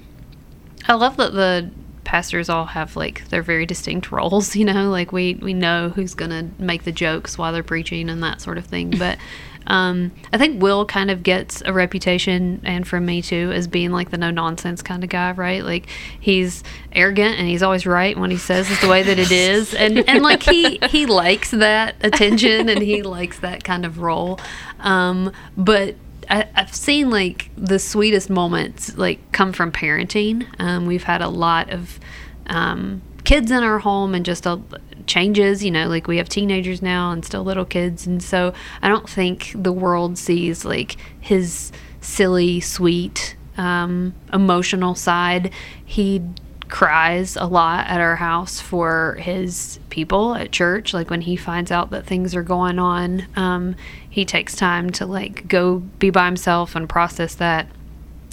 I 0.86 0.94
love 0.94 1.16
that 1.16 1.32
the 1.32 1.70
pastors 2.04 2.48
all 2.48 2.66
have 2.66 2.96
like 2.96 3.28
their 3.28 3.42
very 3.42 3.66
distinct 3.66 4.12
roles, 4.12 4.54
you 4.56 4.64
know, 4.64 4.90
like 4.90 5.12
we 5.12 5.34
we 5.34 5.54
know 5.54 5.90
who's 5.90 6.14
to 6.30 6.48
make 6.58 6.84
the 6.84 6.92
jokes 6.92 7.36
while 7.36 7.52
they're 7.52 7.62
preaching 7.62 8.08
and 8.08 8.22
that 8.22 8.40
sort 8.40 8.58
of 8.58 8.66
thing. 8.66 8.90
But 8.90 9.18
um, 9.66 10.12
I 10.32 10.38
think 10.38 10.62
Will 10.62 10.84
kind 10.86 11.10
of 11.10 11.22
gets 11.22 11.62
a 11.64 11.72
reputation, 11.72 12.60
and 12.64 12.86
from 12.86 13.06
me 13.06 13.22
too, 13.22 13.50
as 13.54 13.66
being 13.66 13.92
like 13.92 14.10
the 14.10 14.18
no 14.18 14.30
nonsense 14.30 14.82
kind 14.82 15.02
of 15.02 15.10
guy, 15.10 15.32
right? 15.32 15.64
Like 15.64 15.86
he's 16.20 16.62
arrogant 16.92 17.38
and 17.38 17.48
he's 17.48 17.62
always 17.62 17.86
right 17.86 18.16
when 18.16 18.30
he 18.30 18.36
says 18.36 18.70
it's 18.70 18.80
the 18.80 18.88
way 18.88 19.02
that 19.02 19.18
it 19.18 19.30
is, 19.30 19.74
and 19.74 19.98
and 20.08 20.22
like 20.22 20.42
he 20.42 20.78
he 20.90 21.06
likes 21.06 21.50
that 21.50 21.96
attention 22.00 22.68
and 22.68 22.82
he 22.82 23.02
likes 23.02 23.38
that 23.40 23.64
kind 23.64 23.84
of 23.84 24.00
role. 24.00 24.38
Um, 24.80 25.32
but 25.56 25.96
I, 26.28 26.48
I've 26.54 26.74
seen 26.74 27.10
like 27.10 27.50
the 27.56 27.78
sweetest 27.78 28.30
moments 28.30 28.96
like 28.96 29.32
come 29.32 29.52
from 29.52 29.72
parenting. 29.72 30.46
Um, 30.58 30.86
we've 30.86 31.04
had 31.04 31.22
a 31.22 31.28
lot 31.28 31.70
of 31.70 31.98
um, 32.46 33.02
kids 33.24 33.50
in 33.50 33.62
our 33.62 33.80
home 33.80 34.14
and 34.14 34.24
just 34.24 34.46
a, 34.46 34.60
changes. 35.06 35.64
You 35.64 35.70
know, 35.70 35.88
like 35.88 36.06
we 36.06 36.18
have 36.18 36.28
teenagers 36.28 36.82
now 36.82 37.10
and 37.12 37.24
still 37.24 37.44
little 37.44 37.64
kids, 37.64 38.06
and 38.06 38.22
so 38.22 38.52
I 38.82 38.88
don't 38.88 39.08
think 39.08 39.52
the 39.54 39.72
world 39.72 40.18
sees 40.18 40.64
like 40.64 40.96
his 41.20 41.72
silly, 42.00 42.60
sweet, 42.60 43.36
um, 43.56 44.14
emotional 44.32 44.94
side. 44.94 45.52
He 45.84 46.22
cries 46.68 47.36
a 47.36 47.46
lot 47.46 47.86
at 47.86 48.00
our 48.00 48.16
house 48.16 48.60
for 48.60 49.16
his 49.20 49.78
people 49.88 50.34
at 50.34 50.50
church 50.50 50.92
like 50.92 51.10
when 51.10 51.20
he 51.20 51.36
finds 51.36 51.70
out 51.70 51.90
that 51.90 52.04
things 52.04 52.34
are 52.34 52.42
going 52.42 52.78
on 52.78 53.24
um, 53.36 53.76
he 54.10 54.24
takes 54.24 54.56
time 54.56 54.90
to 54.90 55.06
like 55.06 55.46
go 55.46 55.78
be 55.78 56.10
by 56.10 56.26
himself 56.26 56.74
and 56.74 56.88
process 56.88 57.36
that 57.36 57.68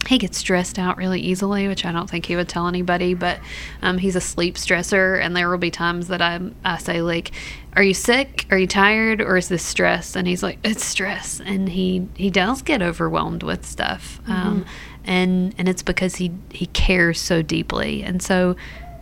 he 0.07 0.17
gets 0.17 0.37
stressed 0.37 0.77
out 0.77 0.97
really 0.97 1.19
easily, 1.21 1.67
which 1.67 1.85
I 1.85 1.91
don't 1.91 2.09
think 2.09 2.25
he 2.25 2.35
would 2.35 2.49
tell 2.49 2.67
anybody. 2.67 3.13
But 3.13 3.39
um, 3.81 3.97
he's 3.97 4.15
a 4.15 4.21
sleep 4.21 4.55
stressor, 4.55 5.21
and 5.23 5.35
there 5.35 5.49
will 5.49 5.57
be 5.57 5.71
times 5.71 6.07
that 6.09 6.21
I 6.21 6.39
I 6.65 6.77
say 6.77 7.01
like, 7.01 7.31
"Are 7.75 7.83
you 7.83 7.93
sick? 7.93 8.45
Are 8.51 8.57
you 8.57 8.67
tired? 8.67 9.21
Or 9.21 9.37
is 9.37 9.47
this 9.49 9.63
stress?" 9.63 10.15
And 10.15 10.27
he's 10.27 10.43
like, 10.43 10.59
"It's 10.63 10.83
stress," 10.85 11.39
and 11.43 11.69
he 11.69 12.07
he 12.15 12.29
does 12.29 12.61
get 12.61 12.81
overwhelmed 12.81 13.43
with 13.43 13.65
stuff, 13.65 14.19
um, 14.27 14.65
and 15.05 15.55
and 15.57 15.69
it's 15.69 15.83
because 15.83 16.15
he 16.15 16.31
he 16.51 16.65
cares 16.67 17.19
so 17.19 17.41
deeply, 17.41 18.03
and 18.03 18.21
so. 18.21 18.55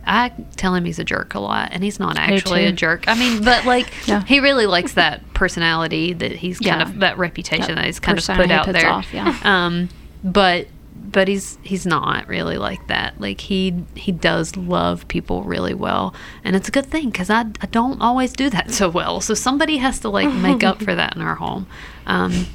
I 0.04 0.30
tell 0.56 0.74
him 0.74 0.84
he's 0.84 0.98
a 0.98 1.04
jerk 1.04 1.36
a 1.36 1.38
lot, 1.38 1.68
and 1.70 1.84
he's 1.84 2.00
not 2.00 2.18
actually 2.18 2.64
a 2.64 2.72
jerk. 2.72 3.04
I 3.06 3.14
mean, 3.14 3.44
but 3.44 3.64
like 3.66 3.86
Yeah. 4.08 4.24
he 4.24 4.40
really 4.40 4.66
likes 4.66 4.94
that 4.94 5.22
personality 5.32 6.12
that 6.12 6.32
he's 6.32 6.58
kind 6.58 6.80
Yeah. 6.80 6.88
of 6.88 6.98
that 6.98 7.18
reputation 7.18 7.68
That 7.68 7.74
that 7.76 7.84
he's 7.84 8.00
kind 8.00 8.18
of 8.18 8.26
put 8.26 8.50
out 8.50 8.66
there. 8.72 8.88
off, 8.90 9.14
yeah. 9.14 9.38
Um, 9.44 9.90
but 10.24 10.66
but 10.94 11.28
he's 11.28 11.58
he's 11.62 11.86
not 11.86 12.26
really 12.28 12.56
like 12.56 12.86
that. 12.88 13.20
Like 13.20 13.40
he 13.40 13.84
he 13.94 14.12
does 14.12 14.56
love 14.56 15.06
people 15.08 15.42
really 15.42 15.74
well, 15.74 16.14
and 16.44 16.56
it's 16.56 16.68
a 16.68 16.72
good 16.72 16.86
thing 16.86 17.10
because 17.10 17.30
I, 17.30 17.40
I 17.60 17.66
don't 17.70 18.00
always 18.00 18.32
do 18.32 18.50
that 18.50 18.70
so 18.72 18.88
well. 18.88 19.20
So 19.20 19.34
somebody 19.34 19.76
has 19.78 20.00
to 20.00 20.08
like 20.08 20.32
make 20.32 20.64
up 20.64 20.82
for 20.82 20.94
that 20.94 21.16
in 21.16 21.22
our 21.22 21.34
home. 21.34 21.66
Um, 22.06 22.46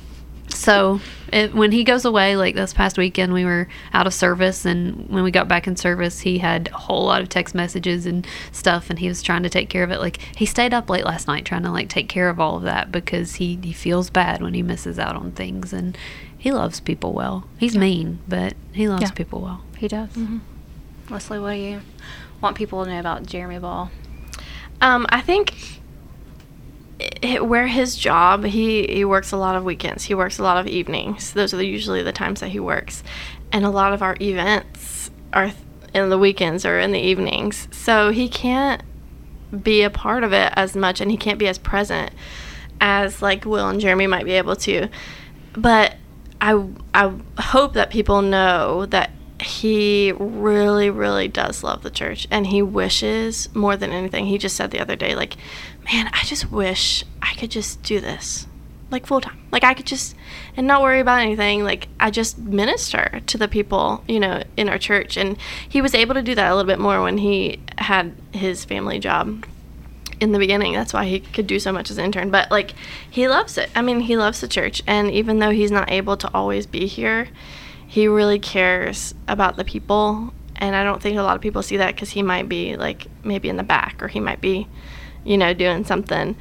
so 0.50 1.02
it, 1.32 1.54
when 1.54 1.72
he 1.72 1.84
goes 1.84 2.06
away, 2.06 2.36
like 2.36 2.56
this 2.56 2.74
past 2.74 2.98
weekend, 2.98 3.34
we 3.34 3.44
were 3.44 3.68
out 3.94 4.08
of 4.08 4.14
service, 4.14 4.66
and 4.66 5.08
when 5.10 5.24
we 5.24 5.32
got 5.32 5.48
back 5.48 5.68
in 5.68 5.76
service, 5.76 6.22
he 6.22 6.38
had 6.38 6.70
a 6.70 6.78
whole 6.78 7.06
lot 7.06 7.22
of 7.22 7.30
text 7.30 7.54
messages 7.54 8.06
and 8.06 8.26
stuff, 8.52 8.90
and 8.90 8.98
he 9.00 9.08
was 9.08 9.22
trying 9.22 9.44
to 9.44 9.50
take 9.50 9.70
care 9.70 9.84
of 9.84 9.92
it. 9.92 10.00
Like 10.00 10.20
he 10.36 10.46
stayed 10.46 10.74
up 10.74 10.90
late 10.90 11.06
last 11.06 11.28
night 11.28 11.46
trying 11.46 11.64
to 11.64 11.72
like 11.72 11.90
take 11.90 12.10
care 12.10 12.30
of 12.30 12.40
all 12.40 12.58
of 12.58 12.64
that 12.64 12.92
because 12.92 13.36
he 13.36 13.60
he 13.62 13.74
feels 13.74 14.10
bad 14.10 14.42
when 14.42 14.54
he 14.54 14.64
misses 14.64 14.98
out 14.98 15.16
on 15.16 15.32
things, 15.32 15.74
and 15.74 15.98
he 16.38 16.52
loves 16.52 16.80
people 16.80 17.14
well. 17.14 17.48
He's 17.58 17.76
mean, 17.76 18.20
but 18.28 18.54
he 18.72 18.88
loves 18.88 19.02
Yeah. 19.04 19.12
people 19.12 19.42
well. 19.42 19.62
he 19.78 19.88
does 19.88 20.10
Leslie 21.10 21.40
what 21.40 21.54
do 21.54 21.58
you 21.60 21.82
want 22.42 22.56
people 22.58 22.84
to 22.84 22.90
know 22.92 23.00
about 23.00 23.26
Jeremy 23.26 23.60
Ball 23.60 23.90
Um, 24.82 25.06
I 25.10 25.22
think 25.22 25.54
i 27.24 27.40
where 27.40 27.68
his 27.68 27.96
job, 27.96 28.44
he, 28.44 28.88
he 28.88 29.06
works 29.06 29.32
a 29.32 29.38
lot 29.38 29.56
of 29.56 29.64
weekends. 29.64 30.06
He 30.06 30.14
works 30.16 30.40
a 30.40 30.44
lot 30.44 30.58
of 30.58 30.66
evenings. 30.68 31.32
Those 31.34 31.54
are 31.54 31.58
the, 31.58 31.66
usually 31.68 32.02
the 32.02 32.12
times 32.12 32.40
that 32.40 32.50
he 32.50 32.60
works. 32.60 33.04
And 33.52 33.66
a 33.66 33.70
lot 33.70 33.94
of 33.94 34.02
our 34.02 34.16
events 34.20 35.12
are 35.32 35.46
th- 35.46 35.56
in 35.94 36.10
the 36.10 36.18
weekends 36.18 36.66
or 36.66 36.80
in 36.80 36.92
the 36.92 37.00
evenings. 37.00 37.68
So 37.72 38.10
he 38.12 38.28
can't 38.28 38.82
be 39.64 39.84
a 39.84 39.90
part 39.92 40.24
of 40.24 40.34
it 40.34 40.52
as 40.56 40.76
much 40.76 41.00
and 41.00 41.12
he 41.12 41.18
can't 41.18 41.38
be 41.40 41.48
as 41.48 41.58
present 41.60 42.12
as 42.82 43.22
like 43.22 43.46
Will 43.46 43.70
and 43.70 43.80
Jeremy 43.80 44.08
might 44.08 44.26
be 44.26 44.32
able 44.34 44.56
to. 44.58 44.90
But 45.54 45.96
I 46.42 46.68
I 46.94 47.14
hope 47.40 47.74
that 47.74 47.90
people 47.90 48.22
know 48.22 48.86
that 48.88 49.12
he 49.40 50.14
really 50.18 50.90
really 50.90 51.28
does 51.28 51.64
love 51.64 51.84
the 51.84 51.92
church 51.92 52.28
and 52.32 52.48
he 52.48 52.62
wishes 52.62 53.54
more 53.54 53.78
than 53.78 53.92
anything. 53.92 54.26
He 54.26 54.38
just 54.38 54.56
said 54.56 54.72
the 54.72 54.80
other 54.80 54.96
day 54.96 55.16
like, 55.16 55.38
"Man, 55.86 56.10
I 56.14 56.24
just 56.24 56.52
wish 56.52 57.04
I 57.22 57.34
could 57.36 57.52
just 57.52 57.82
do 57.84 58.00
this." 58.00 58.48
Like 58.90 59.06
full 59.06 59.20
time. 59.20 59.38
Like 59.52 59.64
I 59.64 59.74
could 59.74 59.86
just 59.86 60.16
and 60.56 60.66
not 60.66 60.82
worry 60.82 61.00
about 61.00 61.20
anything. 61.20 61.64
Like 61.64 61.88
I 62.00 62.10
just 62.10 62.38
minister 62.38 63.22
to 63.26 63.38
the 63.38 63.48
people, 63.48 64.04
you 64.08 64.20
know, 64.20 64.44
in 64.56 64.70
our 64.70 64.78
church 64.78 65.18
and 65.18 65.38
he 65.68 65.82
was 65.82 65.94
able 65.94 66.14
to 66.16 66.22
do 66.22 66.36
that 66.36 66.52
a 66.52 66.56
little 66.56 66.68
bit 66.68 66.80
more 66.80 67.02
when 67.02 67.18
he 67.18 67.60
had 67.78 68.16
his 68.32 68.64
family 68.64 69.00
job 69.00 69.46
in 70.20 70.32
the 70.32 70.40
beginning. 70.40 70.74
That's 70.74 70.94
why 70.94 71.06
he 71.06 71.20
could 71.20 71.48
do 71.48 71.60
so 71.60 71.72
much 71.72 71.92
as 71.92 71.98
an 71.98 72.06
intern. 72.06 72.32
But 72.32 72.52
like 72.52 72.74
he 73.10 73.28
loves 73.28 73.58
it. 73.58 73.70
I 73.76 73.82
mean, 73.82 74.02
he 74.02 74.18
loves 74.18 74.42
the 74.42 74.48
church 74.48 74.82
and 74.88 75.12
even 75.12 75.40
though 75.40 75.52
he's 75.52 75.72
not 75.72 75.92
able 75.92 76.18
to 76.18 76.34
always 76.34 76.66
be 76.66 76.88
here, 76.88 77.30
he 77.88 78.08
really 78.08 78.40
cares 78.40 79.14
about 79.28 79.56
the 79.56 79.64
people. 79.64 80.34
And 80.56 80.76
I 80.76 80.84
don't 80.84 81.02
think 81.02 81.18
a 81.18 81.24
lot 81.24 81.36
of 81.36 81.42
people 81.42 81.62
see 81.62 81.78
that 81.78 81.96
cuz 81.98 82.12
he 82.12 82.24
might 82.24 82.50
be 82.50 82.76
like 82.76 83.08
maybe 83.24 83.50
in 83.50 83.58
the 83.58 83.64
back 83.64 84.02
or 84.02 84.08
he 84.08 84.20
might 84.20 84.42
be 84.42 84.68
you 85.24 85.38
know 85.38 85.54
doing 85.54 85.84
something 85.84 86.36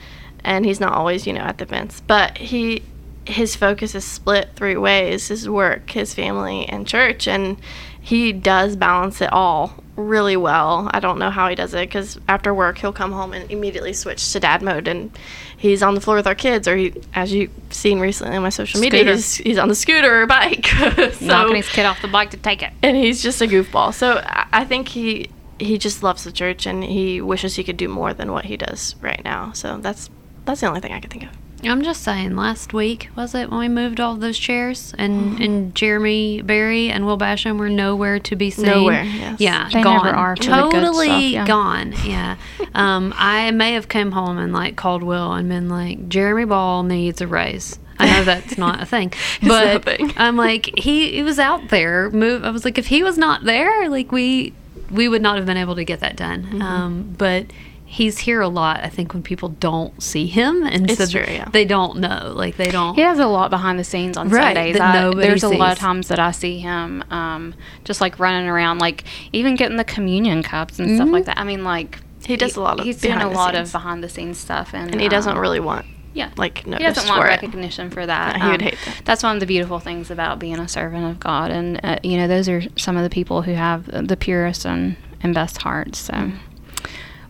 and 0.47 0.65
he's 0.65 0.81
not 0.81 0.93
always, 0.93 1.27
you 1.27 1.33
know, 1.33 1.41
at 1.41 1.59
the 1.59 1.67
fence. 1.67 2.01
But 2.07 2.39
he 2.39 2.83
his 3.27 3.57
focus 3.57 3.97
is 3.97 4.05
split 4.05 4.51
three 4.55 4.77
ways 4.77 5.29
his 5.29 5.49
work, 5.49 5.91
his 5.91 6.15
family, 6.15 6.65
and 6.67 6.87
church. 6.87 7.27
And 7.27 7.59
he 8.07 8.33
does 8.33 8.77
balance 8.77 9.21
it 9.21 9.33
all 9.33 9.83
really 9.97 10.37
well. 10.37 10.89
I 10.95 11.01
don't 11.01 11.19
know 11.19 11.29
how 11.29 11.49
he 11.49 11.57
does 11.57 11.75
it 11.75 11.89
because 11.89 12.21
after 12.29 12.55
work, 12.55 12.79
he'll 12.79 12.93
come 12.93 13.11
home 13.11 13.33
and 13.33 13.51
immediately 13.51 13.93
switch 13.93 14.33
to 14.33 14.39
dad 14.39 14.63
mode. 14.63 14.87
And 14.87 15.11
he's 15.57 15.83
on 15.83 15.97
the 15.97 16.01
floor 16.01 16.15
with 16.15 16.29
our 16.29 16.35
kids, 16.37 16.69
or 16.69 16.77
he, 16.77 16.95
as 17.15 17.33
you've 17.33 17.51
seen 17.71 17.99
recently 17.99 18.37
on 18.37 18.45
my 18.45 18.51
social 18.51 18.81
media, 18.81 19.03
he's, 19.03 19.39
he's 19.39 19.59
on 19.59 19.69
the 19.69 19.75
scooter 19.75 20.23
or 20.23 20.27
bike. 20.29 20.67
so, 20.69 21.27
knocking 21.27 21.57
his 21.57 21.69
kid 21.69 21.85
off 21.85 22.01
the 22.01 22.07
bike 22.07 22.31
to 22.31 22.37
take 22.37 22.63
it 22.63 22.73
and 22.81 22.97
he's 22.97 23.25
just 23.25 23.43
a 23.43 23.45
goofball. 23.45 23.93
So 23.93 24.23
I, 24.25 24.47
I 24.53 24.65
think 24.65 24.87
he 24.87 25.29
he 25.59 25.77
just 25.77 26.05
loves 26.05 26.23
the 26.23 26.31
church 26.31 26.65
and 26.65 26.85
he 26.85 27.21
wishes 27.21 27.57
he 27.57 27.65
could 27.65 27.77
do 27.77 27.89
more 27.89 28.15
than 28.15 28.31
what 28.31 28.45
he 28.45 28.57
does 28.57 28.95
right 29.01 29.25
now. 29.25 29.51
So 29.51 29.79
that's 29.79 30.11
that's 30.45 30.61
the 30.61 30.69
only 30.69 30.81
thing 30.81 30.93
I 30.93 31.01
could 31.01 31.11
think 31.11 31.25
of. 31.25 31.31
I'm 31.65 31.83
just 31.83 32.03
saying, 32.03 32.37
last 32.37 32.73
week 32.75 33.09
was 33.17 33.35
it 33.35 33.51
when 33.51 33.59
we 33.61 33.69
moved 33.69 33.99
all 33.99 34.15
those 34.17 34.39
chairs 34.39 34.95
and 34.99 35.41
and 35.41 35.75
Jeremy 35.75 36.43
Barry 36.43 36.91
and 36.91 37.07
Will 37.07 37.19
Basham 37.19 37.59
were 37.59 37.71
nowhere 37.71 38.19
to 38.21 38.37
be 38.37 38.51
seen. 38.51 38.67
Nowhere, 38.67 39.05
yes. 39.05 39.41
Yeah, 39.41 39.69
They 39.73 39.83
gone. 39.83 40.05
never 40.05 40.17
are 40.17 40.37
for 40.37 40.45
the 40.45 40.63
good 40.63 40.73
totally 40.73 41.07
stuff, 41.07 41.23
yeah. 41.23 41.47
gone. 41.47 41.95
Yeah. 42.05 42.37
um, 42.75 43.15
I 43.17 43.51
may 43.53 43.73
have 43.73 43.89
come 43.89 44.13
home 44.13 44.39
and 44.39 44.53
like 44.53 44.77
called 44.77 45.03
Will 45.03 45.33
and 45.33 45.49
been 45.49 45.69
like, 45.69 46.09
Jeremy 46.09 46.45
Ball 46.45 46.83
needs 46.83 47.21
a 47.21 47.27
raise. 47.27 47.79
I 47.99 48.07
know 48.19 48.25
that's 48.25 48.59
not 48.59 48.83
a 48.83 48.87
thing, 48.87 49.13
a 49.43 49.47
but 49.49 49.85
thing. 49.85 50.13
I'm 50.17 50.37
like 50.37 50.79
he 50.79 51.13
he 51.13 51.23
was 51.23 51.39
out 51.39 51.69
there. 51.69 52.11
Move. 52.11 52.45
I 52.45 52.51
was 52.51 52.65
like, 52.65 52.77
if 52.79 52.87
he 52.87 53.03
was 53.03 53.17
not 53.17 53.45
there, 53.45 53.89
like 53.89 54.13
we 54.13 54.53
we 54.91 55.09
would 55.09 55.23
not 55.23 55.37
have 55.37 55.47
been 55.47 55.57
able 55.57 55.75
to 55.77 55.85
get 55.85 56.01
that 56.01 56.17
done. 56.17 56.43
Mm-hmm. 56.45 56.63
Um, 56.63 57.15
but 57.17 57.47
he's 57.89 58.19
here 58.19 58.41
a 58.41 58.49
lot. 58.49 58.81
I 58.83 58.89
think 58.89 59.15
when 59.15 59.23
people 59.23 59.49
don't 59.49 60.03
see 60.03 60.27
him 60.27 60.65
and 60.65 60.91
It's 60.91 60.99
so 60.99 61.07
true, 61.25 61.33
yeah. 61.33 61.49
they 61.51 61.65
don't 61.65 61.99
know, 61.99 62.33
like 62.35 62.57
they 62.57 62.71
don't. 62.71 62.95
He 62.97 63.01
has 63.03 63.19
a 63.19 63.27
lot 63.27 63.49
behind 63.51 63.79
the 63.79 63.85
scenes 63.85 64.17
on 64.17 64.29
Right, 64.29 64.55
Sundays. 64.57 64.77
that 64.77 64.95
I- 64.95 65.01
nobody 65.03 65.29
there's 65.29 65.45
a 65.45 65.49
lot 65.49 65.73
of 65.73 65.79
times 65.79 66.09
that 66.09 66.19
I 66.19 66.33
see 66.33 66.59
him 66.59 67.03
um, 67.11 67.55
just 67.85 68.01
like 68.01 68.19
running 68.19 68.49
around, 68.49 68.79
like 68.81 69.05
even 69.33 69.55
getting 69.55 69.77
the 69.77 69.85
communion 69.85 70.43
cups 70.43 70.79
and 70.79 70.97
stuff 70.97 71.09
like 71.09 71.25
that. 71.27 71.39
I 71.39 71.45
mean, 71.45 71.65
like 71.65 72.01
Mm-hmm. 72.27 72.33
He 72.33 72.37
does 72.39 72.57
a 72.57 72.61
lot 72.61 72.81
of 72.81 72.85
He's 72.87 73.01
doing 73.01 73.13
a 73.15 73.19
behind 73.19 73.33
the 73.35 73.39
lot 73.39 73.55
scenes. 73.55 73.69
of 73.69 73.73
behind 73.73 74.03
the 74.03 74.09
scenes 74.09 74.39
stuff, 74.39 74.75
and 74.75 74.91
And 74.91 75.01
he 75.01 75.09
doesn't 75.09 75.35
um, 75.35 75.39
really 75.39 75.61
want 75.61 75.87
yeah 76.13 76.31
like 76.37 76.65
he 76.65 76.71
doesn't 76.73 77.07
want 77.09 77.21
for 77.21 77.27
it. 77.29 77.31
recognition 77.31 77.89
for 77.91 78.05
that. 78.05 78.35
Um, 78.35 78.41
Yeah, 78.41 78.47
he 78.47 78.51
would 78.53 78.63
hate 78.63 78.79
that. 78.85 79.03
That's 79.05 79.23
one 79.23 79.37
of 79.37 79.41
the 79.41 79.47
beautiful 79.47 79.79
things 79.79 80.11
about 80.11 80.41
being 80.41 80.59
a 80.59 80.67
servant 80.67 81.05
of 81.05 81.21
God, 81.21 81.53
and 81.53 81.79
uh, 81.85 81.99
you 82.03 82.17
know 82.17 82.27
those 82.27 82.49
are 82.49 82.63
some 82.77 82.97
of 82.97 83.05
the 83.05 83.11
people 83.11 83.43
who 83.43 83.53
have 83.53 83.87
the 84.09 84.17
purest 84.17 84.67
and, 84.67 84.97
and 85.23 85.35
best 85.35 85.59
hearts. 85.63 86.01
So, 86.01 86.33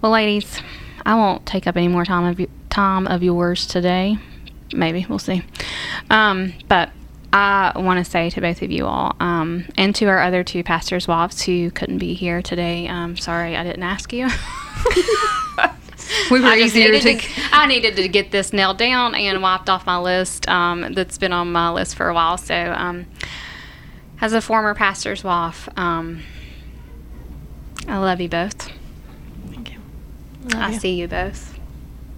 well, 0.00 0.12
ladies, 0.12 0.60
I 1.04 1.14
won't 1.14 1.46
take 1.46 1.66
up 1.66 1.76
any 1.76 1.88
more 1.88 2.04
time 2.04 2.24
of 2.24 2.48
time 2.70 3.06
of 3.06 3.22
yours 3.22 3.66
today. 3.66 4.18
Maybe 4.72 5.06
we'll 5.08 5.18
see. 5.18 5.42
Um, 6.10 6.54
but 6.68 6.90
I 7.32 7.72
want 7.76 8.04
to 8.04 8.10
say 8.10 8.30
to 8.30 8.40
both 8.40 8.62
of 8.62 8.70
you 8.70 8.86
all, 8.86 9.14
um, 9.20 9.66
and 9.76 9.94
to 9.96 10.06
our 10.06 10.20
other 10.20 10.42
two 10.42 10.62
pastors' 10.62 11.06
wives 11.06 11.42
who 11.42 11.70
couldn't 11.70 11.98
be 11.98 12.14
here 12.14 12.40
today. 12.40 12.88
Um, 12.88 13.16
sorry, 13.16 13.56
I 13.56 13.62
didn't 13.62 13.82
ask 13.82 14.12
you. 14.12 14.26
we 16.30 16.40
were 16.40 16.46
I 16.46 16.58
easier 16.58 16.90
needed 16.90 17.20
to. 17.20 17.28
I 17.52 17.66
needed 17.66 17.96
to 17.96 18.08
get 18.08 18.30
this 18.30 18.52
nailed 18.52 18.78
down 18.78 19.14
and 19.14 19.42
wiped 19.42 19.68
off 19.68 19.86
my 19.86 19.98
list. 19.98 20.48
Um, 20.48 20.94
that's 20.94 21.18
been 21.18 21.32
on 21.32 21.52
my 21.52 21.70
list 21.70 21.96
for 21.96 22.08
a 22.08 22.14
while. 22.14 22.38
So, 22.38 22.54
um, 22.54 23.06
as 24.20 24.32
a 24.32 24.40
former 24.40 24.74
pastor's 24.74 25.22
wife, 25.22 25.68
um, 25.76 26.22
I 27.86 27.98
love 27.98 28.20
you 28.20 28.28
both. 28.28 28.70
I 30.54 30.76
see 30.78 30.94
you 30.94 31.08
both. 31.08 31.58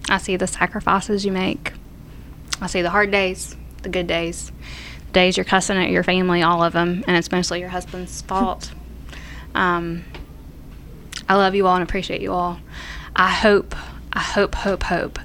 I 0.09 0.17
see 0.17 0.35
the 0.35 0.47
sacrifices 0.47 1.25
you 1.25 1.31
make. 1.31 1.73
I 2.61 2.67
see 2.67 2.81
the 2.81 2.89
hard 2.89 3.11
days, 3.11 3.55
the 3.83 3.89
good 3.89 4.07
days, 4.07 4.51
the 5.07 5.13
days 5.13 5.37
you're 5.37 5.45
cussing 5.45 5.77
at 5.77 5.89
your 5.89 6.03
family, 6.03 6.41
all 6.41 6.63
of 6.63 6.73
them, 6.73 7.03
and 7.07 7.15
it's 7.15 7.31
mostly 7.31 7.59
your 7.59 7.69
husband's 7.69 8.21
fault. 8.23 8.71
Um, 9.55 10.03
I 11.27 11.35
love 11.35 11.55
you 11.55 11.67
all 11.67 11.75
and 11.75 11.83
appreciate 11.83 12.21
you 12.21 12.33
all. 12.33 12.59
I 13.15 13.29
hope, 13.29 13.75
I 14.13 14.19
hope, 14.19 14.55
hope, 14.55 14.83
hope 14.83 15.19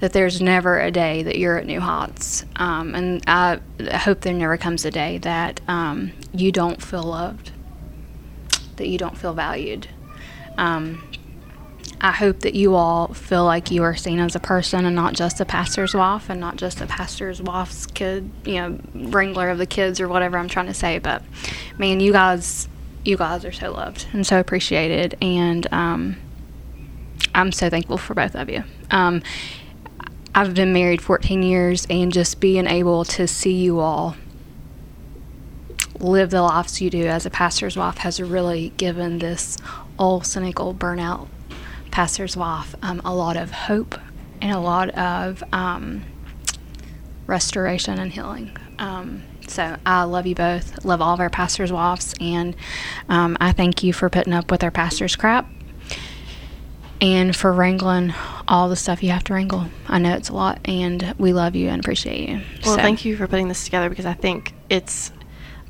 that 0.00 0.12
there's 0.12 0.40
never 0.40 0.80
a 0.80 0.90
day 0.90 1.22
that 1.22 1.38
you're 1.38 1.58
at 1.58 1.66
New 1.66 1.80
Heights, 1.80 2.44
um, 2.56 2.94
and 2.94 3.22
I 3.26 3.60
hope 3.96 4.22
there 4.22 4.32
never 4.32 4.56
comes 4.56 4.84
a 4.84 4.90
day 4.90 5.18
that 5.18 5.60
um, 5.68 6.12
you 6.32 6.50
don't 6.50 6.82
feel 6.82 7.02
loved, 7.02 7.52
that 8.76 8.88
you 8.88 8.98
don't 8.98 9.16
feel 9.16 9.34
valued. 9.34 9.88
Um, 10.56 11.09
I 12.02 12.12
hope 12.12 12.40
that 12.40 12.54
you 12.54 12.76
all 12.76 13.08
feel 13.08 13.44
like 13.44 13.70
you 13.70 13.82
are 13.82 13.94
seen 13.94 14.20
as 14.20 14.34
a 14.34 14.40
person 14.40 14.86
and 14.86 14.96
not 14.96 15.12
just 15.12 15.38
a 15.40 15.44
pastor's 15.44 15.94
wife 15.94 16.30
and 16.30 16.40
not 16.40 16.56
just 16.56 16.80
a 16.80 16.86
pastor's 16.86 17.42
wife's 17.42 17.86
kid, 17.86 18.30
you 18.46 18.54
know, 18.54 18.78
wrangler 18.94 19.50
of 19.50 19.58
the 19.58 19.66
kids 19.66 20.00
or 20.00 20.08
whatever 20.08 20.38
I'm 20.38 20.48
trying 20.48 20.66
to 20.66 20.74
say. 20.74 20.98
But 20.98 21.22
man, 21.76 22.00
you 22.00 22.12
guys, 22.12 22.68
you 23.04 23.18
guys 23.18 23.44
are 23.44 23.52
so 23.52 23.72
loved 23.72 24.06
and 24.14 24.26
so 24.26 24.40
appreciated, 24.40 25.18
and 25.20 25.70
um, 25.72 26.16
I'm 27.34 27.52
so 27.52 27.68
thankful 27.68 27.98
for 27.98 28.14
both 28.14 28.34
of 28.34 28.48
you. 28.48 28.64
Um, 28.90 29.22
I've 30.34 30.54
been 30.54 30.72
married 30.72 31.02
14 31.02 31.42
years, 31.42 31.86
and 31.90 32.10
just 32.12 32.40
being 32.40 32.66
able 32.66 33.04
to 33.04 33.26
see 33.26 33.52
you 33.52 33.80
all 33.80 34.16
live 35.98 36.30
the 36.30 36.40
lives 36.40 36.80
you 36.80 36.88
do 36.88 37.06
as 37.06 37.26
a 37.26 37.30
pastor's 37.30 37.76
wife 37.76 37.98
has 37.98 38.22
really 38.22 38.70
given 38.78 39.18
this 39.18 39.58
old 39.98 40.24
cynical 40.24 40.72
burnout 40.72 41.28
pastor's 41.90 42.36
wife 42.36 42.74
um, 42.82 43.00
a 43.04 43.14
lot 43.14 43.36
of 43.36 43.50
hope 43.50 43.98
and 44.40 44.52
a 44.52 44.58
lot 44.58 44.90
of 44.90 45.42
um, 45.52 46.04
restoration 47.26 47.98
and 47.98 48.12
healing. 48.12 48.56
Um, 48.78 49.22
so 49.46 49.76
I 49.84 50.04
love 50.04 50.26
you 50.26 50.34
both, 50.34 50.84
love 50.84 51.00
all 51.02 51.14
of 51.14 51.20
our 51.20 51.30
pastors' 51.30 51.72
wives, 51.72 52.14
and 52.20 52.54
um, 53.08 53.36
I 53.40 53.52
thank 53.52 53.82
you 53.82 53.92
for 53.92 54.08
putting 54.08 54.32
up 54.32 54.50
with 54.50 54.62
our 54.62 54.70
pastor's 54.70 55.16
crap 55.16 55.48
and 57.00 57.34
for 57.34 57.52
wrangling 57.52 58.12
all 58.46 58.68
the 58.68 58.76
stuff 58.76 59.02
you 59.02 59.10
have 59.10 59.24
to 59.24 59.34
wrangle. 59.34 59.66
I 59.88 59.98
know 59.98 60.14
it's 60.14 60.28
a 60.28 60.34
lot, 60.34 60.60
and 60.66 61.14
we 61.18 61.32
love 61.32 61.56
you 61.56 61.68
and 61.68 61.80
appreciate 61.80 62.28
you. 62.28 62.40
Well, 62.64 62.76
thank 62.76 63.04
you 63.04 63.16
for 63.16 63.26
putting 63.26 63.48
this 63.48 63.64
together 63.64 63.88
because 63.88 64.06
I 64.06 64.14
think 64.14 64.54
it's 64.68 65.12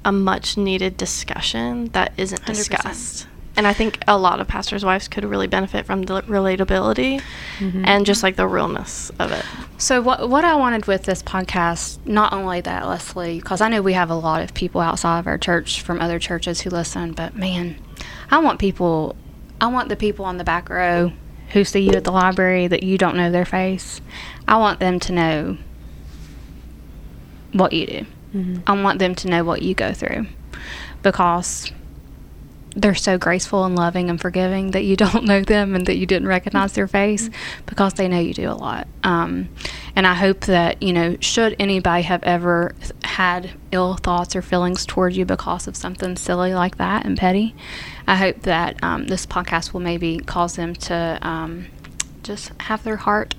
a 0.04 0.12
much 0.12 0.56
needed 0.56 0.96
discussion 0.96 1.86
that 1.88 2.12
isn't 2.16 2.42
100%. 2.42 3.26
And 3.60 3.66
I 3.66 3.74
think 3.74 4.02
a 4.08 4.16
lot 4.16 4.40
of 4.40 4.48
pastors' 4.48 4.86
wives 4.86 5.06
could 5.06 5.22
really 5.22 5.46
benefit 5.46 5.84
from 5.84 6.04
the 6.04 6.22
relatability 6.22 7.20
mm-hmm. 7.58 7.84
and 7.84 8.06
just 8.06 8.22
like 8.22 8.36
the 8.36 8.48
realness 8.48 9.10
of 9.18 9.32
it. 9.32 9.44
So 9.76 10.00
what 10.00 10.30
what 10.30 10.46
I 10.46 10.54
wanted 10.54 10.86
with 10.86 11.02
this 11.02 11.22
podcast, 11.22 11.98
not 12.06 12.32
only 12.32 12.62
that 12.62 12.86
Leslie, 12.86 13.38
because 13.38 13.60
I 13.60 13.68
know 13.68 13.82
we 13.82 13.92
have 13.92 14.08
a 14.08 14.14
lot 14.14 14.40
of 14.40 14.54
people 14.54 14.80
outside 14.80 15.18
of 15.18 15.26
our 15.26 15.36
church 15.36 15.82
from 15.82 16.00
other 16.00 16.18
churches 16.18 16.62
who 16.62 16.70
listen, 16.70 17.12
but 17.12 17.36
man, 17.36 17.76
I 18.30 18.38
want 18.38 18.60
people, 18.60 19.14
I 19.60 19.66
want 19.66 19.90
the 19.90 19.96
people 19.96 20.24
on 20.24 20.38
the 20.38 20.44
back 20.44 20.70
row 20.70 21.12
who 21.50 21.62
see 21.62 21.80
you 21.80 21.92
at 21.92 22.04
the 22.04 22.12
library 22.12 22.66
that 22.66 22.82
you 22.82 22.96
don't 22.96 23.14
know 23.14 23.30
their 23.30 23.44
face. 23.44 24.00
I 24.48 24.56
want 24.56 24.80
them 24.80 24.98
to 25.00 25.12
know 25.12 25.58
what 27.52 27.74
you 27.74 27.86
do. 27.86 28.06
Mm-hmm. 28.34 28.56
I 28.66 28.82
want 28.82 29.00
them 29.00 29.14
to 29.16 29.28
know 29.28 29.44
what 29.44 29.60
you 29.60 29.74
go 29.74 29.92
through, 29.92 30.28
because 31.02 31.70
they're 32.76 32.94
so 32.94 33.18
graceful 33.18 33.64
and 33.64 33.76
loving 33.76 34.10
and 34.10 34.20
forgiving 34.20 34.70
that 34.72 34.84
you 34.84 34.96
don't 35.04 35.24
know 35.24 35.42
them 35.42 35.74
and 35.74 35.86
that 35.86 35.96
you 35.96 36.06
didn't 36.06 36.28
recognize 36.28 36.72
their 36.72 36.88
face 36.88 37.30
because 37.66 37.94
they 37.94 38.08
know 38.08 38.18
you 38.18 38.34
do 38.34 38.48
a 38.48 38.52
lot. 38.54 38.86
Um, 39.02 39.48
and 39.96 40.06
I 40.06 40.14
hope 40.14 40.42
that, 40.42 40.82
you 40.82 40.92
know, 40.92 41.16
should 41.20 41.56
anybody 41.58 42.02
have 42.02 42.22
ever 42.22 42.74
had 43.04 43.50
ill 43.72 43.96
thoughts 43.96 44.36
or 44.36 44.42
feelings 44.42 44.86
toward 44.86 45.14
you 45.14 45.24
because 45.24 45.66
of 45.66 45.76
something 45.76 46.16
silly 46.16 46.54
like 46.54 46.76
that 46.78 47.04
and 47.04 47.16
petty, 47.16 47.54
I 48.06 48.16
hope 48.16 48.42
that 48.42 48.82
um, 48.82 49.06
this 49.06 49.26
podcast 49.26 49.72
will 49.72 49.80
maybe 49.80 50.18
cause 50.18 50.56
them 50.56 50.74
to 50.74 51.18
um, 51.22 51.66
just 52.22 52.52
have 52.60 52.84
their 52.84 52.96
heart 52.96 53.34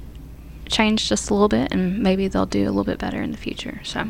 change 0.67 1.09
just 1.09 1.29
a 1.29 1.33
little 1.33 1.49
bit 1.49 1.73
and 1.73 1.99
maybe 1.99 2.27
they'll 2.27 2.45
do 2.45 2.63
a 2.63 2.71
little 2.71 2.83
bit 2.83 2.97
better 2.97 3.21
in 3.21 3.31
the 3.31 3.37
future. 3.37 3.81
So, 3.83 4.05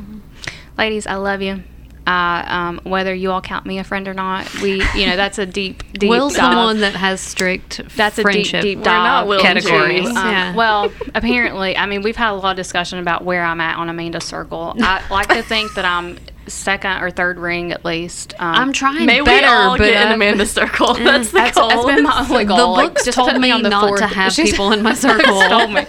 ladies, 0.77 1.07
I 1.07 1.15
love 1.15 1.41
you. 1.41 1.63
Uh, 2.07 2.43
um, 2.47 2.79
whether 2.83 3.13
you 3.13 3.31
all 3.31 3.41
count 3.41 3.65
me 3.65 3.77
a 3.77 3.83
friend 3.83 4.07
or 4.07 4.13
not, 4.13 4.51
we, 4.61 4.83
you 4.95 5.05
know, 5.05 5.15
that's 5.15 5.37
a 5.37 5.45
deep, 5.45 5.83
deep. 5.93 6.09
Will's 6.09 6.35
dive. 6.35 6.51
the 6.51 6.57
one 6.57 6.79
that 6.79 6.95
has 6.95 7.21
strict 7.21 7.81
That's 7.95 8.17
a 8.17 8.21
deep, 8.21 8.23
friendship 8.23 8.61
deep 8.63 8.81
dive 8.81 9.39
categories. 9.39 10.07
Um, 10.07 10.15
yeah. 10.15 10.55
Well, 10.55 10.91
apparently, 11.13 11.77
I 11.77 11.85
mean, 11.85 12.01
we've 12.01 12.15
had 12.15 12.31
a 12.31 12.33
lot 12.33 12.51
of 12.51 12.55
discussion 12.57 12.99
about 12.99 13.23
where 13.23 13.43
I'm 13.43 13.61
at 13.61 13.77
on 13.77 13.87
Amanda's 13.87 14.23
circle. 14.23 14.75
I 14.79 15.03
like 15.11 15.27
to 15.29 15.43
think 15.43 15.75
that 15.75 15.85
I'm 15.85 16.17
second 16.47 17.01
or 17.03 17.09
third 17.11 17.37
ring 17.39 17.71
at 17.71 17.85
least. 17.85 18.33
Um, 18.39 18.55
I'm 18.55 18.73
trying 18.73 19.05
May 19.05 19.21
better, 19.21 19.41
we 19.47 19.53
all 19.53 19.77
but 19.77 19.85
get 19.85 20.01
in 20.01 20.07
I- 20.09 20.13
Amanda's 20.13 20.51
circle. 20.51 20.93
That's 20.95 21.31
the 21.31 21.37
that's, 21.37 21.57
goal. 21.57 21.69
that's 21.69 21.85
been 21.85 22.03
my 22.03 22.25
only 22.29 22.43
the 22.45 22.55
goal. 22.55 22.71
like, 22.73 22.93
books 22.95 23.15
told 23.15 23.37
me 23.39 23.51
on 23.51 23.63
the 23.63 23.69
not 23.69 23.87
fourth. 23.87 23.99
to 24.01 24.07
have 24.07 24.33
people 24.35 24.71
in 24.71 24.81
my 24.83 24.93
the 24.93 25.07
books 25.07 25.21
circle. 25.23 25.41
told 25.49 25.71
me. 25.73 25.81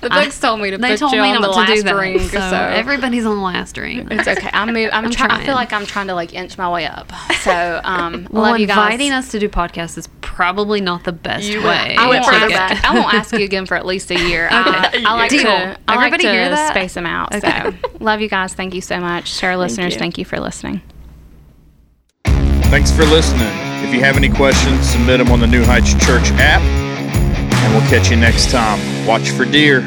The 0.00 0.08
I- 0.12 0.24
books 0.24 0.38
told 0.40 0.60
me 0.60 0.70
to 0.70 0.78
they 0.78 0.90
put 0.90 0.98
told 1.00 1.12
you 1.12 1.22
me 1.22 1.30
on 1.32 1.40
not 1.40 1.54
the 1.54 1.60
to 1.60 1.66
do 1.66 1.72
last 1.72 1.84
that. 1.84 1.94
ring. 1.96 2.18
so, 2.20 2.38
So, 2.38 2.56
everybody's 2.56 3.24
on 3.26 3.36
the 3.36 3.42
last 3.42 3.76
ring. 3.78 4.06
it's 4.10 4.28
okay. 4.28 4.50
I'm 4.52 4.72
move, 4.72 4.90
I'm, 4.92 5.06
I'm 5.06 5.10
trying. 5.10 5.30
I 5.30 5.44
feel 5.44 5.54
like 5.54 5.72
I'm 5.72 5.86
trying 5.86 6.06
to 6.08 6.14
like 6.14 6.34
inch 6.34 6.58
my 6.58 6.70
way 6.70 6.86
up. 6.86 7.10
So, 7.40 7.80
um, 7.84 8.26
Well, 8.30 8.42
love 8.42 8.58
you 8.58 8.66
guys. 8.66 8.76
inviting 8.76 9.12
us 9.12 9.30
to 9.30 9.38
do 9.38 9.48
podcasts 9.48 9.96
is 9.98 10.08
probably 10.20 10.80
not 10.80 11.04
the 11.04 11.12
best 11.12 11.44
You 11.46 11.62
way. 11.62 11.94
I 11.96 12.06
won't, 12.06 12.10
went 12.10 12.24
further 12.26 12.52
ask, 12.54 12.82
back. 12.82 12.84
I 12.84 12.94
won't 12.98 13.14
ask 13.14 13.32
you 13.32 13.44
again 13.44 13.66
for 13.66 13.76
at 13.76 13.86
least 13.86 14.10
a 14.10 14.14
year. 14.18 14.46
Okay. 14.46 14.54
I, 14.56 15.02
I 15.06 15.14
like 15.14 15.30
Deal. 15.30 15.42
to. 15.42 15.48
I 15.88 15.94
like 15.94 16.06
Everybody 16.06 16.24
to 16.24 16.30
hear 16.32 16.48
that? 16.50 16.70
space 16.70 16.94
them 16.94 17.06
out. 17.06 17.34
Okay. 17.34 17.70
So, 17.70 17.88
love 18.00 18.20
you 18.20 18.28
guys. 18.28 18.52
Thank 18.54 18.74
you 18.74 18.80
so 18.80 18.98
much, 19.00 19.38
to 19.38 19.46
our 19.46 19.56
listeners. 19.94 20.00
you. 20.00 20.00
Thank 20.00 20.18
you 20.18 20.24
for 20.24 20.40
listening. 20.40 20.82
Thanks 22.70 22.90
for 22.90 23.04
listening. 23.04 23.48
If 23.84 23.94
you 23.94 24.00
have 24.00 24.16
any 24.16 24.28
questions, 24.28 24.88
submit 24.88 25.18
them 25.18 25.30
on 25.30 25.40
the 25.40 25.46
New 25.46 25.64
Heights 25.64 25.92
Church 25.92 26.30
app, 26.32 26.62
and 26.62 27.74
we'll 27.74 27.88
catch 27.88 28.10
you 28.10 28.16
next 28.16 28.50
time. 28.50 29.06
Watch 29.06 29.30
for 29.30 29.44
deer. 29.44 29.80